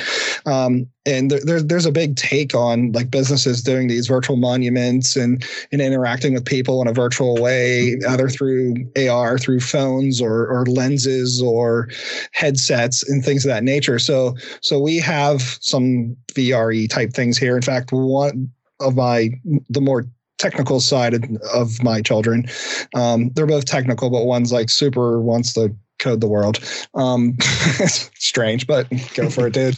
Um, 0.45 0.87
and 1.05 1.31
there, 1.31 1.39
there, 1.43 1.61
there's 1.61 1.85
a 1.85 1.91
big 1.91 2.15
take 2.15 2.53
on 2.53 2.91
like 2.91 3.09
businesses 3.09 3.63
doing 3.63 3.87
these 3.87 4.07
virtual 4.07 4.35
monuments 4.35 5.15
and, 5.15 5.43
and 5.71 5.81
interacting 5.81 6.33
with 6.33 6.45
people 6.45 6.81
in 6.81 6.87
a 6.87 6.93
virtual 6.93 7.41
way, 7.41 7.95
either 8.07 8.29
through 8.29 8.75
AR, 9.09 9.37
through 9.37 9.59
phones 9.59 10.21
or, 10.21 10.47
or 10.47 10.65
lenses 10.65 11.41
or 11.41 11.89
headsets 12.33 13.07
and 13.09 13.23
things 13.23 13.45
of 13.45 13.49
that 13.49 13.63
nature. 13.63 13.99
So, 13.99 14.35
so 14.61 14.79
we 14.79 14.97
have 14.97 15.41
some 15.61 16.15
VRE 16.33 16.89
type 16.89 17.13
things 17.13 17.37
here. 17.37 17.55
In 17.55 17.61
fact, 17.61 17.91
one 17.91 18.51
of 18.79 18.95
my, 18.95 19.31
the 19.69 19.81
more 19.81 20.05
technical 20.39 20.79
side 20.79 21.13
of, 21.13 21.23
of 21.53 21.83
my 21.83 22.01
children. 22.01 22.47
Um, 22.95 23.29
they're 23.35 23.45
both 23.45 23.65
technical, 23.65 24.09
but 24.09 24.25
one's 24.25 24.51
like 24.51 24.69
super 24.69 25.21
wants 25.21 25.53
to 25.53 25.75
code 25.99 26.21
the 26.21 26.27
world. 26.27 26.59
Um, 26.95 27.37
strange, 28.17 28.67
but 28.67 28.87
go 29.13 29.29
for 29.29 29.47
it, 29.47 29.53
dude. 29.53 29.77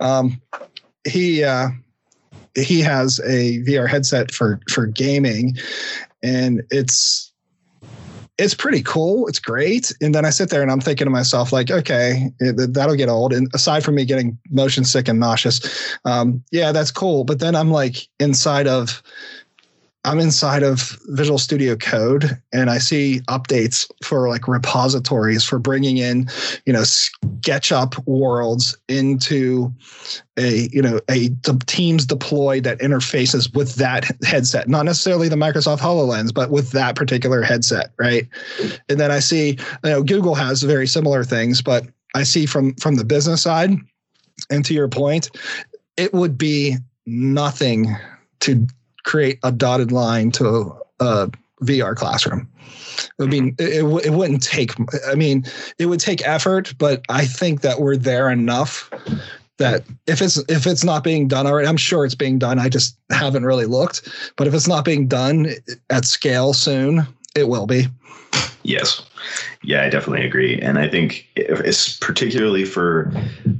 Um, 0.00 0.40
he 1.04 1.44
uh, 1.44 1.68
he 2.54 2.80
has 2.80 3.20
a 3.20 3.58
VR 3.60 3.88
headset 3.88 4.32
for 4.32 4.60
for 4.68 4.86
gaming, 4.86 5.56
and 6.22 6.62
it's 6.70 7.32
it's 8.36 8.54
pretty 8.54 8.82
cool. 8.82 9.28
It's 9.28 9.38
great. 9.38 9.92
And 10.00 10.14
then 10.14 10.24
I 10.24 10.30
sit 10.30 10.50
there 10.50 10.60
and 10.60 10.70
I'm 10.70 10.80
thinking 10.80 11.04
to 11.04 11.10
myself, 11.10 11.52
like, 11.52 11.70
okay, 11.70 12.30
it, 12.40 12.74
that'll 12.74 12.96
get 12.96 13.08
old. 13.08 13.32
And 13.32 13.48
aside 13.54 13.84
from 13.84 13.94
me 13.94 14.04
getting 14.04 14.36
motion 14.50 14.84
sick 14.84 15.06
and 15.06 15.20
nauseous, 15.20 15.60
um, 16.04 16.42
yeah, 16.50 16.72
that's 16.72 16.90
cool. 16.90 17.22
But 17.22 17.38
then 17.38 17.54
I'm 17.54 17.70
like 17.70 18.08
inside 18.18 18.66
of 18.66 19.02
I'm 20.04 20.20
inside 20.20 20.62
of 20.62 20.98
Visual 21.06 21.38
Studio 21.38 21.76
Code 21.76 22.38
and 22.52 22.68
I 22.68 22.78
see 22.78 23.20
updates 23.28 23.90
for 24.02 24.28
like 24.28 24.46
repositories 24.46 25.44
for 25.44 25.58
bringing 25.58 25.96
in, 25.96 26.28
you 26.66 26.72
know, 26.72 26.82
SketchUp 26.82 28.06
worlds 28.06 28.76
into 28.88 29.72
a, 30.36 30.68
you 30.72 30.82
know, 30.82 31.00
a 31.08 31.30
Teams 31.66 32.04
deploy 32.04 32.60
that 32.60 32.80
interfaces 32.80 33.54
with 33.54 33.76
that 33.76 34.10
headset, 34.24 34.68
not 34.68 34.84
necessarily 34.84 35.28
the 35.28 35.36
Microsoft 35.36 35.78
HoloLens, 35.78 36.34
but 36.34 36.50
with 36.50 36.72
that 36.72 36.96
particular 36.96 37.40
headset, 37.40 37.90
right? 37.98 38.28
And 38.88 39.00
then 39.00 39.10
I 39.10 39.20
see, 39.20 39.58
you 39.84 39.90
know, 39.90 40.02
Google 40.02 40.34
has 40.34 40.62
very 40.62 40.86
similar 40.86 41.24
things, 41.24 41.62
but 41.62 41.86
I 42.14 42.24
see 42.24 42.46
from 42.46 42.74
from 42.74 42.96
the 42.96 43.04
business 43.04 43.42
side, 43.42 43.70
and 44.50 44.64
to 44.66 44.74
your 44.74 44.88
point, 44.88 45.30
it 45.96 46.12
would 46.12 46.36
be 46.36 46.76
nothing 47.06 47.96
to 48.40 48.66
create 49.04 49.38
a 49.42 49.52
dotted 49.52 49.92
line 49.92 50.30
to 50.32 50.76
a 51.00 51.30
VR 51.62 51.94
classroom. 51.94 52.48
I 53.20 53.26
mean, 53.26 53.54
it, 53.58 53.84
it, 54.06 54.10
wouldn't 54.10 54.42
take, 54.42 54.72
I 55.06 55.14
mean, 55.14 55.44
it 55.78 55.86
would 55.86 56.00
take 56.00 56.26
effort, 56.26 56.74
but 56.78 57.04
I 57.08 57.24
think 57.24 57.60
that 57.62 57.80
we're 57.80 57.96
there 57.96 58.30
enough 58.30 58.90
that 59.58 59.84
if 60.06 60.20
it's 60.20 60.36
if 60.48 60.66
it's 60.66 60.84
not 60.84 61.04
being 61.04 61.28
done 61.28 61.46
already, 61.46 61.68
I'm 61.68 61.76
sure 61.76 62.04
it's 62.04 62.14
being 62.14 62.38
done. 62.38 62.58
I 62.58 62.68
just 62.68 62.96
haven't 63.10 63.44
really 63.44 63.66
looked. 63.66 64.08
But 64.36 64.46
if 64.46 64.54
it's 64.54 64.66
not 64.66 64.84
being 64.84 65.06
done 65.06 65.48
at 65.90 66.04
scale 66.04 66.52
soon, 66.52 67.06
it 67.36 67.48
will 67.48 67.66
be. 67.66 67.86
Yes. 68.64 69.04
Yeah, 69.62 69.82
I 69.82 69.90
definitely 69.90 70.26
agree, 70.26 70.60
and 70.60 70.78
I 70.78 70.88
think 70.88 71.26
it's 71.36 71.96
particularly 71.98 72.64
for 72.64 73.12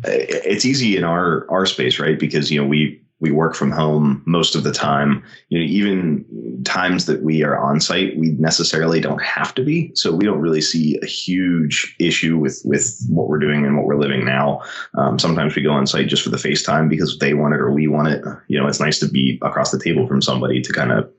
it's 0.04 0.64
easy 0.64 0.96
in 0.96 1.04
our 1.04 1.46
our 1.50 1.64
space, 1.64 1.98
right? 1.98 2.18
Because 2.18 2.50
you 2.50 2.60
know 2.60 2.66
we 2.66 3.00
we 3.20 3.30
work 3.30 3.54
from 3.54 3.70
home 3.70 4.22
most 4.26 4.54
of 4.54 4.64
the 4.64 4.72
time. 4.72 5.22
You 5.48 5.58
know, 5.58 5.64
even 5.64 6.62
times 6.64 7.06
that 7.06 7.22
we 7.22 7.42
are 7.42 7.58
on 7.58 7.80
site, 7.80 8.18
we 8.18 8.30
necessarily 8.32 9.00
don't 9.00 9.22
have 9.22 9.54
to 9.54 9.64
be. 9.64 9.92
So 9.94 10.14
we 10.14 10.24
don't 10.24 10.40
really 10.40 10.60
see 10.60 10.98
a 11.02 11.06
huge 11.06 11.96
issue 12.00 12.36
with 12.36 12.60
with 12.64 13.04
what 13.08 13.28
we're 13.28 13.38
doing 13.38 13.64
and 13.64 13.76
what 13.76 13.86
we're 13.86 14.00
living 14.00 14.24
now. 14.24 14.62
Um, 14.98 15.18
sometimes 15.18 15.54
we 15.54 15.62
go 15.62 15.72
on 15.72 15.86
site 15.86 16.08
just 16.08 16.22
for 16.22 16.30
the 16.30 16.36
FaceTime 16.36 16.88
because 16.88 17.18
they 17.18 17.34
want 17.34 17.54
it 17.54 17.60
or 17.60 17.72
we 17.72 17.86
want 17.86 18.08
it. 18.08 18.22
You 18.48 18.60
know, 18.60 18.66
it's 18.66 18.80
nice 18.80 18.98
to 18.98 19.08
be 19.08 19.38
across 19.42 19.70
the 19.70 19.80
table 19.80 20.06
from 20.06 20.20
somebody 20.20 20.60
to 20.60 20.72
kind 20.72 20.92
of 20.92 21.10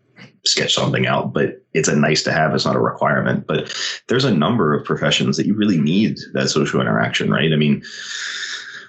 sketch 0.46 0.74
something 0.74 1.08
out, 1.08 1.34
but 1.34 1.62
it's 1.74 1.88
a 1.88 1.96
nice 1.96 2.24
to 2.24 2.32
have. 2.32 2.54
It's 2.54 2.66
not 2.66 2.76
a 2.76 2.80
requirement. 2.80 3.48
But 3.48 3.74
there's 4.08 4.26
a 4.26 4.34
number 4.34 4.74
of 4.74 4.86
professions 4.86 5.38
that 5.38 5.46
you 5.46 5.56
really 5.56 5.80
need 5.80 6.18
that 6.34 6.50
social 6.50 6.82
interaction, 6.82 7.32
right? 7.32 7.52
I 7.52 7.56
mean, 7.56 7.82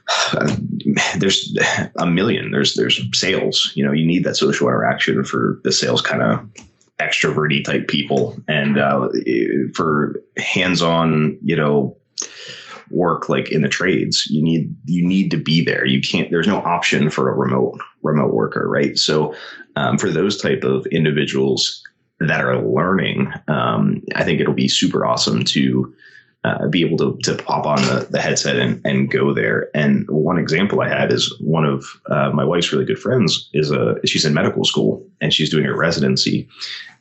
there's 1.18 1.57
a 1.96 2.07
million. 2.07 2.50
There's 2.50 2.74
there's 2.74 3.00
sales. 3.12 3.72
You 3.74 3.84
know, 3.84 3.92
you 3.92 4.07
need 4.07 4.24
that 4.24 4.36
social 4.36 4.68
interaction 4.68 5.24
for 5.24 5.61
the 5.64 5.72
sales 5.72 6.00
kind 6.00 6.22
of 6.22 6.48
extroverty 6.98 7.64
type 7.64 7.88
people, 7.88 8.36
and 8.48 8.78
uh, 8.78 9.09
for 9.74 10.22
hands-on, 10.36 11.38
you 11.42 11.57
know, 11.57 11.96
work 12.90 13.28
like 13.28 13.50
in 13.50 13.62
the 13.62 13.68
trades, 13.68 14.26
you 14.30 14.42
need 14.42 14.74
you 14.84 15.07
need 15.07 15.30
to 15.30 15.36
be 15.36 15.64
there. 15.64 15.84
You 15.84 16.00
can't. 16.00 16.30
There's 16.30 16.46
no 16.46 16.59
option 16.59 17.11
for 17.11 17.30
a 17.30 17.34
remote 17.34 17.78
remote 18.02 18.32
worker, 18.32 18.68
right? 18.68 18.96
So, 18.96 19.34
um, 19.74 19.98
for 19.98 20.11
those 20.11 20.40
type 20.40 20.62
of 20.62 20.86
individuals 20.86 21.82
that 22.20 22.40
are 22.40 22.62
learning, 22.62 23.32
um, 23.48 24.02
I 24.14 24.24
think 24.24 24.40
it'll 24.40 24.54
be 24.54 24.68
super 24.68 25.04
awesome 25.04 25.44
to 25.44 25.94
uh, 26.47 26.68
be 26.68 26.84
able 26.84 26.97
to, 26.97 27.18
to 27.24 27.42
pop 27.42 27.66
on 27.66 27.82
the, 27.82 28.07
the 28.11 28.20
headset 28.20 28.57
and, 28.57 28.80
and 28.86 29.11
go 29.11 29.34
there. 29.34 29.68
And 29.74 30.09
one 30.09 30.38
example 30.38 30.80
I 30.80 30.88
had 30.88 31.12
is 31.12 31.34
one 31.40 31.64
of 31.64 31.84
uh, 32.09 32.30
my 32.30 32.44
wife's 32.44 32.72
really 32.72 32.84
good 32.84 33.01
friends 33.01 33.51
is 33.53 33.72
a 33.72 33.97
she's 34.07 34.24
in 34.24 34.32
medical 34.32 34.64
school 34.64 35.05
and 35.20 35.34
she's 35.34 35.51
doing 35.51 35.64
her 35.64 35.76
residency, 35.76 36.49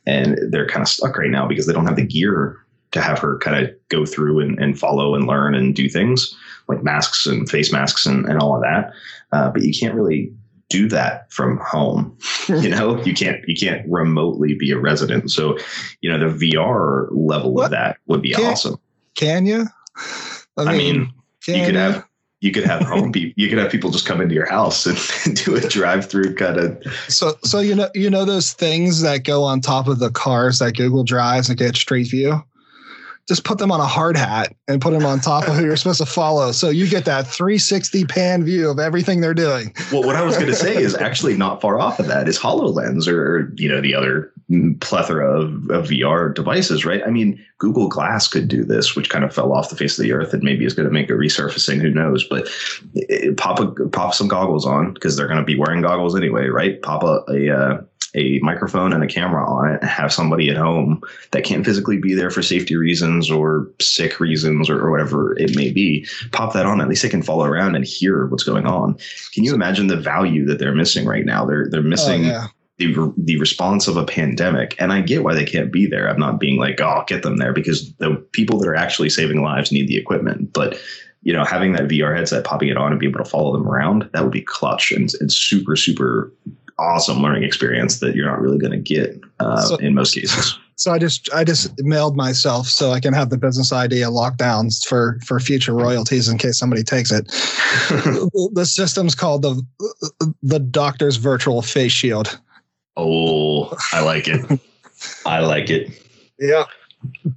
and 0.04 0.36
they're 0.50 0.66
kind 0.66 0.82
of 0.82 0.88
stuck 0.88 1.16
right 1.16 1.30
now 1.30 1.46
because 1.46 1.66
they 1.66 1.72
don't 1.72 1.86
have 1.86 1.96
the 1.96 2.06
gear 2.06 2.56
to 2.90 3.00
have 3.00 3.18
her 3.20 3.38
kind 3.38 3.64
of 3.64 3.74
go 3.88 4.04
through 4.04 4.40
and, 4.40 4.58
and 4.58 4.78
follow 4.78 5.14
and 5.14 5.26
learn 5.26 5.54
and 5.54 5.76
do 5.76 5.88
things 5.88 6.36
like 6.68 6.82
masks 6.82 7.26
and 7.26 7.48
face 7.48 7.72
masks 7.72 8.04
and, 8.04 8.26
and 8.26 8.40
all 8.40 8.56
of 8.56 8.62
that. 8.62 8.92
Uh, 9.32 9.50
but 9.50 9.62
you 9.62 9.72
can't 9.78 9.94
really 9.94 10.32
do 10.68 10.88
that 10.88 11.30
from 11.32 11.58
home. 11.58 12.16
you 12.48 12.68
know, 12.68 13.00
you 13.04 13.14
can't 13.14 13.46
you 13.46 13.54
can't 13.54 13.86
remotely 13.88 14.54
be 14.54 14.72
a 14.72 14.78
resident. 14.78 15.30
So, 15.30 15.56
you 16.00 16.10
know, 16.10 16.18
the 16.18 16.52
VR 16.52 17.08
level 17.12 17.54
what? 17.54 17.66
of 17.66 17.70
that 17.70 17.98
would 18.06 18.22
be 18.22 18.32
can, 18.32 18.44
awesome. 18.46 18.80
Can 19.16 19.46
you? 19.46 19.66
I 20.56 20.64
mean, 20.64 20.68
I 20.68 20.76
mean 20.76 21.12
you 21.46 21.64
could 21.64 21.74
you? 21.74 21.80
have 21.80 22.06
you 22.40 22.52
could 22.52 22.64
have 22.64 22.82
home 22.82 23.12
people 23.12 23.34
you 23.36 23.48
could 23.48 23.58
have 23.58 23.70
people 23.70 23.90
just 23.90 24.06
come 24.06 24.20
into 24.20 24.34
your 24.34 24.48
house 24.48 24.86
and, 24.86 25.36
do 25.44 25.56
a 25.56 25.60
drive 25.60 26.08
through 26.08 26.34
kind 26.34 26.58
of 26.58 26.82
so 27.08 27.34
so 27.42 27.60
you 27.60 27.74
know 27.74 27.88
you 27.94 28.10
know 28.10 28.24
those 28.24 28.52
things 28.52 29.02
that 29.02 29.24
go 29.24 29.42
on 29.42 29.60
top 29.60 29.88
of 29.88 29.98
the 29.98 30.10
cars 30.10 30.58
that 30.58 30.76
google 30.76 31.02
drives 31.02 31.48
and 31.48 31.58
get 31.58 31.76
street 31.76 32.10
view 32.10 32.42
just 33.28 33.44
put 33.44 33.58
them 33.58 33.72
on 33.72 33.80
a 33.80 33.86
hard 33.86 34.16
hat 34.16 34.54
and 34.68 34.80
put 34.80 34.92
them 34.92 35.04
on 35.04 35.18
top 35.18 35.48
of 35.48 35.56
who 35.56 35.64
you're 35.64 35.76
supposed 35.76 35.98
to 35.98 36.06
follow. 36.06 36.52
So 36.52 36.70
you 36.70 36.88
get 36.88 37.04
that 37.06 37.26
360 37.26 38.04
pan 38.04 38.44
view 38.44 38.70
of 38.70 38.78
everything 38.78 39.20
they're 39.20 39.34
doing. 39.34 39.74
Well, 39.90 40.04
what 40.04 40.14
I 40.14 40.22
was 40.22 40.36
going 40.36 40.46
to 40.46 40.54
say 40.54 40.76
is 40.76 40.94
actually 40.94 41.36
not 41.36 41.60
far 41.60 41.80
off 41.80 41.98
of 41.98 42.06
that 42.06 42.28
is 42.28 42.38
HoloLens 42.38 43.08
or, 43.08 43.52
you 43.56 43.68
know, 43.68 43.80
the 43.80 43.96
other 43.96 44.32
plethora 44.80 45.40
of, 45.40 45.70
of 45.70 45.88
VR 45.88 46.32
devices, 46.32 46.84
right? 46.84 47.02
I 47.04 47.10
mean, 47.10 47.44
Google 47.58 47.88
Glass 47.88 48.28
could 48.28 48.46
do 48.46 48.64
this, 48.64 48.94
which 48.94 49.10
kind 49.10 49.24
of 49.24 49.34
fell 49.34 49.52
off 49.52 49.70
the 49.70 49.76
face 49.76 49.98
of 49.98 50.04
the 50.04 50.12
earth 50.12 50.32
and 50.32 50.42
maybe 50.42 50.64
is 50.64 50.74
going 50.74 50.86
to 50.86 50.92
make 50.92 51.10
a 51.10 51.14
resurfacing. 51.14 51.80
Who 51.80 51.90
knows? 51.90 52.22
But 52.22 52.48
it, 52.94 53.36
pop 53.36 53.58
a, 53.58 53.88
pop 53.88 54.14
some 54.14 54.28
goggles 54.28 54.64
on 54.64 54.94
because 54.94 55.16
they're 55.16 55.26
going 55.26 55.40
to 55.40 55.44
be 55.44 55.58
wearing 55.58 55.82
goggles 55.82 56.16
anyway, 56.16 56.46
right? 56.46 56.80
Pop 56.82 57.02
a, 57.02 57.24
a 57.28 57.50
uh, 57.50 57.82
a 58.16 58.38
microphone 58.40 58.92
and 58.92 59.04
a 59.04 59.06
camera 59.06 59.48
on 59.48 59.70
it 59.70 59.80
and 59.82 59.90
have 59.90 60.12
somebody 60.12 60.48
at 60.48 60.56
home 60.56 61.02
that 61.32 61.44
can't 61.44 61.64
physically 61.64 61.98
be 61.98 62.14
there 62.14 62.30
for 62.30 62.42
safety 62.42 62.74
reasons 62.74 63.30
or 63.30 63.68
sick 63.80 64.18
reasons 64.18 64.70
or, 64.70 64.80
or, 64.80 64.90
whatever 64.90 65.38
it 65.38 65.54
may 65.54 65.70
be, 65.70 66.06
pop 66.32 66.54
that 66.54 66.64
on. 66.64 66.80
At 66.80 66.88
least 66.88 67.02
they 67.02 67.08
can 67.10 67.22
follow 67.22 67.44
around 67.44 67.76
and 67.76 67.84
hear 67.84 68.26
what's 68.26 68.44
going 68.44 68.66
on. 68.66 68.96
Can 69.34 69.44
you 69.44 69.54
imagine 69.54 69.88
the 69.88 69.96
value 69.96 70.46
that 70.46 70.58
they're 70.58 70.74
missing 70.74 71.04
right 71.04 71.26
now? 71.26 71.44
They're 71.44 71.68
they're 71.68 71.82
missing 71.82 72.24
oh, 72.24 72.28
yeah. 72.28 72.46
The 72.78 73.12
the 73.16 73.38
response 73.38 73.88
of 73.88 73.96
a 73.96 74.04
pandemic, 74.04 74.74
and 74.78 74.92
I 74.92 75.00
get 75.00 75.24
why 75.24 75.34
they 75.34 75.44
can't 75.44 75.72
be 75.72 75.86
there. 75.86 76.08
I'm 76.08 76.20
not 76.20 76.40
being 76.40 76.58
like, 76.58 76.80
oh, 76.80 77.04
get 77.06 77.22
them 77.22 77.38
there 77.38 77.52
because 77.52 77.92
the 77.94 78.16
people 78.32 78.58
that 78.58 78.68
are 78.68 78.76
actually 78.76 79.10
saving 79.10 79.42
lives 79.42 79.72
need 79.72 79.88
the 79.88 79.96
equipment, 79.96 80.52
but 80.52 80.78
you 81.22 81.32
know, 81.32 81.44
having 81.44 81.72
that 81.72 81.88
VR 81.88 82.16
headset, 82.16 82.44
popping 82.44 82.68
it 82.68 82.76
on 82.76 82.92
and 82.92 83.00
be 83.00 83.06
able 83.08 83.18
to 83.18 83.28
follow 83.28 83.52
them 83.52 83.66
around, 83.66 84.08
that 84.12 84.22
would 84.22 84.32
be 84.32 84.42
clutch 84.42 84.92
and, 84.92 85.12
and 85.20 85.32
super, 85.32 85.74
super 85.74 86.32
awesome 86.78 87.20
learning 87.20 87.42
experience 87.42 87.98
that 87.98 88.14
you're 88.14 88.28
not 88.28 88.40
really 88.40 88.58
going 88.58 88.70
to 88.70 88.78
get 88.78 89.18
uh, 89.40 89.60
so, 89.62 89.76
in 89.76 89.94
most 89.94 90.14
cases. 90.14 90.56
So 90.76 90.92
I 90.92 90.98
just 90.98 91.32
I 91.32 91.42
just 91.42 91.72
mailed 91.78 92.16
myself 92.16 92.66
so 92.66 92.90
I 92.90 93.00
can 93.00 93.14
have 93.14 93.30
the 93.30 93.38
business 93.38 93.72
idea 93.72 94.10
locked 94.10 94.36
down 94.36 94.68
for 94.86 95.18
for 95.24 95.40
future 95.40 95.72
royalties 95.72 96.28
in 96.28 96.36
case 96.36 96.58
somebody 96.58 96.84
takes 96.84 97.10
it. 97.10 97.26
the 98.52 98.66
system's 98.70 99.14
called 99.14 99.42
the 99.42 99.62
the 100.42 100.58
doctor's 100.58 101.16
virtual 101.16 101.62
face 101.62 101.92
shield. 101.92 102.38
Oh, 102.96 103.76
I 103.92 104.00
like 104.00 104.28
it. 104.28 104.60
I 105.26 105.40
like 105.40 105.70
it. 105.70 105.90
Yeah. 106.38 106.64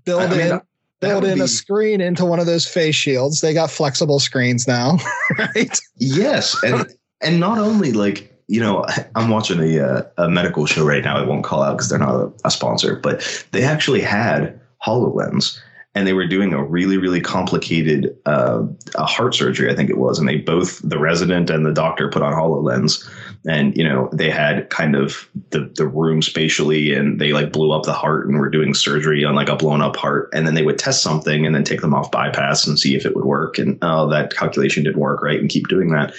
Build 0.05 0.22
I 0.22 0.28
mean, 0.28 0.39
in 0.39 0.62
build 0.99 1.26
in 1.26 1.36
be... 1.36 1.41
a 1.41 1.47
screen 1.47 2.01
into 2.01 2.26
one 2.26 2.39
of 2.39 2.45
those 2.45 2.66
face 2.66 2.95
shields. 2.95 3.41
They 3.41 3.53
got 3.53 3.70
flexible 3.70 4.20
screens 4.20 4.68
now, 4.68 4.97
right? 5.38 5.80
Yes, 5.97 6.55
and 6.64 6.88
and 7.22 7.39
not 7.39 7.57
only 7.57 7.91
like 7.91 8.34
you 8.47 8.60
know, 8.60 8.84
I'm 9.16 9.30
watching 9.30 9.60
a, 9.60 9.80
uh, 9.80 10.03
a 10.18 10.28
medical 10.28 10.66
show 10.66 10.84
right 10.84 11.03
now. 11.03 11.18
I 11.18 11.26
won't 11.26 11.43
call 11.43 11.62
out 11.62 11.78
because 11.78 11.89
they're 11.89 11.99
not 11.99 12.16
a, 12.16 12.32
a, 12.45 12.49
sponsor, 12.51 12.95
but 12.95 13.45
they 13.51 13.64
actually 13.64 14.01
had 14.01 14.60
HoloLens 14.84 15.60
and 15.93 16.07
they 16.07 16.14
were 16.14 16.26
doing 16.26 16.53
a 16.53 16.64
really, 16.64 16.97
really 16.97 17.22
complicated 17.22 18.16
uh, 18.26 18.64
a 18.95 19.05
heart 19.05 19.36
surgery, 19.36 19.72
I 19.72 19.76
think 19.76 19.91
it 19.91 19.99
was. 19.99 20.18
And 20.18 20.28
they 20.28 20.38
both, 20.38 20.80
the 20.84 20.97
resident 20.97 21.51
and 21.51 21.64
the 21.64 21.72
doctor, 21.72 22.10
put 22.10 22.24
on 22.24 22.34
HoloLens 22.34 23.07
and 23.48 23.76
you 23.78 23.84
know 23.84 24.10
they 24.12 24.30
had 24.30 24.70
kind 24.70 24.96
of 24.96 25.30
the 25.52 25.72
the 25.76 25.88
room 25.88 26.22
spatially 26.22 26.94
and 26.94 27.20
they 27.20 27.32
like 27.32 27.54
blew 27.54 27.72
up 27.72 27.84
the 27.84 27.94
heart 27.94 28.28
and 28.28 28.38
were 28.38 28.50
doing 28.50 28.74
surgery 28.74 29.24
on 29.24 29.36
like 29.36 29.50
a 29.50 29.56
blown 29.56 29.82
up 29.82 29.96
heart. 29.96 30.30
And 30.34 30.46
then 30.46 30.56
they 30.56 30.64
would 30.64 30.78
test 30.78 31.02
something 31.02 31.46
and 31.46 31.56
then 31.56 31.64
take 31.64 31.82
them 31.82 31.94
off 31.94 32.12
bypass 32.12 32.68
and 32.68 32.78
see 32.78 32.96
if 32.96 33.06
it 33.06 33.16
would 33.16 33.26
work. 33.26 33.58
And 33.58 33.78
oh 33.82 34.10
that 34.10 34.36
calculation 34.36 34.84
didn't 34.84 35.00
work 35.00 35.24
right? 35.24 35.40
And 35.40 35.50
keep 35.50 35.68
doing 35.68 35.92
that. 35.92 36.14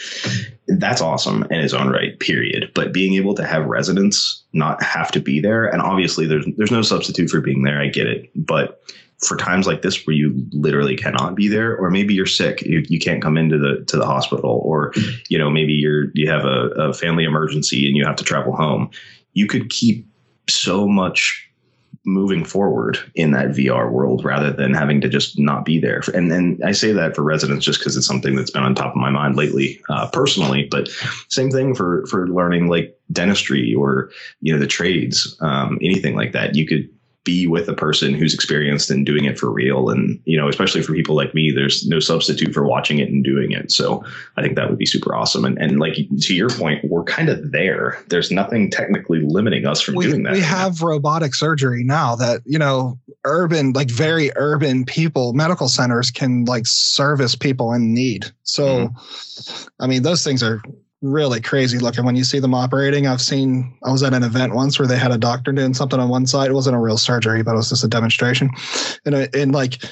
That's 0.69 1.03
awesome 1.03 1.45
in 1.45 1.61
its 1.61 1.75
own 1.75 1.89
right 1.89 2.19
period. 2.21 2.71
But 2.75 2.93
being 2.93 3.15
able 3.15 3.35
to 3.35 3.47
have 3.47 3.67
residents 3.67 4.43
not 4.53 4.83
have 4.83 5.13
to 5.13 5.21
be 5.21 5.41
there 5.41 5.67
and 5.67 5.83
obviously 5.83 6.27
there's 6.27 6.47
there's 6.57 6.73
no 6.73 6.83
substitute 6.83 7.31
for 7.31 7.41
being 7.41 7.63
there. 7.63 7.81
I 7.81 7.89
get 7.89 8.07
it. 8.07 8.31
But 8.35 8.83
for 9.21 9.37
times 9.37 9.67
like 9.67 9.83
this 9.83 10.07
where 10.07 10.17
you 10.17 10.35
literally 10.53 10.97
cannot 10.97 11.35
be 11.35 11.49
there 11.49 11.77
or 11.77 11.91
maybe 11.91 12.15
you're 12.15 12.27
sick 12.27 12.63
you, 12.63 12.83
you 12.89 12.99
can't 12.99 13.23
come 13.23 13.37
into 13.37 13.59
the 13.59 13.85
to 13.87 13.97
the 13.97 14.07
hospital 14.07 14.63
or 14.65 14.93
you 15.29 15.39
know 15.39 15.51
maybe 15.51 15.73
you're 15.73 16.11
you 16.15 16.29
have 16.29 16.45
a, 16.45 16.69
a 16.77 16.95
family 16.95 17.25
emergency 17.25 17.87
and 17.87 17.97
you 17.97 18.05
have 18.05 18.17
to 18.17 18.25
travel 18.25 18.55
home 18.55 18.91
you 19.35 19.47
could 19.47 19.71
keep 19.71 20.07
so 20.49 20.87
much 20.87 21.51
moving 22.05 22.45
forward 22.45 22.99
in 23.15 23.33
that 23.33 23.49
VR 23.49 23.91
world 23.91 24.25
rather 24.25 24.51
than 24.51 24.73
having 24.73 25.01
to 25.03 25.09
just 25.09 25.39
not 25.39 25.65
be 25.65 25.79
there. 25.79 26.03
And 26.15 26.33
and 26.33 26.63
I 26.65 26.73
say 26.73 26.93
that 26.93 27.15
for 27.15 27.23
residents 27.23 27.65
just 27.65 27.79
because 27.79 27.97
it's 27.97 28.07
something 28.07 28.35
that's 28.35 28.51
been 28.51 28.63
on 28.63 28.75
top 28.75 28.95
of 28.95 28.97
my 28.97 29.11
mind 29.11 29.37
lately, 29.37 29.81
uh, 29.91 30.09
personally. 30.09 30.67
But 30.71 30.89
same 31.29 31.51
thing 31.51 31.75
for 31.75 32.07
for 32.07 32.29
learning 32.29 32.69
like 32.69 32.99
dentistry 33.13 33.75
or 33.75 34.11
you 34.41 34.53
know 34.53 34.59
the 34.59 34.67
trades, 34.67 35.37
um, 35.41 35.79
anything 35.83 36.17
like 36.17 36.33
that. 36.33 36.55
You 36.55 36.67
could 36.67 36.89
be 37.25 37.47
with 37.47 37.69
a 37.69 37.75
person 37.75 38.15
who's 38.15 38.33
experienced 38.33 38.91
and 38.91 39.05
doing 39.05 39.27
it 39.27 39.39
for 39.39 39.51
real. 39.51 39.91
And, 39.91 40.19
you 40.25 40.39
know, 40.39 40.49
especially 40.49 40.83
for 40.83 40.95
people 40.95 41.15
like 41.15 41.35
me, 41.35 41.53
there's 41.55 41.87
no 41.87 42.01
substitute 42.01 42.55
for 42.55 42.67
watching 42.67 42.99
it 42.99 43.11
and 43.11 43.23
doing 43.23 43.53
it. 43.53 43.71
So 43.71 44.03
I 44.37 44.43
think 44.43 44.57
that 44.57 44.71
would 44.71 44.79
be 44.79 44.87
super 44.87 45.15
awesome. 45.15 45.45
And, 45.45 45.59
and 45.59 45.79
like 45.79 45.97
to 45.97 46.35
your 46.35 46.49
point, 46.49 46.83
we're 46.85 47.05
kind 47.05 47.29
of 47.29 47.53
there. 47.53 48.03
There's 48.09 48.31
nothing 48.31 48.71
technically 48.71 49.21
limiting 49.23 49.67
us 49.67 49.83
from 49.83 49.97
we, 49.97 50.07
doing 50.07 50.23
that. 50.23 50.33
We 50.33 50.41
have 50.41 50.81
robotic 50.81 51.35
surgery 51.35 51.85
now 51.85 52.17
that, 52.17 52.41
you 52.47 52.59
know, 52.59 52.99
urban, 53.25 53.73
like 53.73 53.91
very 53.91 54.31
urban 54.37 54.87
people, 54.87 55.35
medical 55.35 55.69
centers 55.69 56.11
can 56.11 56.47
like 56.47 56.67
service 56.67 57.37
people 57.37 57.75
in 57.75 57.93
need. 57.93 58.31
So, 58.45 58.89
mm-hmm. 58.89 59.69
I 59.79 59.87
mean, 59.87 60.03
those 60.03 60.25
things 60.25 60.43
are 60.43 60.63
really 61.03 61.41
crazy 61.41 61.79
looking 61.79 62.05
when 62.05 62.17
you 62.17 62.25
see 62.25 62.41
them 62.41 62.55
operating. 62.55 63.07
I've 63.07 63.23
seen, 63.23 63.77
I 63.83 63.91
was 63.91 64.03
at 64.03 64.15
an 64.15 64.23
event 64.23 64.55
once 64.55 64.79
where 64.79 64.89
they 64.89 64.99
had 64.99 65.13
a 65.13 65.19
doctor 65.19 65.53
doing 65.53 65.75
something 65.75 65.99
on 65.99 66.09
one 66.09 66.27
side. 66.27 66.51
It 66.51 66.55
wasn't 66.55 66.77
a 66.77 66.81
real 66.81 66.99
surgery, 66.99 67.43
but 67.43 67.53
it 67.53 67.57
was 67.57 67.71
just 67.71 67.85
a 67.85 67.89
demonstration. 67.89 68.51
And, 69.05 69.15
and 69.35 69.53
like 69.53 69.83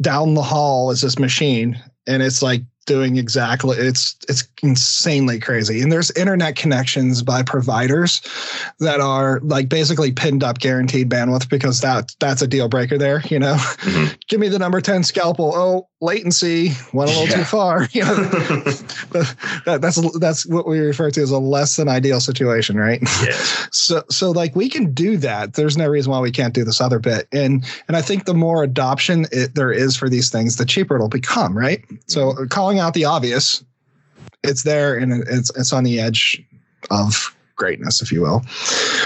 down 0.00 0.34
the 0.34 0.42
hall 0.42 0.90
is 0.90 1.00
this 1.02 1.18
machine 1.18 1.80
and 2.06 2.22
it's 2.22 2.42
like 2.42 2.62
doing 2.86 3.16
exactly 3.16 3.76
it's 3.78 4.16
it's 4.28 4.46
insanely 4.62 5.38
crazy 5.38 5.80
and 5.80 5.90
there's 5.90 6.10
internet 6.12 6.54
connections 6.54 7.22
by 7.22 7.42
providers 7.42 8.20
that 8.78 9.00
are 9.00 9.40
like 9.42 9.70
basically 9.70 10.12
pinned 10.12 10.44
up 10.44 10.58
guaranteed 10.58 11.08
bandwidth 11.08 11.48
because 11.48 11.80
that 11.80 12.14
that's 12.20 12.42
a 12.42 12.46
deal 12.46 12.68
breaker 12.68 12.98
there 12.98 13.22
you 13.30 13.38
know 13.38 13.54
mm-hmm. 13.54 14.12
give 14.28 14.38
me 14.38 14.48
the 14.48 14.58
number 14.58 14.82
10 14.82 15.02
scalpel 15.02 15.52
oh 15.54 15.88
latency 16.04 16.70
went 16.92 17.10
a 17.10 17.18
little 17.18 17.28
yeah. 17.28 17.36
too 17.36 17.44
far 17.44 17.88
you 17.92 18.02
know 18.02 18.14
that, 19.64 19.78
that's 19.80 20.18
that's 20.18 20.46
what 20.46 20.66
we 20.66 20.78
refer 20.78 21.10
to 21.10 21.22
as 21.22 21.30
a 21.30 21.38
less 21.38 21.76
than 21.76 21.88
ideal 21.88 22.20
situation 22.20 22.76
right 22.76 23.00
yeah. 23.22 23.32
so 23.72 24.02
so 24.10 24.30
like 24.30 24.54
we 24.54 24.68
can 24.68 24.92
do 24.92 25.16
that 25.16 25.54
there's 25.54 25.76
no 25.76 25.88
reason 25.88 26.12
why 26.12 26.20
we 26.20 26.30
can't 26.30 26.54
do 26.54 26.64
this 26.64 26.80
other 26.80 26.98
bit 26.98 27.26
and 27.32 27.64
and 27.88 27.96
i 27.96 28.02
think 28.02 28.24
the 28.24 28.34
more 28.34 28.62
adoption 28.62 29.26
it, 29.32 29.54
there 29.54 29.72
is 29.72 29.96
for 29.96 30.08
these 30.08 30.30
things 30.30 30.56
the 30.56 30.66
cheaper 30.66 30.96
it'll 30.96 31.08
become 31.08 31.56
right 31.56 31.84
so 32.06 32.32
mm-hmm. 32.32 32.46
calling 32.46 32.78
out 32.78 32.94
the 32.94 33.04
obvious 33.04 33.64
it's 34.42 34.62
there 34.62 34.96
and 34.96 35.24
it's 35.28 35.50
it's 35.56 35.72
on 35.72 35.84
the 35.84 35.98
edge 35.98 36.42
of 36.90 37.33
greatness, 37.56 38.02
if 38.02 38.10
you 38.10 38.20
will. 38.22 38.42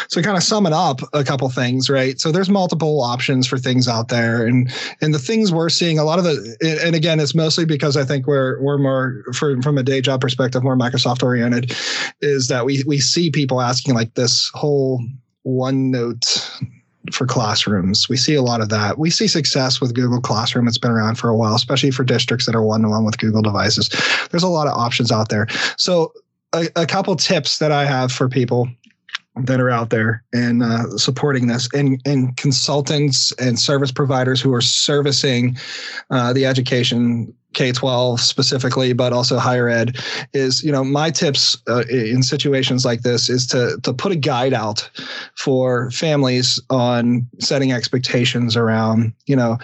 So 0.08 0.22
kind 0.22 0.36
of 0.36 0.42
summing 0.42 0.72
up 0.72 1.00
a 1.12 1.24
couple 1.24 1.48
things, 1.50 1.90
right? 1.90 2.18
So 2.20 2.32
there's 2.32 2.48
multiple 2.48 3.00
options 3.02 3.46
for 3.46 3.58
things 3.58 3.88
out 3.88 4.08
there, 4.08 4.46
and 4.46 4.72
and 5.00 5.14
the 5.14 5.18
things 5.18 5.52
we're 5.52 5.68
seeing 5.68 5.98
a 5.98 6.04
lot 6.04 6.18
of 6.18 6.24
the, 6.24 6.82
and 6.84 6.94
again, 6.94 7.20
it's 7.20 7.34
mostly 7.34 7.64
because 7.64 7.96
I 7.96 8.04
think 8.04 8.26
we're 8.26 8.60
we're 8.62 8.78
more 8.78 9.24
for, 9.34 9.60
from 9.62 9.78
a 9.78 9.82
day 9.82 10.00
job 10.00 10.20
perspective, 10.20 10.62
more 10.62 10.76
Microsoft 10.76 11.22
oriented, 11.22 11.74
is 12.20 12.48
that 12.48 12.64
we 12.64 12.82
we 12.86 12.98
see 12.98 13.30
people 13.30 13.60
asking 13.60 13.94
like 13.94 14.14
this 14.14 14.50
whole 14.54 15.02
OneNote 15.46 16.62
for 17.12 17.26
classrooms. 17.26 18.08
We 18.08 18.16
see 18.16 18.34
a 18.34 18.42
lot 18.42 18.60
of 18.60 18.68
that. 18.68 18.98
We 18.98 19.10
see 19.10 19.28
success 19.28 19.80
with 19.80 19.94
Google 19.94 20.20
Classroom. 20.20 20.68
It's 20.68 20.78
been 20.78 20.90
around 20.90 21.16
for 21.16 21.30
a 21.30 21.36
while, 21.36 21.54
especially 21.54 21.90
for 21.90 22.04
districts 22.04 22.46
that 22.46 22.54
are 22.54 22.62
one 22.62 22.82
to 22.82 22.88
one 22.88 23.04
with 23.04 23.18
Google 23.18 23.42
devices. 23.42 23.88
There's 24.30 24.42
a 24.42 24.48
lot 24.48 24.66
of 24.66 24.74
options 24.74 25.10
out 25.10 25.28
there. 25.28 25.46
So 25.76 26.12
a, 26.52 26.68
a 26.76 26.86
couple 26.86 27.14
tips 27.16 27.58
that 27.58 27.72
I 27.72 27.84
have 27.84 28.12
for 28.12 28.28
people 28.28 28.68
that 29.44 29.60
are 29.60 29.70
out 29.70 29.90
there 29.90 30.24
and 30.32 30.62
uh, 30.62 30.96
supporting 30.96 31.46
this 31.46 31.68
and, 31.72 32.00
and 32.04 32.36
consultants 32.36 33.32
and 33.38 33.58
service 33.58 33.92
providers 33.92 34.40
who 34.40 34.52
are 34.52 34.60
servicing 34.60 35.56
uh, 36.10 36.32
the 36.32 36.44
education 36.44 37.32
K 37.54 37.72
12 37.72 38.20
specifically, 38.20 38.92
but 38.92 39.12
also 39.12 39.38
higher 39.38 39.68
ed, 39.68 39.96
is 40.32 40.62
you 40.62 40.70
know 40.70 40.84
my 40.84 41.10
tips 41.10 41.56
uh, 41.68 41.84
in 41.90 42.22
situations 42.22 42.84
like 42.84 43.02
this 43.02 43.28
is 43.28 43.46
to 43.48 43.78
to 43.82 43.92
put 43.92 44.12
a 44.12 44.16
guide 44.16 44.52
out 44.52 44.88
for 45.34 45.90
families 45.90 46.60
on 46.70 47.26
setting 47.38 47.72
expectations 47.72 48.56
around 48.56 49.12
you 49.26 49.34
know 49.34 49.58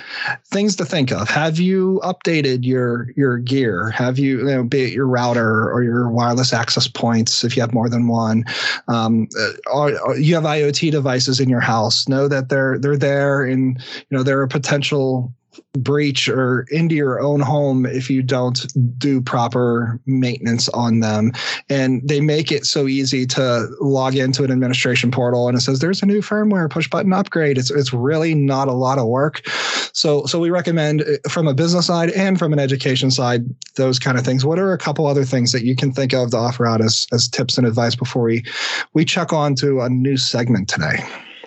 things 0.46 0.76
to 0.76 0.84
think 0.84 1.12
of. 1.12 1.28
Have 1.28 1.58
you 1.58 2.00
updated 2.02 2.64
your 2.64 3.10
your 3.16 3.38
gear? 3.38 3.90
Have 3.90 4.18
you, 4.18 4.38
you 4.38 4.44
know, 4.44 4.64
be 4.64 4.84
it 4.84 4.92
your 4.92 5.06
router 5.06 5.70
or 5.70 5.82
your 5.82 6.08
wireless 6.10 6.52
access 6.52 6.88
points 6.88 7.44
if 7.44 7.56
you 7.56 7.62
have 7.62 7.74
more 7.74 7.88
than 7.88 8.08
one? 8.08 8.44
Um, 8.88 9.28
or, 9.72 9.98
or 10.00 10.16
you 10.16 10.34
have 10.34 10.44
IoT 10.44 10.90
devices 10.90 11.40
in 11.40 11.48
your 11.48 11.60
house. 11.60 12.08
Know 12.08 12.28
that 12.28 12.48
they're 12.48 12.78
they're 12.78 12.96
there, 12.96 13.44
and 13.44 13.80
you 14.10 14.16
know 14.16 14.22
they're 14.22 14.42
a 14.42 14.48
potential 14.48 15.32
breach 15.74 16.28
or 16.28 16.66
into 16.70 16.94
your 16.94 17.20
own 17.20 17.40
home 17.40 17.86
if 17.86 18.10
you 18.10 18.22
don't 18.22 18.66
do 18.98 19.20
proper 19.20 20.00
maintenance 20.06 20.68
on 20.70 21.00
them. 21.00 21.32
And 21.68 22.06
they 22.08 22.20
make 22.20 22.52
it 22.52 22.66
so 22.66 22.86
easy 22.86 23.26
to 23.26 23.68
log 23.80 24.16
into 24.16 24.44
an 24.44 24.50
administration 24.50 25.10
portal 25.10 25.48
and 25.48 25.56
it 25.56 25.60
says 25.60 25.80
there's 25.80 26.02
a 26.02 26.06
new 26.06 26.20
firmware 26.20 26.70
push 26.70 26.88
button 26.88 27.12
upgrade. 27.12 27.58
It's 27.58 27.70
it's 27.70 27.92
really 27.92 28.34
not 28.34 28.68
a 28.68 28.72
lot 28.72 28.98
of 28.98 29.06
work. 29.06 29.46
So 29.92 30.26
so 30.26 30.38
we 30.38 30.50
recommend 30.50 31.02
uh, 31.02 31.28
from 31.28 31.48
a 31.48 31.54
business 31.54 31.86
side 31.86 32.10
and 32.10 32.38
from 32.38 32.52
an 32.52 32.58
education 32.58 33.10
side 33.10 33.44
those 33.76 33.98
kind 33.98 34.18
of 34.18 34.24
things. 34.24 34.44
What 34.44 34.58
are 34.58 34.72
a 34.72 34.78
couple 34.78 35.06
other 35.06 35.24
things 35.24 35.52
that 35.52 35.64
you 35.64 35.76
can 35.76 35.92
think 35.92 36.12
of 36.12 36.30
to 36.30 36.36
offer 36.36 36.66
out 36.66 36.80
as 36.80 37.06
as 37.12 37.28
tips 37.28 37.58
and 37.58 37.66
advice 37.66 37.94
before 37.94 38.22
we 38.22 38.44
we 38.92 39.04
check 39.04 39.32
on 39.32 39.54
to 39.56 39.80
a 39.80 39.88
new 39.88 40.16
segment 40.16 40.68
today? 40.68 41.04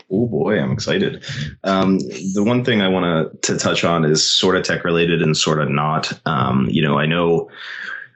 Oh 0.09 0.25
boy, 0.25 0.59
I'm 0.59 0.71
excited. 0.71 1.23
Um, 1.65 1.99
the 2.33 2.43
one 2.43 2.63
thing 2.63 2.81
I 2.81 2.87
want 2.87 3.41
to 3.43 3.57
touch 3.57 3.83
on 3.83 4.05
is 4.05 4.29
sort 4.29 4.55
of 4.55 4.63
tech 4.63 4.85
related 4.85 5.21
and 5.21 5.35
sort 5.35 5.59
of 5.59 5.69
not. 5.69 6.17
Um, 6.25 6.67
you 6.69 6.81
know, 6.81 6.97
I 6.97 7.05
know 7.05 7.49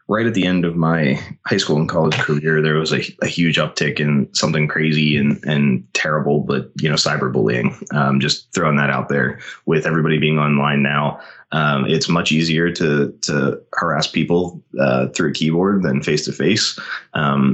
right 0.08 0.26
at 0.26 0.34
the 0.34 0.46
end 0.46 0.64
of 0.64 0.76
my 0.76 1.20
high 1.46 1.58
school 1.58 1.78
and 1.78 1.90
college 1.90 2.18
career, 2.18 2.62
there 2.62 2.76
was 2.76 2.94
a, 2.94 3.02
a 3.22 3.28
huge 3.28 3.58
uptick 3.58 4.00
in 4.00 4.34
something 4.34 4.68
crazy 4.70 5.18
and, 5.18 5.44
and 5.44 5.86
terrible, 5.94 6.40
but 6.40 6.72
you 6.82 6.88
know, 6.88 6.96
cyberbullying. 6.96 7.76
Um, 7.94 8.22
just 8.22 8.54
throwing 8.54 8.78
that 8.78 8.90
out 8.90 9.10
there 9.10 9.40
with 9.66 9.86
everybody 9.86 10.18
being 10.18 10.40
online 10.40 10.82
now. 10.82 11.20
Um, 11.52 11.86
it's 11.86 12.08
much 12.08 12.32
easier 12.32 12.72
to 12.72 13.12
to 13.24 13.62
harass 13.74 14.08
people 14.08 14.64
uh, 14.80 15.08
through 15.10 15.32
a 15.32 15.34
keyboard 15.34 15.84
than 15.84 16.02
face 16.02 16.24
to 16.26 16.32
face. 16.32 16.80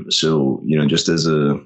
So 0.09 0.61
you 0.63 0.77
know, 0.77 0.87
just 0.87 1.09
as 1.09 1.25
a 1.25 1.59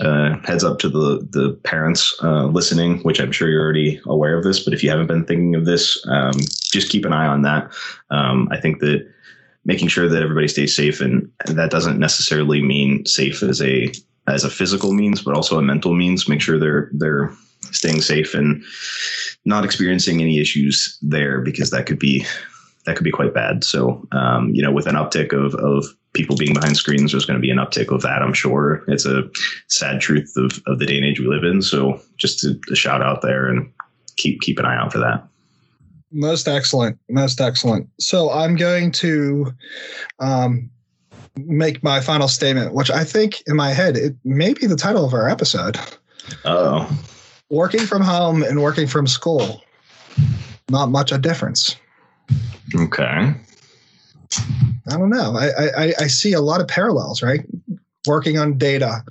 uh, 0.00 0.36
heads 0.44 0.64
up 0.64 0.78
to 0.80 0.88
the 0.88 1.26
the 1.30 1.58
parents 1.64 2.14
uh, 2.22 2.46
listening, 2.46 2.98
which 3.00 3.20
I'm 3.20 3.32
sure 3.32 3.48
you're 3.48 3.62
already 3.62 4.00
aware 4.06 4.36
of 4.36 4.44
this, 4.44 4.60
but 4.60 4.72
if 4.72 4.82
you 4.82 4.90
haven't 4.90 5.06
been 5.06 5.24
thinking 5.24 5.54
of 5.54 5.64
this, 5.64 6.04
um, 6.08 6.32
just 6.72 6.90
keep 6.90 7.04
an 7.04 7.12
eye 7.12 7.26
on 7.26 7.42
that. 7.42 7.72
Um, 8.10 8.48
I 8.50 8.60
think 8.60 8.80
that 8.80 9.08
making 9.64 9.88
sure 9.88 10.08
that 10.08 10.22
everybody 10.22 10.48
stays 10.48 10.74
safe, 10.74 11.00
and 11.00 11.30
that 11.46 11.70
doesn't 11.70 11.98
necessarily 11.98 12.62
mean 12.62 13.04
safe 13.06 13.42
as 13.42 13.60
a 13.60 13.92
as 14.26 14.44
a 14.44 14.50
physical 14.50 14.92
means, 14.92 15.22
but 15.22 15.34
also 15.34 15.58
a 15.58 15.62
mental 15.62 15.94
means. 15.94 16.28
Make 16.28 16.40
sure 16.40 16.58
they're 16.58 16.90
they're 16.92 17.32
staying 17.72 18.00
safe 18.02 18.34
and 18.34 18.62
not 19.44 19.64
experiencing 19.64 20.20
any 20.20 20.38
issues 20.38 20.98
there 21.02 21.40
because 21.40 21.70
that 21.70 21.86
could 21.86 21.98
be 21.98 22.24
that 22.88 22.96
could 22.96 23.04
be 23.04 23.10
quite 23.10 23.34
bad. 23.34 23.62
So, 23.64 24.06
um, 24.12 24.50
you 24.54 24.62
know, 24.62 24.72
with 24.72 24.86
an 24.86 24.94
uptick 24.94 25.32
of, 25.32 25.54
of 25.56 25.84
people 26.14 26.36
being 26.36 26.54
behind 26.54 26.76
screens, 26.76 27.12
there's 27.12 27.26
going 27.26 27.38
to 27.38 27.40
be 27.40 27.50
an 27.50 27.58
uptick 27.58 27.94
of 27.94 28.00
that. 28.02 28.22
I'm 28.22 28.32
sure 28.32 28.82
it's 28.88 29.04
a 29.04 29.24
sad 29.68 30.00
truth 30.00 30.32
of, 30.36 30.62
of 30.66 30.78
the 30.78 30.86
day 30.86 30.96
and 30.96 31.04
age 31.04 31.20
we 31.20 31.26
live 31.26 31.44
in. 31.44 31.60
So 31.60 32.00
just 32.16 32.40
to, 32.40 32.58
to 32.66 32.74
shout 32.74 33.02
out 33.02 33.20
there 33.20 33.46
and 33.46 33.70
keep, 34.16 34.40
keep 34.40 34.58
an 34.58 34.64
eye 34.64 34.76
out 34.76 34.90
for 34.90 34.98
that. 34.98 35.28
Most 36.10 36.48
excellent. 36.48 36.98
Most 37.10 37.40
excellent. 37.40 37.88
So 38.00 38.30
I'm 38.30 38.56
going 38.56 38.90
to, 38.92 39.52
um, 40.18 40.70
make 41.36 41.84
my 41.84 42.00
final 42.00 42.26
statement, 42.26 42.74
which 42.74 42.90
I 42.90 43.04
think 43.04 43.42
in 43.46 43.54
my 43.54 43.72
head, 43.72 43.96
it 43.96 44.16
may 44.24 44.54
be 44.54 44.66
the 44.66 44.76
title 44.76 45.04
of 45.04 45.12
our 45.12 45.28
episode. 45.28 45.78
Oh, 46.44 46.90
working 47.50 47.86
from 47.86 48.02
home 48.02 48.42
and 48.42 48.62
working 48.62 48.88
from 48.88 49.06
school. 49.06 49.62
Not 50.68 50.90
much 50.90 51.12
a 51.12 51.18
difference. 51.18 51.76
Okay. 52.74 53.34
I 54.90 54.96
don't 54.96 55.10
know. 55.10 55.36
I, 55.36 55.68
I, 55.76 55.92
I 56.00 56.06
see 56.06 56.32
a 56.32 56.40
lot 56.40 56.60
of 56.60 56.68
parallels, 56.68 57.22
right? 57.22 57.40
Working 58.06 58.38
on 58.38 58.58
data, 58.58 59.04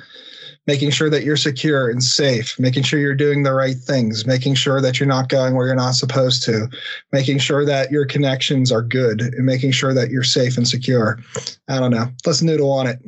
making 0.68 0.92
sure 0.92 1.10
that 1.10 1.24
you're 1.24 1.38
secure 1.38 1.90
and 1.90 2.04
safe, 2.04 2.60
making 2.60 2.84
sure 2.84 3.00
you're 3.00 3.16
doing 3.16 3.44
the 3.44 3.54
right 3.54 3.76
things, 3.76 4.26
making 4.26 4.56
sure 4.56 4.82
that 4.82 5.00
you're 5.00 5.08
not 5.08 5.30
going 5.30 5.56
where 5.56 5.68
you're 5.68 5.76
not 5.76 5.96
supposed 5.96 6.44
to, 6.44 6.68
making 7.12 7.40
sure 7.40 7.66
that 7.66 7.92
your 7.92 8.06
connections 8.06 8.72
are 8.72 8.82
good, 8.82 9.22
and 9.22 9.46
making 9.46 9.72
sure 9.72 9.94
that 9.94 10.10
you're 10.10 10.24
safe 10.24 10.58
and 10.58 10.68
secure. 10.68 11.20
I 11.68 11.80
don't 11.80 11.92
know. 11.92 12.08
Let's 12.26 12.42
noodle 12.42 12.72
on 12.72 12.88
it. 12.88 13.00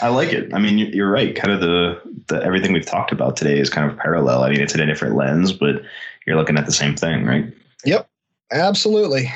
I 0.00 0.08
like 0.08 0.32
it. 0.32 0.52
I 0.54 0.58
mean, 0.58 0.78
you're 0.78 1.10
right. 1.10 1.34
Kind 1.36 1.52
of 1.52 1.60
the, 1.60 2.00
the 2.28 2.42
everything 2.42 2.72
we've 2.72 2.86
talked 2.86 3.12
about 3.12 3.36
today 3.36 3.58
is 3.58 3.70
kind 3.70 3.90
of 3.90 3.98
parallel. 3.98 4.42
I 4.42 4.50
mean, 4.50 4.60
it's 4.60 4.74
in 4.74 4.80
a 4.80 4.86
different 4.86 5.16
lens, 5.16 5.52
but 5.52 5.82
you're 6.26 6.36
looking 6.36 6.58
at 6.58 6.66
the 6.66 6.72
same 6.72 6.96
thing, 6.96 7.24
right? 7.24 7.52
Yep. 7.84 8.08
Absolutely. 8.52 9.32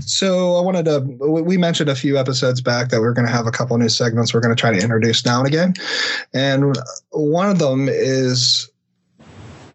So 0.00 0.56
I 0.56 0.60
wanted 0.60 0.84
to. 0.86 1.00
We 1.00 1.56
mentioned 1.56 1.88
a 1.88 1.94
few 1.94 2.18
episodes 2.18 2.60
back 2.60 2.88
that 2.88 3.00
we're 3.00 3.12
going 3.12 3.26
to 3.26 3.32
have 3.32 3.46
a 3.46 3.50
couple 3.50 3.76
new 3.78 3.88
segments 3.88 4.32
we're 4.32 4.40
going 4.40 4.54
to 4.54 4.60
try 4.60 4.72
to 4.72 4.82
introduce 4.82 5.24
now 5.24 5.38
and 5.38 5.48
again, 5.48 5.74
and 6.32 6.76
one 7.10 7.50
of 7.50 7.58
them 7.58 7.88
is 7.88 8.70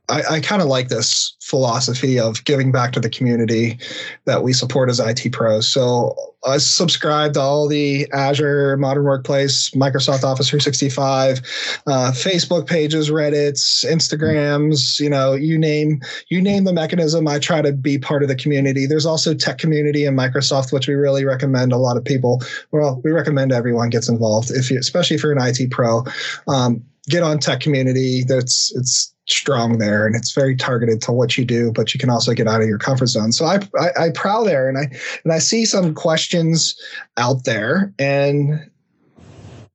I, 0.10 0.36
I 0.36 0.40
kind 0.40 0.62
of 0.62 0.68
like 0.68 0.90
this 0.90 1.36
philosophy 1.40 2.20
of 2.20 2.44
giving 2.44 2.72
back 2.72 2.94
to 2.94 3.00
the 3.00 3.10
community 3.10 3.78
that 4.26 4.44
we 4.44 4.54
support 4.54 4.90
as 4.90 5.00
IT 5.00 5.32
pros. 5.32 5.68
So 5.68 6.16
I 6.46 6.58
subscribe 6.58 7.34
to 7.34 7.42
all 7.42 7.68
the 7.68 8.08
Azure 8.14 8.78
Modern 8.78 9.04
Workplace, 9.04 9.70
Microsoft 9.72 10.24
Office 10.24 10.50
365, 10.50 11.40
uh, 11.88 12.12
Facebook 12.12 12.66
pages, 12.68 13.10
Reddit's, 13.10 13.86
Instagrams. 13.88 15.00
You 15.00 15.10
know, 15.10 15.34
you 15.34 15.58
name 15.58 16.02
you 16.30 16.42
name 16.42 16.64
the 16.64 16.74
mechanism. 16.74 17.28
I 17.28 17.40
try 17.40 17.62
to 17.62 17.74
be 17.74 17.98
part 17.98 18.24
of 18.24 18.30
the 18.30 18.36
community. 18.36 18.86
There's 18.86 19.06
also 19.06 19.34
tech 19.34 19.58
community 19.58 20.06
in 20.06 20.16
Microsoft, 20.16 20.72
which 20.72 20.88
we 20.88 20.94
really 20.94 21.26
recommend. 21.26 21.74
A 21.74 21.78
lot 21.78 21.98
of 21.98 22.06
people, 22.06 22.42
well, 22.72 23.02
we 23.04 23.12
recommend 23.12 23.52
everyone 23.52 23.90
gets 23.90 24.08
involved. 24.08 24.50
If 24.52 24.72
you, 24.72 24.80
especially 24.80 25.18
if 25.18 25.24
you're 25.24 25.34
an 25.34 25.42
IT 25.42 25.72
pro, 25.72 26.04
um, 26.48 26.84
get 27.10 27.24
on 27.24 27.40
tech 27.40 27.60
community. 27.60 28.24
That's 28.24 28.74
it's 28.76 29.14
strong 29.32 29.78
there 29.78 30.06
and 30.06 30.16
it's 30.16 30.34
very 30.34 30.56
targeted 30.56 31.02
to 31.02 31.12
what 31.12 31.38
you 31.38 31.46
do 31.46 31.72
but 31.74 31.94
you 31.94 32.00
can 32.00 32.10
also 32.10 32.34
get 32.34 32.48
out 32.48 32.62
of 32.62 32.68
your 32.68 32.80
comfort 32.80 33.08
zone 33.08 33.32
so 33.32 33.46
I, 33.46 33.60
I 33.80 34.06
i, 34.06 34.10
prowl 34.10 34.44
there 34.44 34.68
and 34.68 34.78
i 34.78 34.90
and 35.24 35.32
i 35.32 35.40
see 35.40 35.66
some 35.66 35.94
questions 35.94 36.76
out 37.18 37.44
there 37.46 37.94
and 38.00 38.70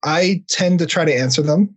I 0.05 0.43
tend 0.49 0.79
to 0.81 0.87
try 0.87 1.05
to 1.05 1.15
answer 1.15 1.43
them, 1.43 1.75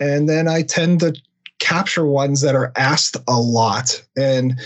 and 0.00 0.28
then 0.28 0.48
I 0.48 0.62
tend 0.62 1.00
to 1.00 1.14
capture 1.58 2.06
ones 2.06 2.40
that 2.42 2.54
are 2.54 2.72
asked 2.76 3.16
a 3.28 3.40
lot. 3.40 4.02
And 4.16 4.60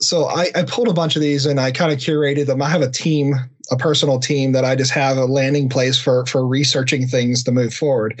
so 0.00 0.26
I, 0.26 0.48
I 0.54 0.64
pulled 0.64 0.88
a 0.88 0.92
bunch 0.92 1.16
of 1.16 1.22
these 1.22 1.46
and 1.46 1.60
I 1.60 1.70
kind 1.70 1.92
of 1.92 1.98
curated 1.98 2.46
them. 2.46 2.60
I 2.60 2.68
have 2.68 2.82
a 2.82 2.90
team, 2.90 3.34
a 3.70 3.76
personal 3.76 4.18
team 4.18 4.52
that 4.52 4.64
I 4.64 4.74
just 4.74 4.92
have 4.92 5.16
a 5.16 5.26
landing 5.26 5.68
place 5.68 5.98
for 5.98 6.26
for 6.26 6.46
researching 6.46 7.06
things 7.06 7.42
to 7.44 7.52
move 7.52 7.72
forward. 7.72 8.20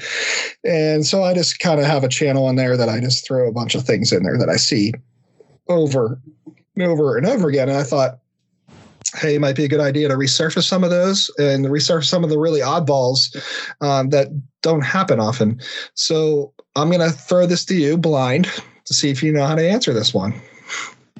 And 0.64 1.06
so 1.06 1.24
I 1.24 1.34
just 1.34 1.58
kind 1.58 1.80
of 1.80 1.86
have 1.86 2.04
a 2.04 2.08
channel 2.08 2.48
in 2.48 2.56
there 2.56 2.76
that 2.76 2.88
I 2.88 3.00
just 3.00 3.26
throw 3.26 3.48
a 3.48 3.52
bunch 3.52 3.74
of 3.74 3.84
things 3.84 4.12
in 4.12 4.22
there 4.22 4.38
that 4.38 4.48
I 4.48 4.56
see 4.56 4.92
over 5.68 6.20
and 6.76 6.84
over 6.84 7.16
and 7.16 7.26
over 7.26 7.48
again. 7.48 7.68
And 7.68 7.78
I 7.78 7.82
thought, 7.82 8.18
hey, 9.14 9.34
it 9.34 9.40
might 9.40 9.56
be 9.56 9.64
a 9.64 9.68
good 9.68 9.80
idea 9.80 10.08
to 10.08 10.14
resurface 10.14 10.64
some 10.64 10.84
of 10.84 10.90
those 10.90 11.30
and 11.38 11.66
resurface 11.66 12.06
some 12.06 12.24
of 12.24 12.30
the 12.30 12.38
really 12.38 12.60
oddballs 12.60 13.36
um, 13.80 14.10
that 14.10 14.28
don't 14.62 14.84
happen 14.84 15.18
often. 15.18 15.60
So 15.94 16.52
I'm 16.76 16.90
going 16.90 17.00
to 17.00 17.10
throw 17.10 17.46
this 17.46 17.64
to 17.66 17.74
you 17.74 17.96
blind 17.96 18.48
to 18.84 18.94
see 18.94 19.10
if 19.10 19.22
you 19.22 19.32
know 19.32 19.46
how 19.46 19.54
to 19.54 19.68
answer 19.68 19.92
this 19.92 20.14
one. 20.14 20.34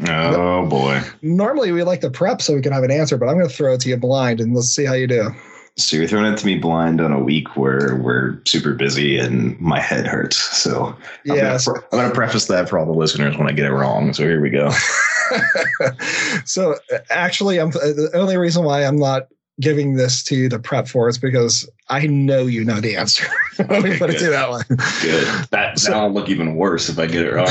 Oh 0.08 0.66
boy. 0.66 1.02
Normally 1.22 1.72
we 1.72 1.82
like 1.82 2.00
to 2.00 2.10
prep 2.10 2.42
so 2.42 2.54
we 2.54 2.62
can 2.62 2.72
have 2.72 2.82
an 2.82 2.90
answer, 2.90 3.16
but 3.16 3.28
I'm 3.28 3.36
going 3.36 3.48
to 3.48 3.54
throw 3.54 3.74
it 3.74 3.80
to 3.82 3.88
you 3.88 3.96
blind 3.96 4.40
and 4.40 4.54
let's 4.54 4.68
see 4.68 4.84
how 4.84 4.94
you 4.94 5.06
do. 5.06 5.30
So 5.76 5.96
you're 5.96 6.06
throwing 6.06 6.32
it 6.32 6.36
to 6.38 6.46
me 6.46 6.58
blind 6.58 7.00
on 7.00 7.12
a 7.12 7.20
week 7.20 7.56
where 7.56 7.96
we're 7.96 8.40
super 8.44 8.74
busy 8.74 9.18
and 9.18 9.58
my 9.60 9.80
head 9.80 10.06
hurts. 10.06 10.36
So 10.36 10.96
yeah, 11.24 11.58
I'm 11.66 11.82
going 11.90 12.08
to 12.08 12.14
preface 12.14 12.46
that 12.46 12.68
for 12.68 12.78
all 12.78 12.86
the 12.86 12.92
listeners 12.92 13.36
when 13.38 13.48
I 13.48 13.52
get 13.52 13.66
it 13.66 13.72
wrong. 13.72 14.12
So 14.12 14.24
here 14.24 14.40
we 14.40 14.50
go. 14.50 14.70
so 16.44 16.76
actually, 17.08 17.58
I'm 17.58 17.70
the 17.70 18.10
only 18.14 18.36
reason 18.36 18.64
why 18.64 18.84
I'm 18.84 18.96
not 18.96 19.28
giving 19.60 19.94
this 19.94 20.22
to 20.24 20.34
you 20.34 20.48
to 20.48 20.58
prep 20.58 20.88
for 20.88 21.08
is 21.08 21.18
because 21.18 21.68
I 21.88 22.06
know 22.06 22.46
you 22.46 22.64
know 22.64 22.80
the 22.80 22.96
answer. 22.96 23.26
Let 23.58 23.82
me 23.82 23.98
put 23.98 24.10
it 24.10 24.18
to 24.20 24.30
that 24.30 24.50
way. 24.50 24.62
Good. 25.02 25.26
That 25.50 25.78
so, 25.78 25.92
that'll 25.92 26.12
look 26.12 26.28
even 26.28 26.54
worse 26.56 26.88
if 26.88 26.98
I 26.98 27.06
get 27.06 27.26
it 27.26 27.34
wrong. 27.34 27.48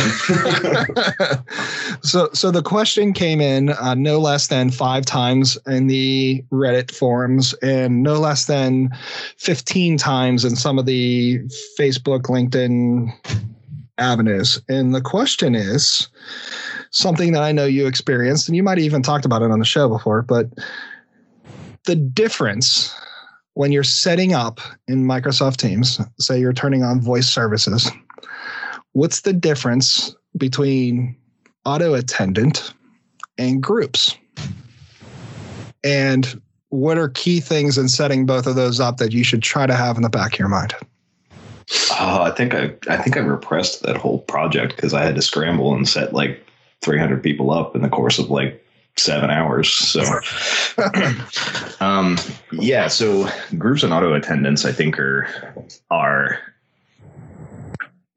so, 2.01 2.29
so 2.33 2.49
the 2.49 2.63
question 2.63 3.13
came 3.13 3.41
in 3.41 3.69
uh, 3.69 3.95
no 3.95 4.19
less 4.19 4.47
than 4.47 4.71
five 4.71 5.05
times 5.05 5.57
in 5.67 5.87
the 5.87 6.43
Reddit 6.51 6.91
forums, 6.91 7.53
and 7.61 8.01
no 8.01 8.19
less 8.19 8.45
than 8.45 8.89
fifteen 9.37 9.97
times 9.97 10.45
in 10.45 10.55
some 10.55 10.79
of 10.79 10.85
the 10.85 11.39
Facebook, 11.77 12.23
LinkedIn 12.23 13.11
avenues. 13.97 14.61
And 14.69 14.95
the 14.95 15.01
question 15.01 15.53
is 15.53 16.07
something 16.91 17.33
that 17.33 17.43
I 17.43 17.51
know 17.51 17.65
you 17.65 17.85
experienced, 17.87 18.47
and 18.47 18.55
you 18.55 18.63
might 18.63 18.77
have 18.77 18.85
even 18.85 19.03
talked 19.03 19.25
about 19.25 19.41
it 19.41 19.51
on 19.51 19.59
the 19.59 19.65
show 19.65 19.89
before, 19.89 20.21
but 20.21 20.47
the 21.89 21.95
difference 21.95 22.93
when 23.55 23.71
you're 23.71 23.83
setting 23.83 24.35
up 24.35 24.61
in 24.87 25.05
Microsoft 25.05 25.57
Teams, 25.57 25.99
say 26.19 26.39
you're 26.39 26.53
turning 26.53 26.83
on 26.83 27.01
voice 27.01 27.27
services, 27.27 27.89
what's 28.91 29.21
the 29.21 29.33
difference 29.33 30.15
between 30.37 31.17
auto 31.65 31.95
attendant 31.95 32.75
and 33.39 33.63
groups? 33.63 34.15
And 35.83 36.39
what 36.69 36.99
are 36.99 37.09
key 37.09 37.39
things 37.39 37.75
in 37.75 37.87
setting 37.87 38.27
both 38.27 38.45
of 38.45 38.55
those 38.55 38.79
up 38.79 38.97
that 38.97 39.11
you 39.11 39.23
should 39.23 39.41
try 39.41 39.65
to 39.65 39.73
have 39.73 39.97
in 39.97 40.03
the 40.03 40.09
back 40.09 40.33
of 40.33 40.39
your 40.39 40.47
mind? 40.47 40.75
Oh, 41.99 42.21
I 42.21 42.29
think 42.29 42.53
I 42.53 42.71
I 42.87 42.97
think 42.97 43.17
I 43.17 43.21
repressed 43.21 43.81
that 43.81 43.97
whole 43.97 44.19
project 44.19 44.75
because 44.75 44.93
I 44.93 45.03
had 45.03 45.15
to 45.15 45.23
scramble 45.23 45.73
and 45.73 45.89
set 45.89 46.13
like 46.13 46.45
300 46.81 47.23
people 47.23 47.49
up 47.49 47.75
in 47.75 47.81
the 47.81 47.89
course 47.89 48.19
of 48.19 48.29
like 48.29 48.63
seven 49.01 49.29
hours. 49.29 49.71
So, 49.71 50.01
um, 51.79 52.17
yeah. 52.51 52.87
So 52.87 53.29
groups 53.57 53.83
and 53.83 53.93
auto 53.93 54.13
attendants, 54.13 54.65
I 54.65 54.71
think, 54.71 54.99
are 54.99 55.27
are 55.89 56.39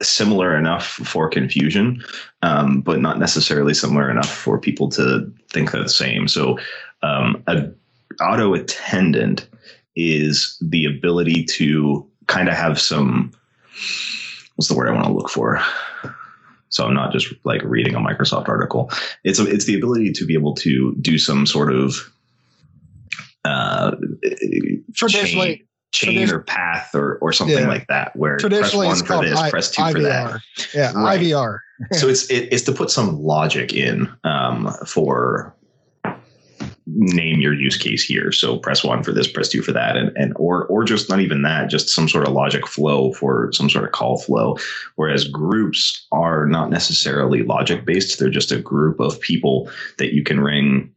similar 0.03 0.57
enough 0.57 0.87
for 0.87 1.28
confusion, 1.28 2.03
um, 2.43 2.80
but 2.80 3.01
not 3.01 3.18
necessarily 3.18 3.74
similar 3.74 4.11
enough 4.11 4.30
for 4.30 4.59
people 4.59 4.89
to 4.91 5.33
think 5.51 5.70
they're 5.70 5.83
the 5.83 5.89
same. 5.89 6.28
So, 6.28 6.59
um, 7.03 7.43
a 7.47 7.70
auto 8.20 8.55
attendant 8.55 9.49
is 9.97 10.57
the 10.61 10.85
ability 10.87 11.45
to 11.45 12.07
kind 12.26 12.49
of 12.49 12.55
have 12.55 12.80
some 12.80 13.33
what's 14.57 14.68
the 14.68 14.74
word 14.74 14.89
I 14.89 14.93
want 14.93 15.07
to 15.07 15.12
look 15.12 15.30
for? 15.30 15.62
So 16.73 16.87
I'm 16.87 16.95
not 16.95 17.12
just 17.12 17.33
like 17.45 17.62
reading 17.62 17.95
a 17.95 18.01
Microsoft 18.01 18.49
article. 18.49 18.91
It's 19.25 19.39
a, 19.39 19.47
it's 19.47 19.66
the 19.66 19.77
ability 19.77 20.12
to 20.12 20.27
be 20.27 20.35
able 20.35 20.55
to 20.57 20.97
do 21.01 21.18
some 21.18 21.47
sort 21.47 21.73
of 21.73 21.95
uh, 23.45 23.93
traditionally 24.95 25.66
chain, 25.93 26.16
chain 26.16 26.31
or 26.31 26.41
path 26.41 26.95
or 26.95 27.18
or 27.18 27.33
something 27.33 27.59
yeah. 27.59 27.68
like 27.68 27.87
that. 27.89 28.16
Where 28.16 28.39
traditionally 28.39 28.89
press 28.89 29.03
one 29.03 29.20
for 29.20 29.25
this, 29.29 29.39
I, 29.39 29.51
press 29.51 29.70
two 29.70 29.83
IVR. 29.83 29.93
for 29.93 30.01
that. 30.01 30.41
Yeah, 30.75 30.93
right. 30.93 31.20
IVR. 31.20 31.59
so 31.93 32.09
it's 32.09 32.31
it, 32.31 32.49
it's 32.51 32.62
to 32.64 32.73
put 32.73 32.91
some 32.91 33.23
logic 33.23 33.75
in 33.75 34.09
um, 34.25 34.73
for 34.87 35.55
name 36.87 37.41
your 37.41 37.55
use 37.55 37.76
case 37.76 38.03
here. 38.03 38.33
So 38.33 38.59
press 38.59 38.83
one 38.85 39.03
for 39.03 39.12
this, 39.12 39.30
press 39.30 39.49
two 39.49 39.62
for 39.62 39.72
that, 39.72 39.97
and 39.97 40.11
and 40.16 40.33
or 40.37 40.66
or 40.66 40.85
just 40.85 41.09
not 41.09 41.20
even 41.20 41.43
that, 41.43 41.70
just 41.70 41.89
some 41.89 42.09
sort 42.09 42.26
of 42.26 42.35
logic 42.35 42.66
flow 42.66 43.12
for 43.12 43.51
some 43.53 43.70
sort 43.70 43.85
of 43.85 43.93
call 43.93 44.18
flow. 44.18 44.57
Whereas 44.97 45.28
groups 45.28 46.07
are 46.12 46.47
not 46.47 46.70
necessarily 46.70 47.43
logic 47.43 47.85
based; 47.85 48.18
they're 48.18 48.30
just 48.30 48.53
a 48.53 48.61
group 48.61 49.01
of 49.01 49.20
people 49.20 49.70
that 49.99 50.14
you 50.14 50.22
can 50.22 50.41
ring 50.41 50.93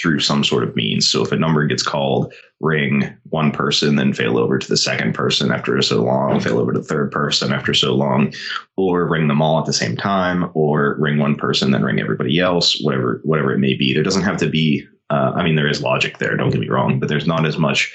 through 0.00 0.20
some 0.20 0.42
sort 0.42 0.64
of 0.64 0.74
means. 0.74 1.08
So 1.08 1.22
if 1.22 1.32
a 1.32 1.36
number 1.36 1.64
gets 1.66 1.82
called, 1.82 2.32
ring 2.60 3.16
one 3.30 3.52
person, 3.52 3.96
then 3.96 4.12
fail 4.12 4.38
over 4.38 4.58
to 4.58 4.68
the 4.68 4.76
second 4.76 5.14
person 5.14 5.52
after 5.52 5.80
so 5.82 6.02
long, 6.02 6.40
fail 6.40 6.58
over 6.58 6.72
to 6.72 6.80
the 6.80 6.84
third 6.84 7.12
person 7.12 7.52
after 7.52 7.72
so 7.74 7.94
long, 7.94 8.32
or 8.76 9.08
ring 9.08 9.28
them 9.28 9.40
all 9.40 9.60
at 9.60 9.66
the 9.66 9.72
same 9.72 9.96
time, 9.96 10.50
or 10.54 10.96
ring 10.98 11.18
one 11.18 11.36
person, 11.36 11.70
then 11.70 11.84
ring 11.84 12.00
everybody 12.00 12.40
else, 12.40 12.80
whatever 12.82 13.20
whatever 13.24 13.52
it 13.52 13.58
may 13.58 13.74
be. 13.74 13.94
There 13.94 14.02
doesn't 14.02 14.22
have 14.22 14.38
to 14.38 14.48
be 14.48 14.86
uh, 15.10 15.32
I 15.34 15.44
mean, 15.44 15.56
there 15.56 15.68
is 15.68 15.82
logic 15.82 16.18
there. 16.18 16.36
Don't 16.36 16.50
get 16.50 16.60
me 16.60 16.68
wrong, 16.68 16.98
but 16.98 17.08
there's 17.08 17.26
not 17.26 17.44
as 17.46 17.58
much 17.58 17.92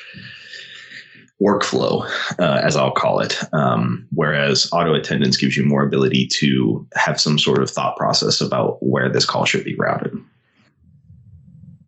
workflow, 1.42 2.06
uh, 2.38 2.62
as 2.64 2.76
I'll 2.76 2.92
call 2.92 3.20
it. 3.20 3.38
Um, 3.54 4.08
whereas 4.12 4.70
auto 4.72 4.94
attendants 4.94 5.38
gives 5.38 5.56
you 5.56 5.64
more 5.64 5.84
ability 5.84 6.28
to 6.40 6.86
have 6.96 7.20
some 7.20 7.40
sort 7.40 7.62
of 7.62 7.70
thought 7.70 7.96
process 7.98 8.42
about 8.42 8.78
where 8.82 9.10
this 9.10 9.26
call 9.26 9.46
should 9.46 9.64
be 9.64 9.76
routed. 9.76 10.14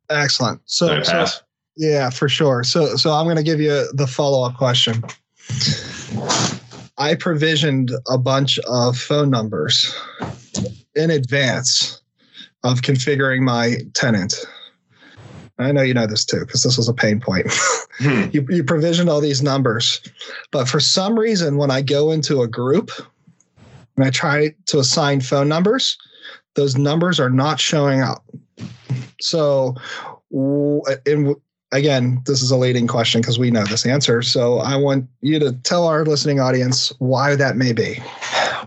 Excellent. 0.09 0.61
So, 0.65 1.01
so 1.03 1.25
yeah, 1.77 2.09
for 2.09 2.27
sure. 2.27 2.63
So, 2.63 2.95
so 2.95 3.11
I'm 3.11 3.25
going 3.25 3.37
to 3.37 3.43
give 3.43 3.59
you 3.61 3.87
the 3.93 4.07
follow 4.07 4.45
up 4.45 4.55
question. 4.55 5.03
I 6.97 7.15
provisioned 7.15 7.91
a 8.09 8.17
bunch 8.17 8.59
of 8.59 8.97
phone 8.97 9.29
numbers 9.29 9.95
in 10.95 11.09
advance 11.09 12.01
of 12.63 12.81
configuring 12.81 13.41
my 13.41 13.77
tenant 13.93 14.35
I 15.63 15.71
know 15.71 15.81
you 15.81 15.93
know 15.93 16.07
this 16.07 16.25
too 16.25 16.41
because 16.41 16.63
this 16.63 16.77
was 16.77 16.87
a 16.87 16.93
pain 16.93 17.19
point. 17.19 17.47
hmm. 17.97 18.25
you, 18.31 18.45
you 18.49 18.63
provisioned 18.63 19.09
all 19.09 19.21
these 19.21 19.41
numbers, 19.41 20.01
but 20.51 20.67
for 20.67 20.79
some 20.79 21.17
reason, 21.17 21.57
when 21.57 21.71
I 21.71 21.81
go 21.81 22.11
into 22.11 22.41
a 22.41 22.47
group 22.47 22.91
and 23.95 24.05
I 24.05 24.09
try 24.09 24.53
to 24.67 24.79
assign 24.79 25.21
phone 25.21 25.47
numbers, 25.47 25.97
those 26.55 26.77
numbers 26.77 27.19
are 27.19 27.29
not 27.29 27.59
showing 27.59 28.01
up. 28.01 28.23
So, 29.19 29.75
in, 31.05 31.35
again, 31.71 32.21
this 32.25 32.41
is 32.41 32.51
a 32.51 32.57
leading 32.57 32.87
question 32.87 33.21
because 33.21 33.37
we 33.39 33.51
know 33.51 33.65
this 33.65 33.85
answer. 33.85 34.21
So, 34.21 34.59
I 34.59 34.75
want 34.75 35.07
you 35.21 35.39
to 35.39 35.53
tell 35.53 35.87
our 35.87 36.05
listening 36.05 36.39
audience 36.39 36.91
why 36.99 37.35
that 37.35 37.55
may 37.55 37.73
be. 37.73 38.01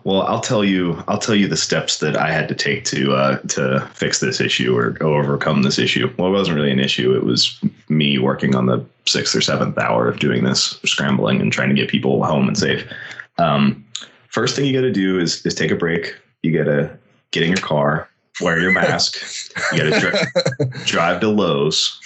Well, 0.04 0.22
I'll 0.22 0.40
tell 0.40 0.62
you. 0.62 1.02
I'll 1.08 1.18
tell 1.18 1.34
you 1.34 1.48
the 1.48 1.56
steps 1.56 1.98
that 1.98 2.14
I 2.16 2.30
had 2.30 2.46
to 2.48 2.54
take 2.54 2.84
to 2.84 3.14
uh, 3.14 3.38
to 3.38 3.88
fix 3.94 4.20
this 4.20 4.38
issue 4.38 4.76
or 4.76 5.02
overcome 5.02 5.62
this 5.62 5.78
issue. 5.78 6.12
Well, 6.18 6.28
it 6.28 6.32
wasn't 6.32 6.56
really 6.56 6.70
an 6.70 6.78
issue. 6.78 7.16
It 7.16 7.24
was 7.24 7.58
me 7.88 8.18
working 8.18 8.54
on 8.54 8.66
the 8.66 8.84
sixth 9.06 9.34
or 9.34 9.40
seventh 9.40 9.78
hour 9.78 10.06
of 10.06 10.18
doing 10.18 10.44
this, 10.44 10.78
scrambling 10.84 11.40
and 11.40 11.50
trying 11.50 11.70
to 11.70 11.74
get 11.74 11.88
people 11.88 12.22
home 12.22 12.48
and 12.48 12.56
safe. 12.56 12.86
Um, 13.38 13.82
first 14.28 14.54
thing 14.54 14.66
you 14.66 14.74
got 14.74 14.82
to 14.82 14.92
do 14.92 15.18
is 15.18 15.44
is 15.46 15.54
take 15.54 15.70
a 15.70 15.76
break. 15.76 16.14
You 16.42 16.56
got 16.56 16.70
to 16.70 16.98
get 17.30 17.42
in 17.42 17.48
your 17.48 17.58
car, 17.58 18.06
wear 18.42 18.60
your 18.60 18.72
mask. 18.72 19.16
you 19.72 19.78
got 19.78 19.90
to 19.90 20.00
dri- 20.00 20.82
drive 20.84 21.20
to 21.20 21.28
Lowe's, 21.28 21.98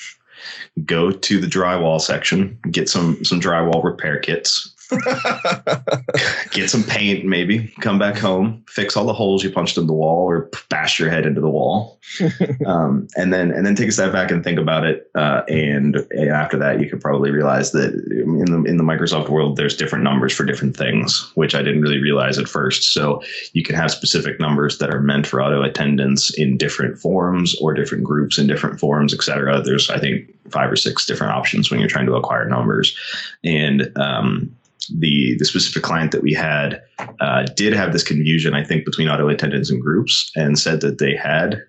go 0.85 1.11
to 1.11 1.41
the 1.41 1.49
drywall 1.49 2.01
section, 2.01 2.57
get 2.71 2.89
some 2.89 3.25
some 3.25 3.41
drywall 3.41 3.83
repair 3.83 4.21
kits, 4.21 4.73
get 6.51 6.71
some 6.71 6.83
paint, 6.83 7.25
maybe 7.25 7.69
come 7.81 7.99
back 7.99 8.17
home, 8.17 8.65
fix 8.69 8.97
all 8.97 9.05
the 9.05 9.13
holes 9.13 9.45
you 9.45 9.51
punched 9.51 9.77
in 9.77 9.87
the 9.87 9.93
wall, 9.93 10.25
or 10.25 10.51
bash 10.71 10.99
your 10.99 11.11
head 11.11 11.27
into 11.27 11.41
the 11.41 11.51
wall, 11.51 12.01
um, 12.67 13.07
and 13.17 13.33
then 13.33 13.51
and 13.51 13.67
then 13.67 13.75
take 13.75 13.89
a 13.89 13.93
step 13.93 14.13
back 14.13 14.31
and 14.31 14.43
think 14.43 14.59
about 14.59 14.85
it. 14.85 15.11
Uh, 15.15 15.43
and, 15.49 15.97
and, 16.11 16.31
after 16.31 16.57
that, 16.57 16.81
you 16.81 16.89
could 16.89 17.01
probably 17.01 17.31
realize 17.31 17.73
that 17.73 17.93
in 17.93 18.47
the 18.47 18.63
in 18.65 18.79
the 18.79 18.85
Microsoft 18.85 19.29
world, 19.29 19.57
there's 19.57 19.77
different 19.77 20.05
numbers 20.05 20.33
for 20.33 20.45
different 20.45 20.77
things, 20.77 21.31
which 21.35 21.55
I 21.55 21.63
didn't 21.63 21.83
really 21.83 22.01
realize 22.01 22.39
at 22.39 22.49
first. 22.49 22.93
So 22.93 23.23
you 23.53 23.63
can 23.63 23.75
have 23.75 23.91
specific 23.91 24.41
numbers 24.41 24.79
that 24.79 24.91
are 24.91 25.01
meant 25.01 25.27
for 25.27 25.43
auto 25.43 25.63
attendants 25.63 26.33
in 26.39 26.57
different 26.57 26.99
forms 26.99 27.55
or 27.61 27.75
different 27.75 28.05
groups 28.05 28.39
in 28.39 28.47
different 28.47 28.81
forms, 28.81 29.13
etc. 29.13 29.61
There's 29.63 29.91
I 29.91 29.99
think 29.99 30.35
five 30.51 30.73
or 30.73 30.77
six 30.77 31.05
different 31.05 31.35
options 31.35 31.71
when 31.71 31.79
you're 31.79 31.91
trying 31.91 32.07
to 32.07 32.15
acquire 32.15 32.49
numbers, 32.49 32.97
and 33.45 33.93
um, 33.97 34.57
the 34.99 35.37
the 35.39 35.45
specific 35.45 35.83
client 35.83 36.13
that 36.13 36.23
we 36.23 36.33
had 36.33 36.81
uh, 37.21 37.45
did 37.57 37.73
have 37.73 37.93
this 37.93 38.05
confusion, 38.05 38.55
I 38.55 38.65
think, 38.65 38.85
between 38.85 39.09
auto 39.09 39.29
attendants 39.29 39.71
and 39.71 39.81
groups, 39.81 40.31
and 40.37 40.59
said 40.59 40.81
that 40.81 40.99
they 40.99 41.17
had 41.17 41.63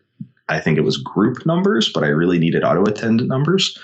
I 0.50 0.60
think 0.60 0.78
it 0.78 0.82
was 0.84 0.98
group 0.98 1.46
numbers, 1.46 1.92
but 1.94 2.04
I 2.04 2.08
really 2.08 2.40
needed 2.40 2.64
auto 2.64 2.84
attendant 2.84 3.30
numbers, 3.30 3.78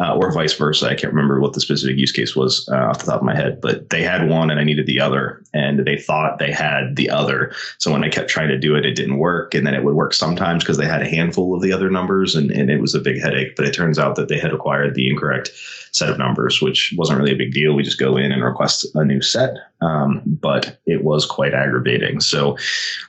uh, 0.00 0.16
or 0.16 0.32
vice 0.32 0.54
versa. 0.54 0.86
I 0.86 0.94
can't 0.94 1.12
remember 1.12 1.40
what 1.40 1.52
the 1.52 1.60
specific 1.60 1.98
use 1.98 2.10
case 2.10 2.34
was 2.34 2.66
uh, 2.72 2.76
off 2.76 3.00
the 3.00 3.06
top 3.06 3.20
of 3.20 3.26
my 3.26 3.34
head, 3.34 3.60
but 3.60 3.90
they 3.90 4.02
had 4.02 4.28
one 4.28 4.50
and 4.50 4.58
I 4.58 4.64
needed 4.64 4.86
the 4.86 5.00
other, 5.00 5.42
and 5.52 5.80
they 5.80 5.98
thought 5.98 6.38
they 6.38 6.50
had 6.50 6.96
the 6.96 7.10
other. 7.10 7.52
So 7.78 7.92
when 7.92 8.02
I 8.02 8.08
kept 8.08 8.30
trying 8.30 8.48
to 8.48 8.58
do 8.58 8.74
it, 8.74 8.86
it 8.86 8.94
didn't 8.94 9.18
work, 9.18 9.54
and 9.54 9.66
then 9.66 9.74
it 9.74 9.84
would 9.84 9.94
work 9.94 10.14
sometimes 10.14 10.64
because 10.64 10.78
they 10.78 10.86
had 10.86 11.02
a 11.02 11.08
handful 11.08 11.54
of 11.54 11.62
the 11.62 11.72
other 11.72 11.90
numbers, 11.90 12.34
and, 12.34 12.50
and 12.50 12.70
it 12.70 12.80
was 12.80 12.94
a 12.94 13.00
big 13.00 13.20
headache. 13.20 13.56
But 13.56 13.66
it 13.66 13.74
turns 13.74 13.98
out 13.98 14.16
that 14.16 14.28
they 14.28 14.38
had 14.38 14.54
acquired 14.54 14.94
the 14.94 15.08
incorrect 15.08 15.50
set 15.92 16.08
of 16.08 16.18
numbers, 16.18 16.62
which 16.62 16.94
wasn't 16.96 17.18
really 17.18 17.32
a 17.32 17.36
big 17.36 17.52
deal. 17.52 17.74
We 17.74 17.82
just 17.82 17.98
go 17.98 18.16
in 18.16 18.32
and 18.32 18.44
request 18.44 18.86
a 18.94 19.04
new 19.04 19.20
set, 19.20 19.54
um, 19.80 20.22
but 20.24 20.78
it 20.86 21.04
was 21.04 21.26
quite 21.26 21.54
aggravating. 21.54 22.20
So, 22.20 22.56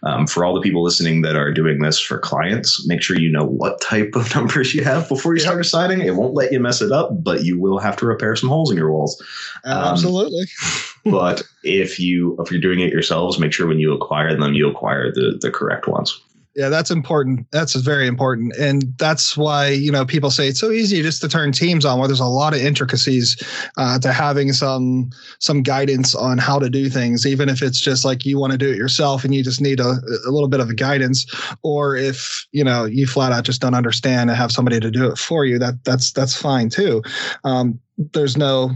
um, 0.04 0.28
for 0.28 0.44
all 0.44 0.56
the 0.56 0.62
people 0.62 0.84
listening 0.84 1.22
that 1.22 1.36
are 1.36 1.52
doing 1.52 1.80
this 1.80 2.00
for 2.00 2.18
clients, 2.18 2.86
make 2.88 3.02
sure 3.02 3.20
you 3.20 3.32
know 3.32 3.46
what 3.46 3.82
type 3.82 4.16
of 4.16 4.34
numbers 4.36 4.74
you 4.74 4.84
have 4.84 5.08
before 5.08 5.34
you 5.34 5.40
start 5.40 5.62
assigning. 5.62 6.02
It 6.02 6.16
won't 6.16 6.34
let 6.34 6.52
you 6.52 6.60
mess 6.60 6.81
it 6.82 6.92
up, 6.92 7.24
but 7.24 7.44
you 7.44 7.60
will 7.60 7.80
have 7.80 7.98
to 7.98 8.06
repair 8.06 8.36
some 8.36 8.50
holes 8.50 8.72
in 8.72 8.78
your 8.78 8.92
walls. 8.92 9.22
Um, 9.64 9.94
Absolutely. 9.94 10.46
but 11.06 11.44
if 11.64 12.00
you 12.00 12.38
if 12.40 12.52
you're 12.52 12.62
doing 12.62 12.80
it 12.80 12.94
yourselves, 12.94 13.40
make 13.40 13.54
sure 13.54 13.68
when 13.68 13.80
you 13.80 13.94
acquire 13.94 14.36
them, 14.36 14.54
you 14.54 14.70
acquire 14.70 15.12
the 15.12 15.38
the 15.40 15.52
correct 15.52 15.88
ones. 15.88 16.22
Yeah, 16.54 16.68
that's 16.68 16.92
important. 16.92 17.50
That's 17.52 17.76
very 17.76 18.08
important. 18.08 18.54
And 18.58 18.94
that's 18.98 19.38
why, 19.38 19.70
you 19.70 19.90
know, 19.90 20.06
people 20.06 20.30
say 20.30 20.50
it's 20.50 20.60
so 20.60 20.70
easy 20.70 21.02
just 21.02 21.22
to 21.22 21.30
turn 21.30 21.54
teams 21.54 21.86
on 21.86 21.98
where 21.98 22.10
there's 22.10 22.20
a 22.20 22.26
lot 22.26 22.54
of 22.54 22.60
intricacies 22.60 23.42
uh, 23.78 24.00
to 24.00 24.12
having 24.12 24.52
some 24.52 25.12
some 25.40 25.64
guidance 25.64 26.14
on 26.14 26.38
how 26.38 26.60
to 26.60 26.70
do 26.70 26.90
things, 26.90 27.26
even 27.26 27.48
if 27.48 27.62
it's 27.62 27.80
just 27.80 28.04
like 28.04 28.26
you 28.26 28.38
want 28.38 28.52
to 28.52 28.58
do 28.58 28.70
it 28.70 28.76
yourself 28.76 29.24
and 29.24 29.34
you 29.34 29.44
just 29.46 29.62
need 29.62 29.80
a, 29.80 29.94
a 30.28 30.32
little 30.32 30.50
bit 30.50 30.60
of 30.60 30.70
a 30.70 30.74
guidance, 30.74 31.26
or 31.64 31.96
if, 31.96 32.46
you 32.52 32.66
know, 32.66 32.84
you 32.84 33.08
flat 33.08 33.32
out 33.32 33.46
just 33.46 33.62
don't 33.62 33.74
understand 33.74 34.30
and 34.30 34.38
have 34.38 34.52
somebody 34.52 34.80
to 34.82 34.92
do 34.92 35.10
it 35.10 35.18
for 35.18 35.46
you, 35.46 35.58
that 35.58 35.82
that's 35.86 36.12
that's 36.12 36.36
fine 36.36 36.70
too. 36.70 37.02
Um, 37.46 37.80
there's 37.98 38.36
no 38.36 38.72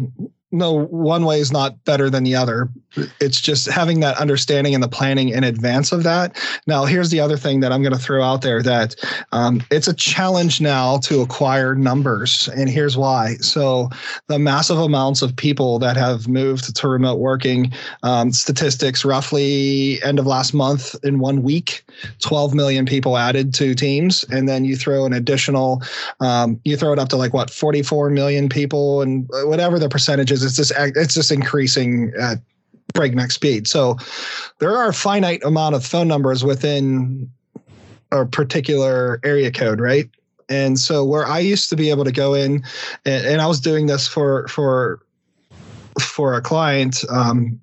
no 0.52 0.86
one 0.86 1.26
way 1.26 1.40
is 1.40 1.52
not 1.52 1.84
better 1.86 2.10
than 2.10 2.24
the 2.24 2.36
other. 2.36 2.70
It's 3.20 3.42
just 3.42 3.68
having 3.68 4.00
that 4.00 4.18
understanding 4.18 4.74
and 4.74 4.82
the 4.82 4.88
planning 4.88 5.30
in 5.30 5.44
advance 5.44 5.92
of 5.92 6.04
that. 6.04 6.38
Now, 6.66 6.86
here's 6.86 7.10
the 7.10 7.20
other 7.20 7.36
thing 7.36 7.60
that 7.60 7.72
I'm 7.72 7.82
going 7.82 7.94
to 7.94 8.00
throw 8.00 8.24
out 8.24 8.42
there 8.42 8.62
that 8.62 8.96
um, 9.32 9.62
it's 9.70 9.88
a 9.88 9.94
challenge 9.94 10.62
now 10.62 10.98
to 11.00 11.22
acquire 11.22 11.76
numbers, 11.76 12.48
and 12.56 12.70
here's 12.70 12.96
why. 12.96 13.36
So, 13.42 13.90
the 14.28 14.40
massive 14.40 14.80
amounts 14.80 15.22
of 15.22 15.36
people 15.36 15.80
that 15.80 15.98
have 15.98 16.28
moved 16.28 16.76
to 16.76 16.88
remote 16.88 17.20
working 17.20 17.74
um, 18.04 18.32
statistics, 18.32 19.04
roughly 19.04 20.02
end 20.04 20.20
of 20.20 20.26
last 20.26 20.54
month 20.54 20.96
in 21.04 21.20
one 21.20 21.44
week, 21.44 21.84
12 22.20 22.54
million 22.54 22.86
people 22.86 23.18
added 23.18 23.54
to 23.56 23.76
teams, 23.76 24.24
and 24.30 24.48
then 24.48 24.64
you 24.64 24.78
throw 24.78 25.06
an 25.06 25.14
additional, 25.14 25.82
um, 26.22 26.60
you 26.64 26.78
throw 26.78 26.94
it 26.94 27.00
up 27.00 27.10
to 27.10 27.18
like 27.18 27.34
what 27.34 27.50
44 27.50 28.10
million 28.10 28.48
people, 28.48 29.02
and 29.02 29.28
whatever 29.44 29.80
the 29.80 29.90
percentage 29.90 30.32
it's 30.44 30.56
just 30.56 30.72
it's 30.78 31.14
just 31.14 31.32
increasing 31.32 32.12
at 32.20 32.40
breakneck 32.94 33.32
speed. 33.32 33.68
So 33.68 33.98
there 34.60 34.76
are 34.76 34.90
a 34.90 34.94
finite 34.94 35.44
amount 35.44 35.76
of 35.76 35.86
phone 35.86 36.08
numbers 36.08 36.44
within 36.44 37.30
a 38.12 38.26
particular 38.26 39.20
area 39.24 39.52
code, 39.52 39.80
right? 39.80 40.10
And 40.48 40.80
so 40.80 41.04
where 41.04 41.26
I 41.26 41.40
used 41.40 41.70
to 41.72 41.76
be 41.76 41.90
able 41.90 42.06
to 42.06 42.12
go 42.12 42.34
in, 42.34 42.64
and, 43.06 43.26
and 43.26 43.42
I 43.42 43.48
was 43.48 43.60
doing 43.60 43.88
this 43.88 44.08
for 44.08 44.48
for 44.48 45.02
for 46.00 46.34
a 46.36 46.42
client 46.42 47.04
um, 47.10 47.60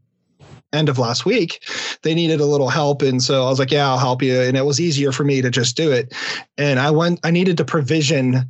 end 0.72 0.88
of 0.88 0.98
last 0.98 1.24
week, 1.24 1.68
they 2.02 2.14
needed 2.14 2.40
a 2.40 2.46
little 2.46 2.70
help. 2.70 3.02
And 3.02 3.22
so 3.22 3.44
I 3.44 3.50
was 3.50 3.58
like, 3.58 3.70
yeah, 3.70 3.88
I'll 3.88 3.98
help 3.98 4.22
you. 4.22 4.40
And 4.40 4.56
it 4.56 4.64
was 4.64 4.80
easier 4.80 5.12
for 5.12 5.24
me 5.24 5.42
to 5.42 5.50
just 5.50 5.76
do 5.76 5.92
it. 5.92 6.14
And 6.56 6.80
I 6.80 6.90
went, 6.90 7.20
I 7.24 7.30
needed 7.30 7.56
to 7.58 7.64
provision 7.64 8.48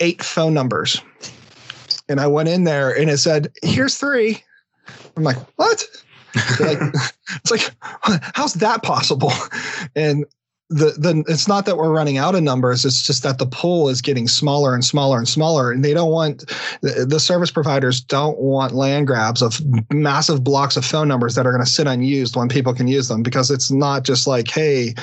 eight 0.00 0.22
phone 0.22 0.52
numbers 0.52 1.00
and 2.10 2.20
I 2.20 2.26
went 2.26 2.48
in 2.48 2.64
there 2.64 2.90
and 2.90 3.08
it 3.08 3.18
said, 3.18 3.52
"Here's 3.62 3.96
three. 3.96 4.42
I'm 5.16 5.22
like, 5.22 5.38
"What?" 5.56 5.86
like, 6.60 6.78
it's 7.36 7.50
like, 7.50 7.70
how's 8.34 8.54
that 8.54 8.82
possible? 8.82 9.32
And 9.96 10.26
the 10.70 10.94
the 10.96 11.24
it's 11.26 11.48
not 11.48 11.66
that 11.66 11.76
we're 11.76 11.92
running 11.92 12.16
out 12.16 12.36
of 12.36 12.44
numbers 12.44 12.84
it's 12.84 13.02
just 13.02 13.24
that 13.24 13.38
the 13.38 13.46
pool 13.46 13.88
is 13.88 14.00
getting 14.00 14.28
smaller 14.28 14.72
and 14.72 14.84
smaller 14.84 15.18
and 15.18 15.28
smaller 15.28 15.72
and 15.72 15.84
they 15.84 15.92
don't 15.92 16.12
want 16.12 16.48
the, 16.80 17.04
the 17.08 17.18
service 17.18 17.50
providers 17.50 18.00
don't 18.00 18.38
want 18.38 18.72
land 18.72 19.08
grabs 19.08 19.42
of 19.42 19.60
massive 19.92 20.44
blocks 20.44 20.76
of 20.76 20.84
phone 20.84 21.08
numbers 21.08 21.34
that 21.34 21.44
are 21.44 21.50
going 21.50 21.64
to 21.64 21.68
sit 21.68 21.88
unused 21.88 22.36
when 22.36 22.48
people 22.48 22.72
can 22.72 22.86
use 22.86 23.08
them 23.08 23.20
because 23.20 23.50
it's 23.50 23.72
not 23.72 24.04
just 24.04 24.28
like 24.28 24.48
hey 24.48 24.94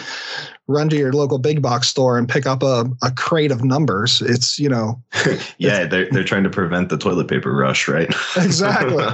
run 0.68 0.90
to 0.90 0.98
your 0.98 1.14
local 1.14 1.38
big 1.38 1.62
box 1.62 1.88
store 1.88 2.18
and 2.18 2.28
pick 2.28 2.46
up 2.46 2.62
a, 2.62 2.86
a 3.02 3.12
crate 3.12 3.52
of 3.52 3.64
numbers. 3.64 4.22
It's, 4.22 4.60
you 4.60 4.70
know. 4.70 5.02
yeah, 5.58 5.86
they're, 5.86 6.10
they're 6.12 6.24
trying 6.24 6.44
to 6.44 6.50
prevent 6.50 6.90
the 6.90 6.98
toilet 6.98 7.28
paper 7.28 7.54
rush, 7.54 7.88
right? 7.88 8.14
exactly. 8.38 9.06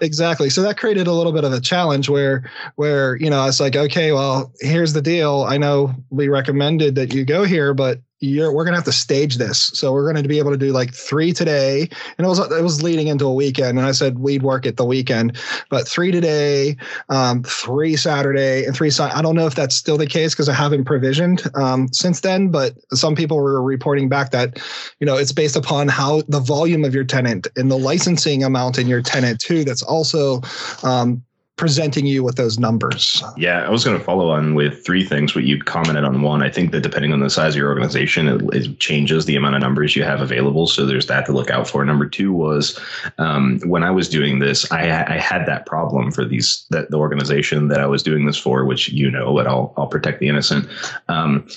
Exactly. 0.00 0.50
So 0.50 0.62
that 0.62 0.78
created 0.78 1.06
a 1.06 1.12
little 1.12 1.32
bit 1.32 1.44
of 1.44 1.52
a 1.52 1.60
challenge 1.60 2.08
where, 2.08 2.50
where, 2.76 3.16
you 3.16 3.28
know, 3.28 3.40
I 3.40 3.46
was 3.46 3.60
like, 3.60 3.76
okay, 3.76 4.12
well, 4.12 4.52
here's 4.60 4.94
the 4.94 5.02
deal. 5.02 5.44
I 5.46 5.58
know 5.58 5.94
we 6.10 6.28
recommended 6.28 6.94
that 6.94 7.12
you 7.12 7.24
go 7.24 7.44
here, 7.44 7.74
but 7.74 8.00
you're 8.20 8.52
we're 8.52 8.64
gonna 8.64 8.76
have 8.76 8.84
to 8.84 8.92
stage 8.92 9.36
this. 9.36 9.58
So 9.58 9.92
we're 9.92 10.10
gonna 10.10 10.26
be 10.26 10.38
able 10.38 10.50
to 10.50 10.56
do 10.56 10.72
like 10.72 10.94
three 10.94 11.32
today, 11.32 11.88
and 12.16 12.26
it 12.26 12.28
was 12.28 12.38
it 12.38 12.62
was 12.62 12.82
leading 12.82 13.08
into 13.08 13.26
a 13.26 13.34
weekend. 13.34 13.78
And 13.78 13.86
I 13.86 13.92
said 13.92 14.18
we'd 14.18 14.42
work 14.42 14.64
it 14.64 14.76
the 14.76 14.84
weekend, 14.84 15.36
but 15.68 15.86
three 15.86 16.10
today, 16.10 16.76
um, 17.10 17.42
three 17.42 17.96
Saturday, 17.96 18.64
and 18.64 18.74
three. 18.74 18.90
I 18.98 19.20
don't 19.20 19.34
know 19.34 19.46
if 19.46 19.54
that's 19.54 19.76
still 19.76 19.98
the 19.98 20.06
case 20.06 20.34
because 20.34 20.48
I 20.48 20.54
haven't 20.54 20.84
provisioned 20.84 21.42
um, 21.54 21.88
since 21.92 22.20
then. 22.20 22.48
But 22.48 22.74
some 22.92 23.14
people 23.14 23.36
were 23.36 23.62
reporting 23.62 24.08
back 24.08 24.30
that 24.30 24.62
you 24.98 25.06
know 25.06 25.16
it's 25.16 25.32
based 25.32 25.56
upon 25.56 25.88
how 25.88 26.22
the 26.28 26.40
volume 26.40 26.84
of 26.84 26.94
your 26.94 27.04
tenant 27.04 27.48
and 27.56 27.70
the 27.70 27.78
licensing 27.78 28.42
amount 28.44 28.78
in 28.78 28.86
your 28.86 29.02
tenant 29.02 29.40
too. 29.40 29.64
That's 29.64 29.82
also 29.82 30.40
um, 30.82 31.22
presenting 31.56 32.04
you 32.04 32.22
with 32.22 32.36
those 32.36 32.58
numbers. 32.58 33.22
Yeah, 33.38 33.64
I 33.64 33.70
was 33.70 33.82
going 33.82 33.98
to 33.98 34.04
follow 34.04 34.28
on 34.28 34.54
with 34.54 34.84
three 34.84 35.04
things. 35.04 35.34
What 35.34 35.44
you 35.44 35.58
commented 35.62 36.04
on 36.04 36.20
one, 36.20 36.42
I 36.42 36.50
think 36.50 36.70
that 36.72 36.82
depending 36.82 37.14
on 37.14 37.20
the 37.20 37.30
size 37.30 37.54
of 37.54 37.58
your 37.58 37.70
organization, 37.70 38.28
it, 38.28 38.54
it, 38.54 38.78
changes 38.78 39.24
the 39.24 39.36
amount 39.36 39.54
of 39.54 39.62
numbers 39.62 39.96
you 39.96 40.04
have 40.04 40.20
available. 40.20 40.66
So 40.66 40.84
there's 40.84 41.06
that 41.06 41.24
to 41.26 41.32
look 41.32 41.50
out 41.50 41.66
for. 41.66 41.82
Number 41.84 42.06
two 42.06 42.30
was 42.30 42.78
um, 43.16 43.58
when 43.64 43.82
I 43.82 43.90
was 43.90 44.06
doing 44.06 44.38
this, 44.38 44.70
I, 44.70 45.14
I, 45.14 45.18
had 45.18 45.46
that 45.46 45.64
problem 45.64 46.12
for 46.12 46.26
these 46.26 46.66
that 46.70 46.90
the 46.90 46.98
organization 46.98 47.68
that 47.68 47.80
I 47.80 47.86
was 47.86 48.02
doing 48.02 48.26
this 48.26 48.36
for, 48.36 48.66
which 48.66 48.90
you 48.90 49.10
know, 49.10 49.34
but 49.34 49.46
I'll 49.46 49.72
I'll 49.78 49.86
protect 49.86 50.20
the 50.20 50.28
innocent. 50.28 50.68
Um, 51.08 51.48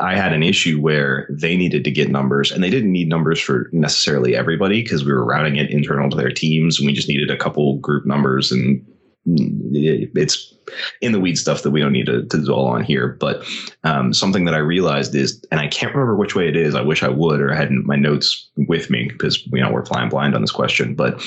I 0.00 0.14
had 0.14 0.32
an 0.32 0.42
issue 0.42 0.80
where 0.80 1.26
they 1.30 1.56
needed 1.56 1.82
to 1.84 1.90
get 1.90 2.10
numbers, 2.10 2.52
and 2.52 2.62
they 2.62 2.70
didn't 2.70 2.92
need 2.92 3.08
numbers 3.08 3.40
for 3.40 3.68
necessarily 3.72 4.36
everybody 4.36 4.82
because 4.82 5.04
we 5.04 5.12
were 5.12 5.24
routing 5.24 5.56
it 5.56 5.70
internal 5.70 6.08
to 6.10 6.16
their 6.16 6.30
teams, 6.30 6.78
and 6.78 6.86
we 6.86 6.92
just 6.92 7.08
needed 7.08 7.30
a 7.30 7.36
couple 7.36 7.78
group 7.78 8.06
numbers 8.06 8.52
and 8.52 8.86
it's 9.24 10.54
in 11.00 11.12
the 11.12 11.20
weed 11.20 11.36
stuff 11.36 11.62
that 11.62 11.70
we 11.70 11.80
don't 11.80 11.92
need 11.92 12.06
to, 12.06 12.24
to 12.26 12.44
dwell 12.44 12.66
on 12.66 12.82
here. 12.82 13.16
But 13.20 13.44
um, 13.84 14.12
something 14.12 14.44
that 14.46 14.54
I 14.54 14.58
realized 14.58 15.14
is, 15.14 15.44
and 15.50 15.60
I 15.60 15.68
can't 15.68 15.94
remember 15.94 16.16
which 16.16 16.34
way 16.34 16.48
it 16.48 16.56
is. 16.56 16.74
I 16.74 16.82
wish 16.82 17.02
I 17.02 17.08
would, 17.08 17.40
or 17.40 17.52
I 17.52 17.56
had 17.56 17.70
my 17.70 17.96
notes 17.96 18.50
with 18.56 18.90
me 18.90 19.08
because 19.08 19.44
you 19.46 19.60
know 19.60 19.70
we're 19.70 19.84
flying 19.84 20.08
blind 20.08 20.34
on 20.34 20.40
this 20.40 20.50
question. 20.50 20.94
But 20.94 21.22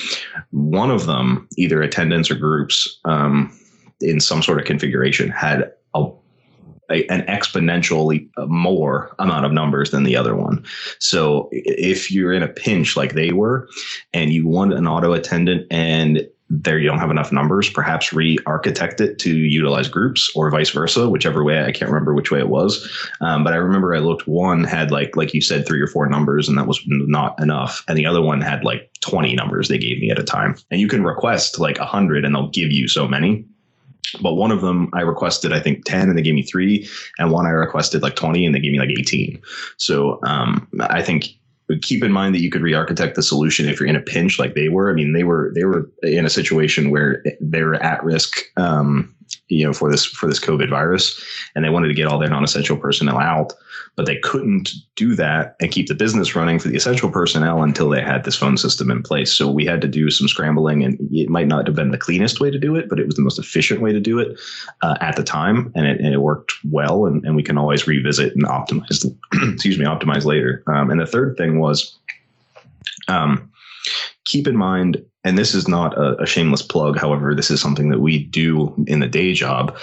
one 0.50 0.90
of 0.90 1.06
them, 1.06 1.48
either 1.56 1.80
attendants 1.80 2.30
or 2.30 2.34
groups, 2.34 3.00
um, 3.04 3.56
in 4.00 4.20
some 4.20 4.42
sort 4.42 4.58
of 4.58 4.66
configuration, 4.66 5.30
had 5.30 5.72
a 5.94 6.06
a, 6.90 7.04
an 7.08 7.22
exponentially 7.22 8.28
more 8.46 9.14
amount 9.18 9.44
of 9.44 9.52
numbers 9.52 9.90
than 9.90 10.04
the 10.04 10.16
other 10.16 10.36
one. 10.36 10.64
So 11.00 11.48
if 11.50 12.12
you're 12.12 12.32
in 12.32 12.42
a 12.42 12.48
pinch 12.48 12.96
like 12.96 13.14
they 13.14 13.32
were, 13.32 13.68
and 14.12 14.32
you 14.32 14.46
want 14.46 14.72
an 14.72 14.86
auto 14.86 15.12
attendant 15.12 15.66
and 15.70 16.28
there 16.48 16.78
you 16.78 16.88
don't 16.88 16.98
have 16.98 17.10
enough 17.10 17.32
numbers, 17.32 17.68
perhaps 17.68 18.12
re-architect 18.12 19.00
it 19.00 19.18
to 19.18 19.36
utilize 19.36 19.88
groups 19.88 20.30
or 20.36 20.50
vice 20.50 20.70
versa, 20.70 21.08
whichever 21.08 21.42
way. 21.42 21.64
I 21.64 21.72
can't 21.72 21.90
remember 21.90 22.14
which 22.14 22.30
way 22.30 22.38
it 22.38 22.48
was. 22.48 22.88
Um, 23.20 23.42
but 23.42 23.52
I 23.52 23.56
remember 23.56 23.94
I 23.94 23.98
looked 23.98 24.28
one 24.28 24.62
had 24.62 24.92
like, 24.92 25.16
like 25.16 25.34
you 25.34 25.40
said, 25.40 25.66
three 25.66 25.80
or 25.80 25.88
four 25.88 26.08
numbers 26.08 26.48
and 26.48 26.56
that 26.56 26.68
was 26.68 26.80
not 26.86 27.40
enough. 27.42 27.84
And 27.88 27.98
the 27.98 28.06
other 28.06 28.22
one 28.22 28.40
had 28.40 28.62
like 28.62 28.90
20 29.00 29.34
numbers 29.34 29.68
they 29.68 29.78
gave 29.78 29.98
me 29.98 30.10
at 30.10 30.18
a 30.18 30.24
time. 30.24 30.56
And 30.70 30.80
you 30.80 30.86
can 30.88 31.02
request 31.02 31.58
like 31.58 31.78
a 31.78 31.84
hundred 31.84 32.24
and 32.24 32.34
they'll 32.34 32.50
give 32.50 32.70
you 32.70 32.86
so 32.86 33.08
many. 33.08 33.44
But 34.20 34.34
one 34.34 34.52
of 34.52 34.60
them 34.60 34.88
I 34.92 35.00
requested, 35.00 35.52
I 35.52 35.58
think 35.58 35.84
10 35.84 36.08
and 36.08 36.16
they 36.16 36.22
gave 36.22 36.34
me 36.34 36.42
three. 36.42 36.88
And 37.18 37.32
one 37.32 37.46
I 37.46 37.50
requested 37.50 38.02
like 38.02 38.14
20 38.14 38.46
and 38.46 38.54
they 38.54 38.60
gave 38.60 38.72
me 38.72 38.78
like 38.78 38.90
18. 38.90 39.42
So 39.78 40.20
um, 40.22 40.68
I 40.80 41.02
think 41.02 41.30
keep 41.82 42.04
in 42.04 42.12
mind 42.12 42.34
that 42.34 42.42
you 42.42 42.50
could 42.50 42.62
re-architect 42.62 43.16
the 43.16 43.22
solution 43.22 43.68
if 43.68 43.80
you're 43.80 43.88
in 43.88 43.96
a 43.96 44.00
pinch 44.00 44.38
like 44.38 44.54
they 44.54 44.68
were. 44.68 44.90
I 44.90 44.94
mean, 44.94 45.12
they 45.12 45.24
were 45.24 45.52
they 45.54 45.64
were 45.64 45.90
in 46.02 46.24
a 46.24 46.30
situation 46.30 46.90
where 46.90 47.22
they 47.40 47.62
were 47.62 47.74
at 47.74 48.04
risk 48.04 48.36
um, 48.56 49.15
you 49.48 49.64
know, 49.64 49.72
for 49.72 49.90
this 49.90 50.04
for 50.04 50.26
this 50.26 50.40
COVID 50.40 50.70
virus, 50.70 51.22
and 51.54 51.64
they 51.64 51.70
wanted 51.70 51.88
to 51.88 51.94
get 51.94 52.06
all 52.06 52.18
their 52.18 52.28
non-essential 52.28 52.76
personnel 52.76 53.18
out, 53.18 53.52
but 53.94 54.06
they 54.06 54.16
couldn't 54.16 54.70
do 54.96 55.14
that 55.14 55.56
and 55.60 55.70
keep 55.70 55.86
the 55.86 55.94
business 55.94 56.34
running 56.34 56.58
for 56.58 56.68
the 56.68 56.76
essential 56.76 57.10
personnel 57.10 57.62
until 57.62 57.88
they 57.88 58.02
had 58.02 58.24
this 58.24 58.36
phone 58.36 58.56
system 58.56 58.90
in 58.90 59.02
place. 59.02 59.32
So 59.32 59.50
we 59.50 59.64
had 59.64 59.80
to 59.82 59.88
do 59.88 60.10
some 60.10 60.28
scrambling, 60.28 60.84
and 60.84 60.98
it 61.12 61.28
might 61.28 61.46
not 61.46 61.66
have 61.66 61.76
been 61.76 61.92
the 61.92 61.98
cleanest 61.98 62.40
way 62.40 62.50
to 62.50 62.58
do 62.58 62.74
it, 62.74 62.88
but 62.88 62.98
it 62.98 63.06
was 63.06 63.14
the 63.14 63.22
most 63.22 63.38
efficient 63.38 63.80
way 63.80 63.92
to 63.92 64.00
do 64.00 64.18
it 64.18 64.38
uh, 64.82 64.96
at 65.00 65.16
the 65.16 65.24
time, 65.24 65.72
and 65.74 65.86
it, 65.86 66.00
and 66.00 66.12
it 66.12 66.20
worked 66.20 66.52
well. 66.70 67.06
And, 67.06 67.24
and, 67.24 67.36
we 67.36 67.42
can 67.42 67.58
always 67.58 67.86
revisit 67.86 68.34
and 68.34 68.44
optimize. 68.44 69.04
excuse 69.52 69.78
me, 69.78 69.84
optimize 69.84 70.24
later. 70.24 70.62
Um, 70.66 70.90
and 70.90 71.00
the 71.00 71.06
third 71.06 71.36
thing 71.36 71.60
was. 71.60 71.96
Um, 73.08 73.50
keep 74.26 74.46
in 74.46 74.56
mind, 74.56 75.02
and 75.24 75.38
this 75.38 75.54
is 75.54 75.66
not 75.66 75.96
a, 75.96 76.20
a 76.22 76.26
shameless 76.26 76.62
plug, 76.62 76.98
however, 76.98 77.34
this 77.34 77.50
is 77.50 77.60
something 77.60 77.88
that 77.88 78.00
we 78.00 78.24
do 78.24 78.74
in 78.86 79.00
the 79.00 79.08
day 79.08 79.32
job, 79.32 79.76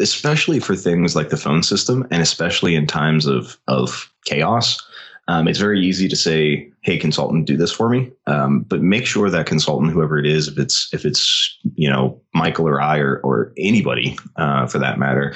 especially 0.00 0.58
for 0.58 0.74
things 0.74 1.14
like 1.14 1.28
the 1.28 1.36
phone 1.36 1.62
system, 1.62 2.06
and 2.10 2.20
especially 2.20 2.74
in 2.74 2.86
times 2.86 3.26
of 3.26 3.56
of 3.68 4.10
chaos. 4.24 4.82
Um, 5.28 5.48
it's 5.48 5.58
very 5.58 5.84
easy 5.84 6.08
to 6.08 6.16
say, 6.16 6.70
"Hey, 6.82 6.98
consultant, 6.98 7.46
do 7.46 7.56
this 7.56 7.72
for 7.72 7.88
me," 7.88 8.10
um, 8.26 8.60
but 8.60 8.80
make 8.80 9.06
sure 9.06 9.28
that 9.28 9.46
consultant, 9.46 9.92
whoever 9.92 10.18
it 10.18 10.26
is, 10.26 10.48
if 10.48 10.58
it's 10.58 10.88
if 10.92 11.04
it's 11.04 11.58
you 11.74 11.90
know 11.90 12.20
Michael 12.34 12.68
or 12.68 12.80
I 12.80 12.98
or 12.98 13.18
or 13.18 13.52
anybody 13.58 14.16
uh, 14.36 14.66
for 14.66 14.78
that 14.78 14.98
matter, 14.98 15.34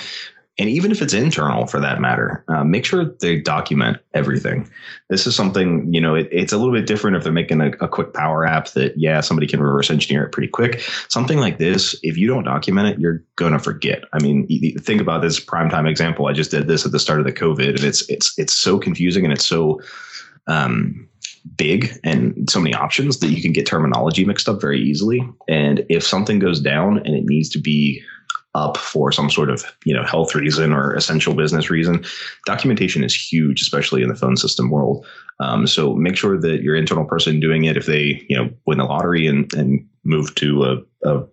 and 0.58 0.68
even 0.68 0.90
if 0.90 1.00
it's 1.00 1.14
internal 1.14 1.66
for 1.66 1.80
that 1.80 2.00
matter, 2.00 2.44
uh, 2.48 2.64
make 2.64 2.84
sure 2.84 3.04
they 3.20 3.40
document 3.40 3.98
everything. 4.14 4.68
This 5.08 5.26
is 5.26 5.34
something, 5.34 5.92
you 5.92 6.00
know, 6.00 6.14
it, 6.14 6.28
it's 6.30 6.52
a 6.52 6.58
little 6.58 6.74
bit 6.74 6.86
different 6.86 7.16
if 7.16 7.22
they're 7.22 7.32
making 7.32 7.60
a, 7.60 7.70
a, 7.80 7.88
quick 7.88 8.12
power 8.12 8.44
app 8.44 8.68
that, 8.72 8.92
yeah, 8.96 9.20
somebody 9.20 9.46
can 9.46 9.62
reverse 9.62 9.90
engineer 9.90 10.24
it 10.24 10.32
pretty 10.32 10.48
quick. 10.48 10.80
Something 11.08 11.38
like 11.38 11.58
this, 11.58 11.98
if 12.02 12.18
you 12.18 12.26
don't 12.26 12.44
document 12.44 12.88
it, 12.88 12.98
you're 12.98 13.24
going 13.36 13.52
to 13.52 13.58
forget. 13.58 14.04
I 14.12 14.20
mean, 14.20 14.46
think 14.80 15.00
about 15.00 15.22
this 15.22 15.40
prime 15.40 15.70
time 15.70 15.86
example. 15.86 16.26
I 16.26 16.32
just 16.32 16.50
did 16.50 16.68
this 16.68 16.84
at 16.84 16.92
the 16.92 16.98
start 16.98 17.20
of 17.20 17.26
the 17.26 17.32
COVID 17.32 17.76
and 17.76 17.84
it's, 17.84 18.08
it's, 18.10 18.38
it's 18.38 18.54
so 18.54 18.78
confusing 18.78 19.24
and 19.24 19.32
it's 19.32 19.46
so, 19.46 19.80
um, 20.46 21.08
big 21.56 21.90
and 22.04 22.50
so 22.50 22.60
many 22.60 22.74
options 22.74 23.18
that 23.20 23.28
you 23.28 23.40
can 23.40 23.52
get 23.52 23.66
terminology 23.66 24.26
mixed 24.26 24.48
up 24.48 24.60
very 24.60 24.80
easily. 24.80 25.26
And 25.48 25.84
if 25.88 26.04
something 26.04 26.38
goes 26.38 26.60
down 26.60 26.98
and 26.98 27.14
it 27.14 27.24
needs 27.24 27.48
to 27.50 27.58
be 27.58 28.02
up 28.54 28.76
for 28.76 29.12
some 29.12 29.30
sort 29.30 29.48
of 29.48 29.64
you 29.84 29.94
know 29.94 30.04
health 30.04 30.34
reason 30.34 30.72
or 30.72 30.94
essential 30.94 31.34
business 31.34 31.70
reason 31.70 32.04
documentation 32.46 33.04
is 33.04 33.14
huge 33.14 33.62
especially 33.62 34.02
in 34.02 34.08
the 34.08 34.14
phone 34.14 34.36
system 34.36 34.70
world. 34.70 35.06
Um, 35.38 35.66
so 35.66 35.94
make 35.94 36.16
sure 36.16 36.38
that 36.38 36.62
your 36.62 36.76
internal 36.76 37.04
person 37.04 37.40
doing 37.40 37.64
it 37.64 37.76
if 37.76 37.86
they 37.86 38.24
you 38.28 38.36
know 38.36 38.50
win 38.66 38.78
the 38.78 38.84
lottery 38.84 39.26
and, 39.26 39.52
and 39.54 39.86
move 40.04 40.34
to 40.36 40.64
a, 40.64 41.08
a 41.08 41.24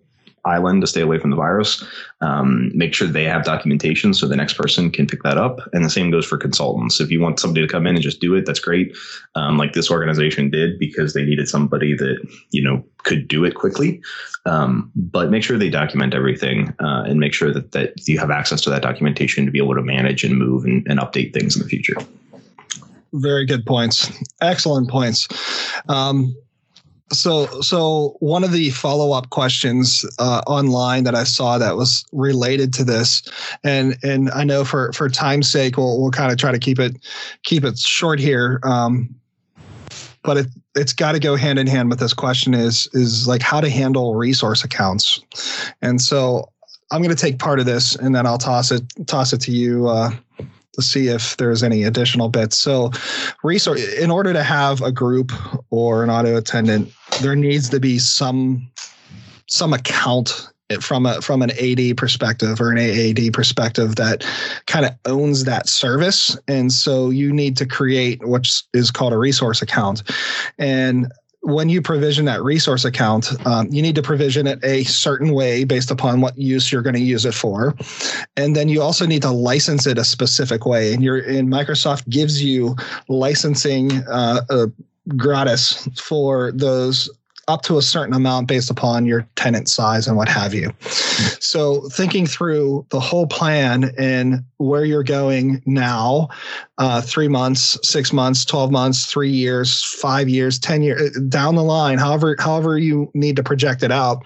island 0.48 0.80
to 0.80 0.86
stay 0.86 1.00
away 1.00 1.18
from 1.18 1.30
the 1.30 1.36
virus. 1.36 1.84
Um, 2.20 2.70
make 2.74 2.94
sure 2.94 3.06
they 3.06 3.24
have 3.24 3.44
documentation 3.44 4.14
so 4.14 4.26
the 4.26 4.36
next 4.36 4.54
person 4.54 4.90
can 4.90 5.06
pick 5.06 5.22
that 5.22 5.38
up. 5.38 5.60
And 5.72 5.84
the 5.84 5.90
same 5.90 6.10
goes 6.10 6.26
for 6.26 6.36
consultants. 6.36 7.00
If 7.00 7.10
you 7.10 7.20
want 7.20 7.38
somebody 7.38 7.66
to 7.66 7.72
come 7.72 7.86
in 7.86 7.94
and 7.94 8.02
just 8.02 8.20
do 8.20 8.34
it, 8.34 8.46
that's 8.46 8.58
great. 8.58 8.96
Um, 9.34 9.58
like 9.58 9.72
this 9.72 9.90
organization 9.90 10.50
did 10.50 10.78
because 10.78 11.14
they 11.14 11.24
needed 11.24 11.48
somebody 11.48 11.94
that 11.94 12.16
you 12.50 12.62
know 12.62 12.84
could 13.04 13.28
do 13.28 13.44
it 13.44 13.54
quickly. 13.54 14.00
Um, 14.46 14.90
but 14.96 15.30
make 15.30 15.42
sure 15.42 15.58
they 15.58 15.70
document 15.70 16.14
everything 16.14 16.74
uh, 16.80 17.04
and 17.06 17.20
make 17.20 17.34
sure 17.34 17.52
that 17.52 17.72
that 17.72 18.08
you 18.08 18.18
have 18.18 18.30
access 18.30 18.60
to 18.62 18.70
that 18.70 18.82
documentation 18.82 19.44
to 19.44 19.52
be 19.52 19.58
able 19.58 19.74
to 19.74 19.82
manage 19.82 20.24
and 20.24 20.36
move 20.36 20.64
and, 20.64 20.86
and 20.88 20.98
update 20.98 21.32
things 21.34 21.56
in 21.56 21.62
the 21.62 21.68
future. 21.68 21.96
Very 23.12 23.46
good 23.46 23.64
points. 23.64 24.12
Excellent 24.40 24.90
points. 24.90 25.28
Um, 25.88 26.36
so 27.12 27.46
so 27.60 28.16
one 28.20 28.44
of 28.44 28.52
the 28.52 28.70
follow-up 28.70 29.30
questions 29.30 30.04
uh, 30.18 30.42
online 30.46 31.04
that 31.04 31.14
i 31.14 31.24
saw 31.24 31.58
that 31.58 31.76
was 31.76 32.04
related 32.12 32.72
to 32.72 32.84
this 32.84 33.22
and 33.64 33.96
and 34.02 34.30
i 34.30 34.44
know 34.44 34.64
for 34.64 34.92
for 34.92 35.08
time's 35.08 35.48
sake 35.48 35.76
we'll, 35.76 36.00
we'll 36.00 36.10
kind 36.10 36.32
of 36.32 36.38
try 36.38 36.52
to 36.52 36.58
keep 36.58 36.78
it 36.78 36.96
keep 37.44 37.64
it 37.64 37.78
short 37.78 38.18
here 38.18 38.60
um, 38.64 39.14
but 40.22 40.36
it 40.36 40.46
it's 40.74 40.92
got 40.92 41.12
to 41.12 41.18
go 41.18 41.36
hand 41.36 41.58
in 41.58 41.66
hand 41.66 41.90
with 41.90 41.98
this 41.98 42.12
question 42.12 42.54
is 42.54 42.88
is 42.92 43.26
like 43.26 43.42
how 43.42 43.60
to 43.60 43.68
handle 43.68 44.14
resource 44.14 44.62
accounts. 44.62 45.20
And 45.82 46.00
so 46.00 46.52
i'm 46.90 47.02
going 47.02 47.14
to 47.14 47.20
take 47.20 47.38
part 47.38 47.60
of 47.60 47.66
this 47.66 47.94
and 47.96 48.14
then 48.14 48.26
i'll 48.26 48.38
toss 48.38 48.70
it 48.70 48.82
toss 49.06 49.32
it 49.32 49.40
to 49.42 49.52
you 49.52 49.88
uh, 49.88 50.10
see 50.82 51.08
if 51.08 51.36
there's 51.36 51.62
any 51.62 51.84
additional 51.84 52.28
bits. 52.28 52.56
So, 52.56 52.90
resource 53.42 53.82
in 53.94 54.10
order 54.10 54.32
to 54.32 54.42
have 54.42 54.82
a 54.82 54.92
group 54.92 55.32
or 55.70 56.04
an 56.04 56.10
auto 56.10 56.36
attendant, 56.36 56.92
there 57.20 57.36
needs 57.36 57.68
to 57.70 57.80
be 57.80 57.98
some 57.98 58.70
some 59.46 59.72
account 59.72 60.48
from 60.80 61.06
a 61.06 61.20
from 61.22 61.42
an 61.42 61.50
AD 61.52 61.96
perspective 61.96 62.60
or 62.60 62.70
an 62.70 62.78
AAD 62.78 63.32
perspective 63.32 63.96
that 63.96 64.24
kind 64.66 64.84
of 64.84 64.92
owns 65.06 65.44
that 65.44 65.68
service, 65.68 66.36
and 66.46 66.72
so 66.72 67.10
you 67.10 67.32
need 67.32 67.56
to 67.56 67.66
create 67.66 68.24
what 68.26 68.46
is 68.74 68.90
called 68.90 69.12
a 69.12 69.18
resource 69.18 69.62
account, 69.62 70.02
and 70.58 71.10
when 71.42 71.68
you 71.68 71.80
provision 71.80 72.24
that 72.26 72.42
resource 72.42 72.84
account, 72.84 73.30
um, 73.46 73.68
you 73.70 73.80
need 73.80 73.94
to 73.94 74.02
provision 74.02 74.46
it 74.46 74.58
a 74.62 74.84
certain 74.84 75.32
way 75.32 75.64
based 75.64 75.90
upon 75.90 76.20
what 76.20 76.36
use 76.36 76.72
you're 76.72 76.82
going 76.82 76.96
to 76.96 77.00
use 77.00 77.24
it 77.24 77.34
for, 77.34 77.74
and 78.36 78.54
then 78.56 78.68
you 78.68 78.82
also 78.82 79.06
need 79.06 79.22
to 79.22 79.30
license 79.30 79.86
it 79.86 79.98
a 79.98 80.04
specific 80.04 80.66
way. 80.66 80.92
And 80.92 81.02
you're 81.02 81.18
in 81.18 81.48
Microsoft 81.48 82.08
gives 82.08 82.42
you 82.42 82.76
licensing 83.08 83.92
uh, 84.08 84.42
uh, 84.50 84.66
gratis 85.16 85.88
for 85.96 86.52
those 86.52 87.08
up 87.48 87.62
to 87.62 87.78
a 87.78 87.82
certain 87.82 88.14
amount 88.14 88.46
based 88.46 88.70
upon 88.70 89.06
your 89.06 89.26
tenant 89.36 89.68
size 89.68 90.06
and 90.06 90.16
what 90.16 90.28
have 90.28 90.52
you. 90.52 90.72
So 91.40 91.88
thinking 91.88 92.26
through 92.26 92.86
the 92.90 93.00
whole 93.00 93.26
plan 93.26 93.90
and 93.98 94.44
where 94.58 94.84
you're 94.84 95.04
going 95.04 95.62
now, 95.66 96.28
uh, 96.78 97.00
three 97.00 97.28
months, 97.28 97.78
six 97.82 98.12
months, 98.12 98.44
12 98.44 98.70
months, 98.70 99.06
three 99.06 99.30
years, 99.30 99.82
five 99.82 100.28
years, 100.28 100.58
10 100.58 100.82
years 100.82 101.18
down 101.28 101.54
the 101.54 101.62
line, 101.62 101.98
however, 101.98 102.36
however 102.38 102.78
you 102.78 103.10
need 103.14 103.36
to 103.36 103.42
project 103.42 103.82
it 103.82 103.90
out, 103.90 104.24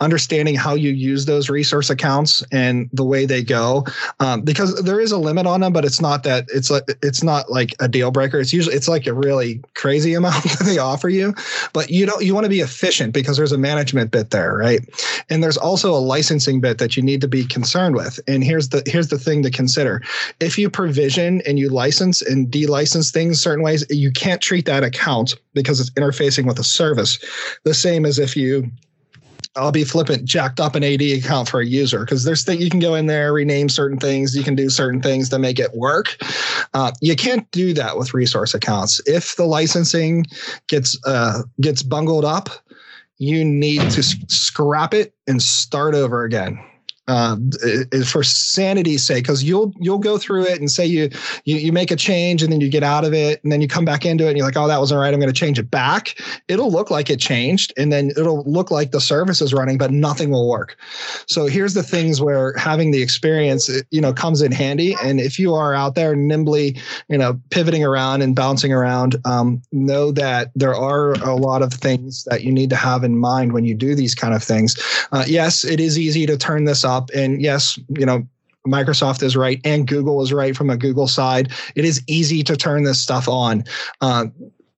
understanding 0.00 0.54
how 0.54 0.74
you 0.74 0.90
use 0.90 1.26
those 1.26 1.48
resource 1.48 1.90
accounts 1.90 2.42
and 2.50 2.88
the 2.92 3.04
way 3.04 3.26
they 3.26 3.42
go, 3.42 3.84
um, 4.20 4.42
because 4.42 4.82
there 4.82 5.00
is 5.00 5.12
a 5.12 5.18
limit 5.18 5.46
on 5.46 5.60
them, 5.60 5.72
but 5.72 5.84
it's 5.84 6.00
not 6.00 6.22
that 6.24 6.46
it's 6.52 6.70
like, 6.70 6.84
it's 7.02 7.22
not 7.22 7.50
like 7.50 7.74
a 7.80 7.88
deal 7.88 8.10
breaker. 8.10 8.38
It's 8.38 8.52
usually, 8.52 8.76
it's 8.76 8.88
like 8.88 9.06
a 9.06 9.14
really 9.14 9.62
crazy 9.74 10.14
amount 10.14 10.44
that 10.44 10.64
they 10.64 10.78
offer 10.78 11.10
you, 11.10 11.34
but 11.74 11.90
you 11.90 12.06
don't, 12.06 12.24
you 12.24 12.34
want 12.34 12.44
to 12.44 12.50
be 12.50 12.60
efficient 12.60 13.12
because 13.12 13.36
there's 13.36 13.52
a 13.52 13.58
management 13.58 14.10
bit 14.10 14.30
there, 14.30 14.54
right? 14.54 14.80
And 15.28 15.42
there's 15.42 15.58
also 15.58 15.92
a 15.92 16.00
licensing 16.00 16.60
bit 16.60 16.78
that 16.78 16.96
you 16.96 17.02
need 17.02 17.20
to 17.20 17.28
be 17.28 17.44
concerned 17.44 17.96
with. 17.96 18.18
And 18.26 18.42
here's 18.42 18.70
the, 18.70 18.82
here's 18.86 19.08
the 19.08 19.18
thing 19.18 19.42
to 19.42 19.50
consider. 19.50 19.73
If 20.40 20.58
you 20.58 20.70
provision 20.70 21.42
and 21.46 21.58
you 21.58 21.68
license 21.68 22.22
and 22.22 22.50
de-license 22.50 23.10
things 23.10 23.40
certain 23.40 23.64
ways, 23.64 23.84
you 23.90 24.10
can't 24.10 24.40
treat 24.40 24.66
that 24.66 24.84
account 24.84 25.34
because 25.52 25.80
it's 25.80 25.90
interfacing 25.90 26.46
with 26.46 26.58
a 26.58 26.64
service 26.64 27.18
the 27.64 27.74
same 27.74 28.04
as 28.04 28.18
if 28.18 28.36
you 28.36 28.70
I'll 29.56 29.70
be 29.70 29.84
flippant, 29.84 30.24
jacked 30.24 30.58
up 30.58 30.74
an 30.74 30.82
AD 30.82 31.00
account 31.00 31.48
for 31.48 31.60
a 31.60 31.66
user 31.66 32.00
because 32.00 32.24
there's 32.24 32.42
things 32.42 32.62
you 32.62 32.70
can 32.70 32.80
go 32.80 32.94
in 32.96 33.06
there, 33.06 33.32
rename 33.32 33.68
certain 33.68 33.98
things, 33.98 34.34
you 34.34 34.42
can 34.42 34.56
do 34.56 34.68
certain 34.68 35.00
things 35.00 35.28
to 35.28 35.38
make 35.38 35.60
it 35.60 35.72
work. 35.74 36.16
Uh, 36.74 36.90
you 37.00 37.14
can't 37.14 37.48
do 37.52 37.72
that 37.74 37.96
with 37.96 38.14
resource 38.14 38.52
accounts. 38.52 39.00
If 39.06 39.36
the 39.36 39.44
licensing 39.44 40.26
gets 40.66 40.98
uh, 41.06 41.42
gets 41.60 41.84
bungled 41.84 42.24
up, 42.24 42.50
you 43.18 43.44
need 43.44 43.88
to 43.92 44.02
scrap 44.02 44.92
it 44.92 45.14
and 45.28 45.40
start 45.40 45.94
over 45.94 46.24
again 46.24 46.58
uh, 47.06 47.36
for 48.06 48.22
sanity's 48.22 49.04
sake, 49.04 49.24
because 49.24 49.44
you'll 49.44 49.72
you'll 49.80 49.98
go 49.98 50.18
through 50.18 50.44
it 50.44 50.58
and 50.58 50.70
say 50.70 50.86
you, 50.86 51.10
you 51.44 51.56
you 51.56 51.72
make 51.72 51.90
a 51.90 51.96
change 51.96 52.42
and 52.42 52.52
then 52.52 52.60
you 52.60 52.68
get 52.68 52.82
out 52.82 53.04
of 53.04 53.12
it 53.12 53.42
and 53.42 53.52
then 53.52 53.60
you 53.60 53.68
come 53.68 53.84
back 53.84 54.04
into 54.04 54.24
it 54.24 54.28
and 54.28 54.38
you're 54.38 54.46
like, 54.46 54.56
oh, 54.56 54.66
that 54.68 54.80
wasn't 54.80 54.98
right. 54.98 55.12
I'm 55.12 55.20
going 55.20 55.32
to 55.32 55.38
change 55.38 55.58
it 55.58 55.70
back. 55.70 56.18
It'll 56.48 56.70
look 56.70 56.90
like 56.90 57.10
it 57.10 57.20
changed 57.20 57.72
and 57.76 57.92
then 57.92 58.10
it'll 58.10 58.42
look 58.44 58.70
like 58.70 58.90
the 58.90 59.00
service 59.00 59.40
is 59.40 59.52
running, 59.52 59.78
but 59.78 59.90
nothing 59.90 60.30
will 60.30 60.48
work. 60.48 60.76
So 61.26 61.46
here's 61.46 61.74
the 61.74 61.82
things 61.82 62.20
where 62.20 62.54
having 62.56 62.90
the 62.90 63.02
experience, 63.02 63.70
you 63.90 64.00
know, 64.00 64.12
comes 64.12 64.42
in 64.42 64.52
handy. 64.52 64.96
And 65.02 65.20
if 65.20 65.38
you 65.38 65.54
are 65.54 65.74
out 65.74 65.94
there 65.94 66.16
nimbly, 66.16 66.76
you 67.08 67.18
know, 67.18 67.40
pivoting 67.50 67.84
around 67.84 68.22
and 68.22 68.34
bouncing 68.34 68.72
around, 68.72 69.16
um, 69.24 69.62
know 69.72 70.10
that 70.12 70.50
there 70.54 70.74
are 70.74 71.12
a 71.14 71.34
lot 71.34 71.62
of 71.62 71.72
things 71.72 72.24
that 72.24 72.44
you 72.44 72.52
need 72.52 72.70
to 72.70 72.76
have 72.76 73.04
in 73.04 73.18
mind 73.18 73.52
when 73.52 73.64
you 73.64 73.74
do 73.74 73.94
these 73.94 74.14
kind 74.14 74.34
of 74.34 74.42
things. 74.42 74.76
Uh, 75.12 75.24
yes, 75.26 75.64
it 75.64 75.80
is 75.80 75.98
easy 75.98 76.26
to 76.26 76.36
turn 76.36 76.64
this 76.64 76.84
up. 76.94 77.10
And 77.14 77.42
yes, 77.42 77.78
you 77.88 78.06
know, 78.06 78.26
Microsoft 78.66 79.22
is 79.22 79.36
right 79.36 79.60
and 79.64 79.86
Google 79.86 80.22
is 80.22 80.32
right 80.32 80.56
from 80.56 80.70
a 80.70 80.76
Google 80.76 81.08
side. 81.08 81.52
It 81.74 81.84
is 81.84 82.02
easy 82.06 82.42
to 82.44 82.56
turn 82.56 82.84
this 82.84 82.98
stuff 82.98 83.28
on. 83.28 83.64
Uh, 84.00 84.26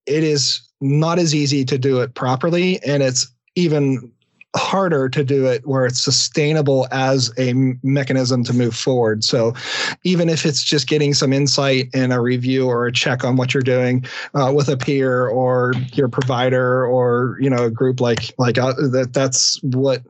it 0.06 0.24
is 0.24 0.60
not 0.80 1.18
as 1.18 1.34
easy 1.34 1.64
to 1.64 1.78
do 1.78 2.00
it 2.00 2.14
properly, 2.14 2.82
and 2.84 3.02
it's 3.02 3.28
even 3.54 4.12
harder 4.56 5.08
to 5.08 5.22
do 5.22 5.46
it 5.46 5.66
where 5.66 5.86
it's 5.86 6.00
sustainable 6.00 6.88
as 6.90 7.32
a 7.38 7.52
mechanism 7.82 8.42
to 8.44 8.52
move 8.52 8.74
forward. 8.74 9.22
So 9.24 9.54
even 10.04 10.28
if 10.28 10.46
it's 10.46 10.64
just 10.64 10.86
getting 10.86 11.14
some 11.14 11.32
insight 11.32 11.88
in 11.94 12.12
a 12.12 12.20
review 12.20 12.66
or 12.66 12.86
a 12.86 12.92
check 12.92 13.24
on 13.24 13.36
what 13.36 13.54
you're 13.54 13.62
doing 13.62 14.04
uh, 14.34 14.52
with 14.54 14.68
a 14.68 14.76
peer 14.76 15.28
or 15.28 15.74
your 15.92 16.08
provider 16.08 16.86
or 16.86 17.36
you 17.40 17.50
know 17.50 17.64
a 17.64 17.70
group 17.70 18.00
like 18.00 18.34
like 18.38 18.58
uh, 18.58 18.72
that 18.72 19.10
that's 19.12 19.60
what 19.62 20.02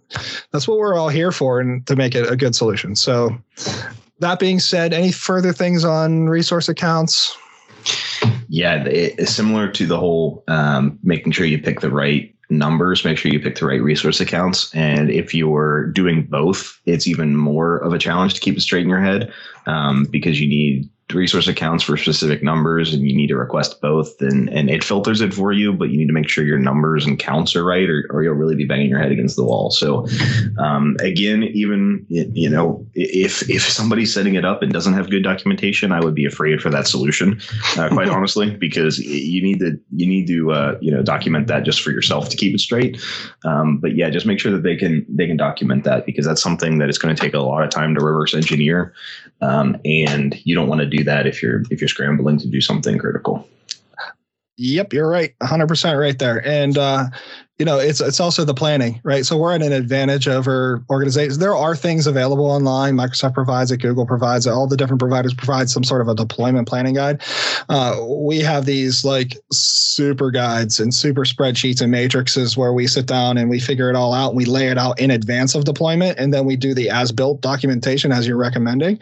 that's 0.53 0.69
what 0.69 0.79
we're 0.79 0.97
all 0.97 1.09
here 1.09 1.33
for 1.33 1.61
and 1.61 1.87
to 1.87 1.97
make 1.97 2.15
it 2.15 2.31
a 2.31 2.37
good 2.37 2.55
solution. 2.55 2.95
So 2.95 3.37
that 4.21 4.39
being 4.39 4.61
said, 4.61 4.93
any 4.93 5.13
further 5.13 5.53
things 5.53 5.85
on 5.85 6.29
resource 6.29 6.69
accounts? 6.69 7.37
Yeah, 8.49 8.85
it's 8.85 9.33
similar 9.33 9.69
to 9.73 9.87
the 9.87 9.99
whole 9.99 10.43
um, 10.49 10.99
making 11.03 11.33
sure 11.33 11.47
you 11.47 11.59
pick 11.59 11.81
the 11.81 11.91
right 11.91 12.35
numbers, 12.49 13.05
make 13.05 13.19
sure 13.19 13.33
you 13.33 13.41
pick 13.41 13.57
the 13.57 13.67
right 13.67 13.83
resource 13.83 14.21
accounts. 14.21 14.75
And 14.75 15.11
if 15.11 15.35
you're 15.35 15.87
doing 15.87 16.25
both, 16.25 16.81
it's 16.87 17.07
even 17.07 17.37
more 17.37 17.79
of 17.79 17.93
a 17.93 17.99
challenge 17.99 18.35
to 18.35 18.41
keep 18.41 18.57
it 18.57 18.61
straight 18.61 18.83
in 18.83 18.89
your 18.89 19.01
head 19.01 19.33
um, 19.67 20.05
because 20.11 20.41
you 20.41 20.49
need 20.49 20.89
resource 21.15 21.47
accounts 21.47 21.85
for 21.85 21.97
specific 21.97 22.43
numbers 22.43 22.93
and 22.93 23.09
you 23.09 23.17
need 23.17 23.29
to 23.29 23.37
request 23.37 23.81
both 23.81 24.21
and, 24.21 24.49
and 24.49 24.69
it 24.69 24.83
filters 24.83 25.21
it 25.21 25.33
for 25.33 25.53
you, 25.53 25.73
but 25.73 25.89
you 25.89 25.97
need 25.97 26.09
to 26.09 26.13
make 26.13 26.29
sure 26.29 26.45
your 26.45 26.59
numbers 26.59 27.07
and 27.07 27.19
counts 27.19 27.55
are 27.55 27.65
right 27.65 27.89
or, 27.89 28.07
or 28.11 28.25
you'll 28.25 28.35
really 28.35 28.57
be 28.57 28.65
banging 28.65 28.91
your 28.91 28.99
head 28.99 29.13
against 29.13 29.37
the 29.37 29.45
wall. 29.45 29.71
So 29.71 30.07
um, 30.59 30.97
again, 31.01 31.45
even, 31.45 32.05
you 32.09 32.51
know, 32.51 32.85
if, 32.95 33.49
if 33.49 33.63
somebody's 33.63 34.13
setting 34.13 34.35
it 34.35 34.45
up 34.45 34.63
and 34.63 34.73
doesn't 34.73 34.95
have 34.95 35.09
good 35.09 35.23
documentation, 35.23 35.93
I 35.93 36.01
would 36.01 36.15
be 36.15 36.27
afraid 36.27 36.61
for 36.61 36.71
that 36.71 36.89
solution, 36.89 37.41
uh, 37.79 37.89
quite 37.89 38.09
honestly, 38.17 38.57
because 38.57 38.99
you 38.99 39.43
need 39.43 39.61
to, 39.61 39.79
you 39.95 40.09
need 40.09 40.27
to, 40.27 40.51
uh, 40.51 40.79
you 40.81 40.91
know, 40.91 41.03
document 41.03 41.47
that 41.47 41.63
just 41.63 41.83
for 41.83 41.93
yourself 41.93 42.31
to 42.31 42.37
keep 42.37 42.53
it 42.53 42.59
straight. 42.59 43.01
Um, 43.45 43.79
but 43.79 43.95
yeah, 43.95 44.11
just 44.11 44.27
make 44.27 44.41
sure 44.41 44.51
that 44.51 44.65
they 44.65 44.75
can, 44.75 45.07
they 45.09 45.29
can 45.29 45.37
document 45.37 45.85
that 45.85 46.05
because 46.05 46.27
that's 46.27 46.43
something 46.43 46.79
that 46.79 46.89
is 46.89 46.99
going 46.99 47.15
to 47.15 47.21
take 47.21 47.35
a 47.35 47.39
lot 47.39 47.63
of 47.63 47.71
time 47.71 47.95
to 47.95 48.05
reverse 48.05 48.35
engineer. 48.35 48.93
Um, 49.41 49.77
and 49.85 50.41
you 50.45 50.55
don't 50.55 50.69
want 50.69 50.81
to 50.81 50.87
do 50.87 50.96
that 51.03 51.27
if 51.27 51.43
you're 51.43 51.63
if 51.71 51.81
you're 51.81 51.89
scrambling 51.89 52.39
to 52.39 52.49
do 52.49 52.61
something 52.61 52.99
critical. 52.99 53.49
Yep, 54.59 54.95
you're 54.95 55.09
right, 55.09 55.35
100% 55.43 56.01
right 56.01 56.19
there. 56.19 56.47
And 56.47 56.79
uh, 56.79 57.09
you 57.59 57.65
know 57.65 57.79
it's 57.79 58.01
it's 58.01 58.21
also 58.21 58.45
the 58.45 58.55
planning 58.55 59.01
right? 59.03 59.25
So 59.25 59.37
we're 59.37 59.55
at 59.55 59.63
an 59.63 59.73
advantage 59.73 60.29
over 60.29 60.85
organizations. 60.91 61.39
There 61.39 61.55
are 61.55 61.75
things 61.75 62.07
available 62.07 62.51
online. 62.51 62.95
Microsoft 62.95 63.35
provides 63.35 63.71
it 63.71 63.79
google 63.79 64.07
provides 64.07 64.47
it 64.47 64.51
all 64.51 64.67
the 64.67 64.77
different 64.77 65.01
providers 65.01 65.33
provide 65.33 65.71
some 65.71 65.85
sort 65.85 66.01
of 66.01 66.09
a 66.09 66.15
deployment 66.15 66.69
planning 66.69 66.95
guide. 66.95 67.23
Uh, 67.69 67.97
we 68.09 68.39
have 68.41 68.67
these 68.67 69.05
like 69.05 69.37
super 69.53 70.31
guides 70.31 70.79
and 70.79 70.95
super 70.95 71.25
spreadsheets 71.25 71.81
and 71.81 71.91
matrices 71.91 72.57
where 72.57 72.73
we 72.73 72.87
sit 72.87 73.07
down 73.07 73.39
and 73.39 73.49
we 73.49 73.59
figure 73.59 73.89
it 73.89 73.97
all 73.97 74.13
out 74.13 74.29
and 74.29 74.37
we 74.37 74.45
lay 74.45 74.69
it 74.69 74.77
out 74.77 74.99
in 75.01 75.11
advance 75.11 75.55
of 75.55 75.65
deployment 75.65 76.19
and 76.19 76.35
then 76.35 76.45
we 76.45 76.57
do 76.57 76.75
the 76.75 76.91
as 76.91 77.13
built 77.13 77.41
documentation 77.41 78.13
as 78.13 78.27
you're 78.27 78.37
recommending. 78.37 78.99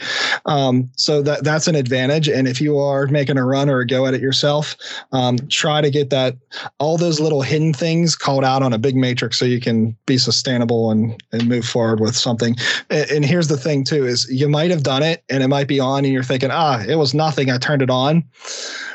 Um, 0.46 0.90
so 0.96 1.22
that 1.22 1.42
that's 1.42 1.66
an 1.66 1.74
advantage. 1.74 2.28
And 2.28 2.46
if 2.46 2.60
you 2.60 2.78
are 2.78 3.06
making 3.08 3.36
a 3.36 3.44
run 3.44 3.68
or 3.68 3.80
a 3.80 3.86
go 3.86 4.06
at 4.06 4.14
it 4.14 4.20
yourself 4.20 4.76
um, 5.12 5.38
try 5.48 5.80
to 5.80 5.90
get 5.90 6.10
that 6.10 6.36
all 6.78 6.96
those 6.96 7.18
little 7.18 7.42
hidden 7.42 7.72
things 7.72 8.14
called 8.14 8.43
out 8.44 8.62
on 8.62 8.72
a 8.72 8.78
big 8.78 8.96
matrix 8.96 9.38
so 9.38 9.44
you 9.44 9.60
can 9.60 9.96
be 10.06 10.18
sustainable 10.18 10.90
and, 10.90 11.22
and 11.32 11.48
move 11.48 11.64
forward 11.64 12.00
with 12.00 12.16
something. 12.16 12.56
And, 12.90 13.10
and 13.10 13.24
here's 13.24 13.48
the 13.48 13.56
thing 13.56 13.84
too, 13.84 14.06
is 14.06 14.26
you 14.30 14.48
might 14.48 14.70
have 14.70 14.82
done 14.82 15.02
it 15.02 15.24
and 15.28 15.42
it 15.42 15.48
might 15.48 15.68
be 15.68 15.80
on 15.80 16.04
and 16.04 16.12
you're 16.12 16.22
thinking, 16.22 16.50
ah, 16.52 16.82
it 16.86 16.96
was 16.96 17.14
nothing. 17.14 17.50
I 17.50 17.58
turned 17.58 17.82
it 17.82 17.90
on. 17.90 18.24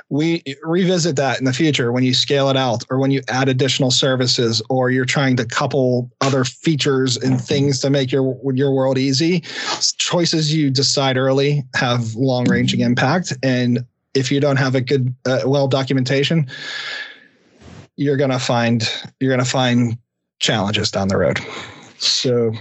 We 0.10 0.44
revisit 0.64 1.16
that 1.18 1.38
in 1.38 1.46
the 1.46 1.54
future 1.54 1.92
when 1.92 2.04
you 2.04 2.16
scale 2.16 2.50
it 2.50 2.58
out 2.58 2.84
or 2.90 2.98
when 3.00 3.12
you 3.12 3.22
add 3.28 3.48
additional 3.48 3.92
services 3.92 4.62
or 4.70 4.90
you're 4.90 5.06
trying 5.06 5.36
to 5.36 5.46
couple 5.46 6.10
other 6.22 6.44
features 6.44 7.16
and 7.18 7.40
things 7.40 7.80
to 7.82 7.90
make 7.90 8.12
your 8.12 8.36
your 8.54 8.72
world 8.72 8.98
easy. 8.98 9.42
Choices 9.98 10.54
you 10.54 10.72
decide 10.72 11.16
early 11.16 11.64
have 11.76 12.16
long 12.16 12.50
ranging 12.50 12.80
impact. 12.80 13.34
And 13.44 13.86
if 14.16 14.32
you 14.32 14.40
don't 14.40 14.58
have 14.58 14.74
a 14.74 14.82
good, 14.82 15.14
uh, 15.26 15.42
well 15.46 15.68
documentation, 15.68 16.48
you're 18.00 18.18
gonna 18.18 18.40
find 18.40 18.90
you're 19.20 19.32
gonna 19.32 19.44
find 19.44 19.98
challenges 20.40 20.90
down 20.90 21.10
the 21.10 21.18
road. 21.18 21.40
So 21.98 22.54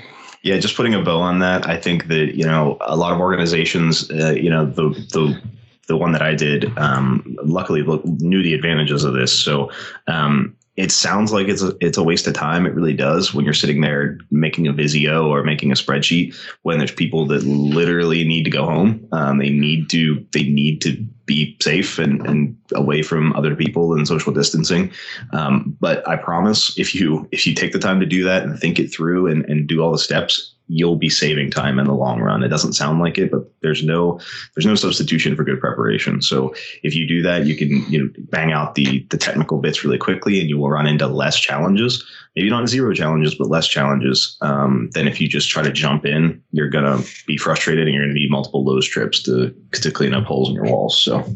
yeah, 0.42 0.58
just 0.58 0.76
putting 0.76 0.94
a 0.94 1.02
bow 1.02 1.20
on 1.20 1.38
that, 1.38 1.66
I 1.68 1.76
think 1.76 2.08
that 2.08 2.36
you 2.36 2.44
know 2.44 2.76
a 2.80 2.96
lot 2.96 3.12
of 3.12 3.20
organizations, 3.20 4.10
uh, 4.10 4.32
you 4.32 4.50
know, 4.50 4.66
the 4.66 4.90
the 5.12 5.40
the 5.86 5.96
one 5.96 6.12
that 6.12 6.22
I 6.22 6.34
did, 6.34 6.76
um, 6.76 7.36
luckily 7.44 7.82
knew 8.04 8.42
the 8.42 8.52
advantages 8.52 9.04
of 9.04 9.14
this. 9.14 9.32
So 9.32 9.70
um, 10.06 10.56
it 10.78 10.92
sounds 10.92 11.32
like 11.32 11.48
it's 11.48 11.60
a, 11.60 11.76
it's 11.80 11.98
a 11.98 12.04
waste 12.04 12.28
of 12.28 12.34
time. 12.34 12.64
It 12.64 12.72
really 12.72 12.94
does 12.94 13.34
when 13.34 13.44
you're 13.44 13.52
sitting 13.52 13.80
there 13.80 14.16
making 14.30 14.68
a 14.68 14.72
Visio 14.72 15.26
or 15.28 15.42
making 15.42 15.72
a 15.72 15.74
spreadsheet 15.74 16.36
when 16.62 16.78
there's 16.78 16.92
people 16.92 17.26
that 17.26 17.42
literally 17.42 18.22
need 18.22 18.44
to 18.44 18.50
go 18.50 18.64
home. 18.64 19.06
Um, 19.10 19.38
they 19.38 19.50
need 19.50 19.90
to 19.90 20.24
they 20.30 20.44
need 20.44 20.80
to 20.82 20.96
be 21.26 21.56
safe 21.60 21.98
and, 21.98 22.24
and 22.24 22.56
away 22.76 23.02
from 23.02 23.32
other 23.34 23.56
people 23.56 23.92
and 23.92 24.06
social 24.06 24.32
distancing. 24.32 24.92
Um, 25.32 25.76
but 25.80 26.06
I 26.08 26.14
promise 26.14 26.78
if 26.78 26.94
you 26.94 27.28
if 27.32 27.44
you 27.44 27.54
take 27.54 27.72
the 27.72 27.80
time 27.80 27.98
to 27.98 28.06
do 28.06 28.22
that 28.22 28.44
and 28.44 28.56
think 28.56 28.78
it 28.78 28.86
through 28.86 29.26
and, 29.26 29.44
and 29.46 29.66
do 29.66 29.82
all 29.82 29.90
the 29.90 29.98
steps, 29.98 30.54
you'll 30.68 30.96
be 30.96 31.08
saving 31.08 31.50
time 31.50 31.78
in 31.78 31.86
the 31.86 31.94
long 31.94 32.20
run. 32.20 32.42
It 32.42 32.48
doesn't 32.48 32.74
sound 32.74 33.00
like 33.00 33.18
it, 33.18 33.30
but 33.30 33.50
there's 33.62 33.82
no 33.82 34.20
there's 34.54 34.66
no 34.66 34.74
substitution 34.74 35.34
for 35.34 35.44
good 35.44 35.60
preparation. 35.60 36.22
So 36.22 36.54
if 36.82 36.94
you 36.94 37.08
do 37.08 37.22
that, 37.22 37.46
you 37.46 37.56
can 37.56 37.68
you 37.90 38.04
know 38.04 38.10
bang 38.30 38.52
out 38.52 38.74
the 38.74 39.06
the 39.10 39.16
technical 39.16 39.58
bits 39.58 39.82
really 39.82 39.98
quickly, 39.98 40.40
and 40.40 40.48
you 40.48 40.58
will 40.58 40.70
run 40.70 40.86
into 40.86 41.06
less 41.06 41.38
challenges. 41.38 42.04
Maybe 42.36 42.50
not 42.50 42.68
zero 42.68 42.92
challenges, 42.94 43.34
but 43.34 43.48
less 43.48 43.66
challenges 43.66 44.36
um, 44.42 44.90
than 44.92 45.08
if 45.08 45.20
you 45.20 45.26
just 45.26 45.50
try 45.50 45.62
to 45.62 45.72
jump 45.72 46.04
in. 46.06 46.40
You're 46.52 46.68
gonna 46.68 47.02
be 47.26 47.36
frustrated, 47.36 47.86
and 47.86 47.94
you're 47.94 48.04
gonna 48.04 48.14
need 48.14 48.30
multiple 48.30 48.64
Lowe's 48.64 48.86
trips 48.86 49.22
to 49.24 49.54
to 49.72 49.90
clean 49.90 50.14
up 50.14 50.24
holes 50.24 50.50
in 50.50 50.54
your 50.54 50.66
walls. 50.66 51.00
So. 51.00 51.24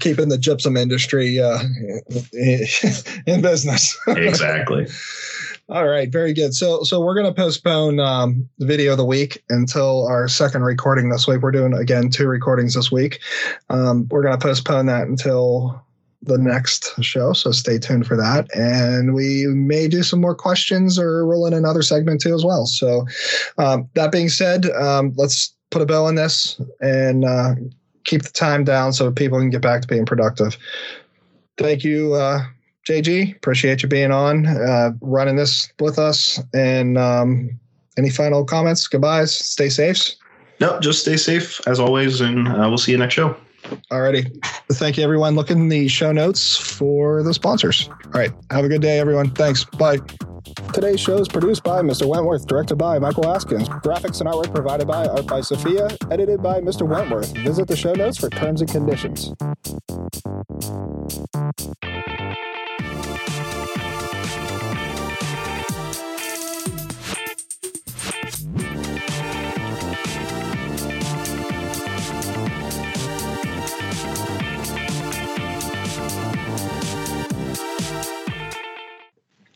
keeping 0.00 0.30
the 0.30 0.38
gypsum 0.38 0.78
industry 0.78 1.38
uh, 1.38 1.58
in 3.26 3.42
business. 3.42 3.98
exactly. 4.08 4.86
All 5.70 5.88
right, 5.88 6.12
very 6.12 6.34
good. 6.34 6.54
So, 6.54 6.82
so 6.82 7.00
we're 7.00 7.14
going 7.14 7.26
to 7.26 7.32
postpone 7.32 7.98
um, 7.98 8.46
the 8.58 8.66
video 8.66 8.92
of 8.92 8.98
the 8.98 9.04
week 9.04 9.42
until 9.48 10.06
our 10.06 10.28
second 10.28 10.62
recording 10.62 11.08
this 11.08 11.26
week. 11.26 11.40
We're 11.40 11.52
doing 11.52 11.72
again 11.72 12.10
two 12.10 12.28
recordings 12.28 12.74
this 12.74 12.92
week. 12.92 13.20
Um, 13.70 14.06
we're 14.10 14.22
going 14.22 14.38
to 14.38 14.46
postpone 14.46 14.86
that 14.86 15.06
until 15.06 15.82
the 16.20 16.36
next 16.36 17.02
show, 17.02 17.32
so 17.32 17.50
stay 17.50 17.78
tuned 17.78 18.06
for 18.06 18.16
that. 18.16 18.46
And 18.54 19.14
we 19.14 19.46
may 19.46 19.88
do 19.88 20.02
some 20.02 20.20
more 20.20 20.34
questions 20.34 20.98
or 20.98 21.26
roll 21.26 21.46
in 21.46 21.54
another 21.54 21.82
segment 21.82 22.20
too 22.20 22.34
as 22.34 22.44
well. 22.44 22.66
So, 22.66 23.06
um, 23.56 23.88
that 23.94 24.12
being 24.12 24.28
said, 24.28 24.66
um, 24.72 25.14
let's 25.16 25.54
put 25.70 25.80
a 25.80 25.86
bow 25.86 26.04
on 26.04 26.14
this 26.14 26.60
and 26.80 27.24
uh, 27.24 27.54
keep 28.04 28.22
the 28.22 28.30
time 28.30 28.64
down 28.64 28.92
so 28.92 29.10
people 29.10 29.38
can 29.38 29.50
get 29.50 29.62
back 29.62 29.80
to 29.80 29.88
being 29.88 30.04
productive. 30.04 30.58
Thank 31.56 31.84
you. 31.84 32.12
Uh, 32.14 32.44
JG, 32.86 33.36
appreciate 33.36 33.82
you 33.82 33.88
being 33.88 34.10
on, 34.10 34.46
uh, 34.46 34.92
running 35.00 35.36
this 35.36 35.72
with 35.80 35.98
us. 35.98 36.40
And 36.52 36.98
um, 36.98 37.58
any 37.96 38.10
final 38.10 38.44
comments? 38.44 38.86
Goodbyes. 38.86 39.34
Stay 39.34 39.68
safe. 39.68 40.10
No, 40.60 40.78
just 40.80 41.00
stay 41.00 41.16
safe 41.16 41.60
as 41.66 41.80
always, 41.80 42.20
and 42.20 42.46
uh, 42.46 42.66
we'll 42.68 42.78
see 42.78 42.92
you 42.92 42.98
next 42.98 43.14
show. 43.14 43.36
Alrighty. 43.90 44.44
Thank 44.72 44.98
you, 44.98 45.04
everyone. 45.04 45.34
Look 45.34 45.50
in 45.50 45.68
the 45.68 45.88
show 45.88 46.12
notes 46.12 46.56
for 46.56 47.22
the 47.22 47.32
sponsors. 47.32 47.88
All 47.88 48.10
right. 48.12 48.32
Have 48.50 48.64
a 48.64 48.68
good 48.68 48.82
day, 48.82 48.98
everyone. 48.98 49.30
Thanks. 49.30 49.64
Bye. 49.64 49.98
Today's 50.72 51.00
show 51.00 51.18
is 51.18 51.28
produced 51.28 51.62
by 51.62 51.80
Mr. 51.80 52.06
Wentworth, 52.06 52.46
directed 52.46 52.76
by 52.76 52.98
Michael 52.98 53.24
Askins, 53.24 53.68
graphics 53.82 54.20
and 54.20 54.28
artwork 54.28 54.54
provided 54.54 54.86
by 54.86 55.06
Art 55.06 55.26
by 55.26 55.40
Sophia, 55.40 55.88
edited 56.10 56.42
by 56.42 56.60
Mr. 56.60 56.86
Wentworth. 56.86 57.34
Visit 57.38 57.68
the 57.68 57.76
show 57.76 57.94
notes 57.94 58.18
for 58.18 58.28
terms 58.28 58.60
and 58.60 58.70
conditions. 58.70 59.32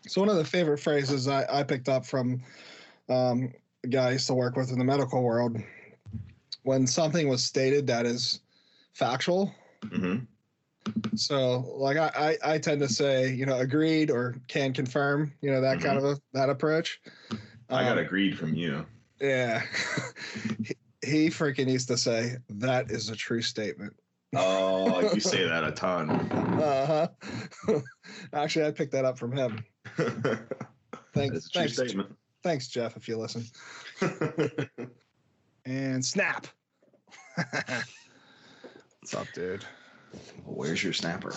So 0.09 0.21
one 0.21 0.31
of 0.31 0.37
the 0.37 0.45
favorite 0.45 0.79
phrases 0.79 1.29
I, 1.29 1.45
I 1.51 1.63
picked 1.63 1.89
up 1.89 2.07
from 2.07 2.43
um, 3.09 3.53
a 3.85 3.89
guy 3.89 4.09
I 4.09 4.13
used 4.13 4.27
to 4.29 4.35
work 4.35 4.57
with 4.57 4.73
in 4.73 4.79
the 4.79 4.85
medical 4.85 5.23
world, 5.23 5.57
when 6.63 6.87
something 6.87 7.29
was 7.29 7.45
stated 7.45 7.87
that 7.87 8.07
is 8.07 8.41
factual. 8.95 9.55
Mm-hmm. 9.85 10.25
So 11.15 11.75
like 11.77 11.97
I, 11.99 12.39
I, 12.43 12.55
I 12.55 12.59
tend 12.59 12.81
to 12.81 12.89
say, 12.89 13.33
you 13.33 13.47
know, 13.47 13.59
agreed 13.59 14.11
or 14.11 14.37
can 14.49 14.73
confirm, 14.73 15.33
you 15.43 15.51
know, 15.51 15.61
that 15.61 15.79
mm-hmm. 15.79 15.87
kind 15.87 15.99
of 15.99 16.05
a, 16.05 16.21
that 16.33 16.49
approach. 16.49 17.01
I 17.69 17.83
got 17.83 17.99
um, 17.99 18.05
agreed 18.05 18.39
from 18.39 18.55
you. 18.55 18.87
Yeah. 19.21 19.63
he, 20.65 20.77
he 21.05 21.27
freaking 21.29 21.71
used 21.71 21.89
to 21.89 21.99
say, 21.99 22.37
that 22.49 22.91
is 22.91 23.11
a 23.11 23.17
true 23.17 23.43
statement. 23.43 23.95
Oh, 24.37 25.13
you 25.15 25.21
say 25.21 25.45
that 25.49 25.65
a 25.65 25.73
ton. 25.73 26.11
Uh 26.11 27.09
huh. 27.67 27.81
Actually, 28.33 28.67
I 28.67 28.71
picked 28.71 28.93
that 28.93 29.05
up 29.05 29.19
from 29.19 29.33
him. 29.33 29.65
Thanks, 31.15 31.35
That's 31.35 31.47
a 31.47 31.51
true 31.51 31.61
thanks, 31.63 31.75
statement. 31.75 32.15
thanks, 32.43 32.69
Jeff, 32.69 32.97
if 32.97 33.09
you 33.09 33.17
listen. 33.17 33.45
And 35.67 36.03
snap. 36.03 36.47
What's 37.37 39.15
up, 39.15 39.27
dude? 39.35 39.65
Where's 40.47 40.83
your 40.83 40.95
snapper? 40.95 41.35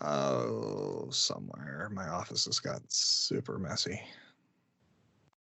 Oh, 0.00 1.06
somewhere. 1.10 1.88
My 1.92 2.08
office 2.08 2.46
has 2.46 2.58
got 2.58 2.80
super 2.88 3.56
messy. 3.56 4.00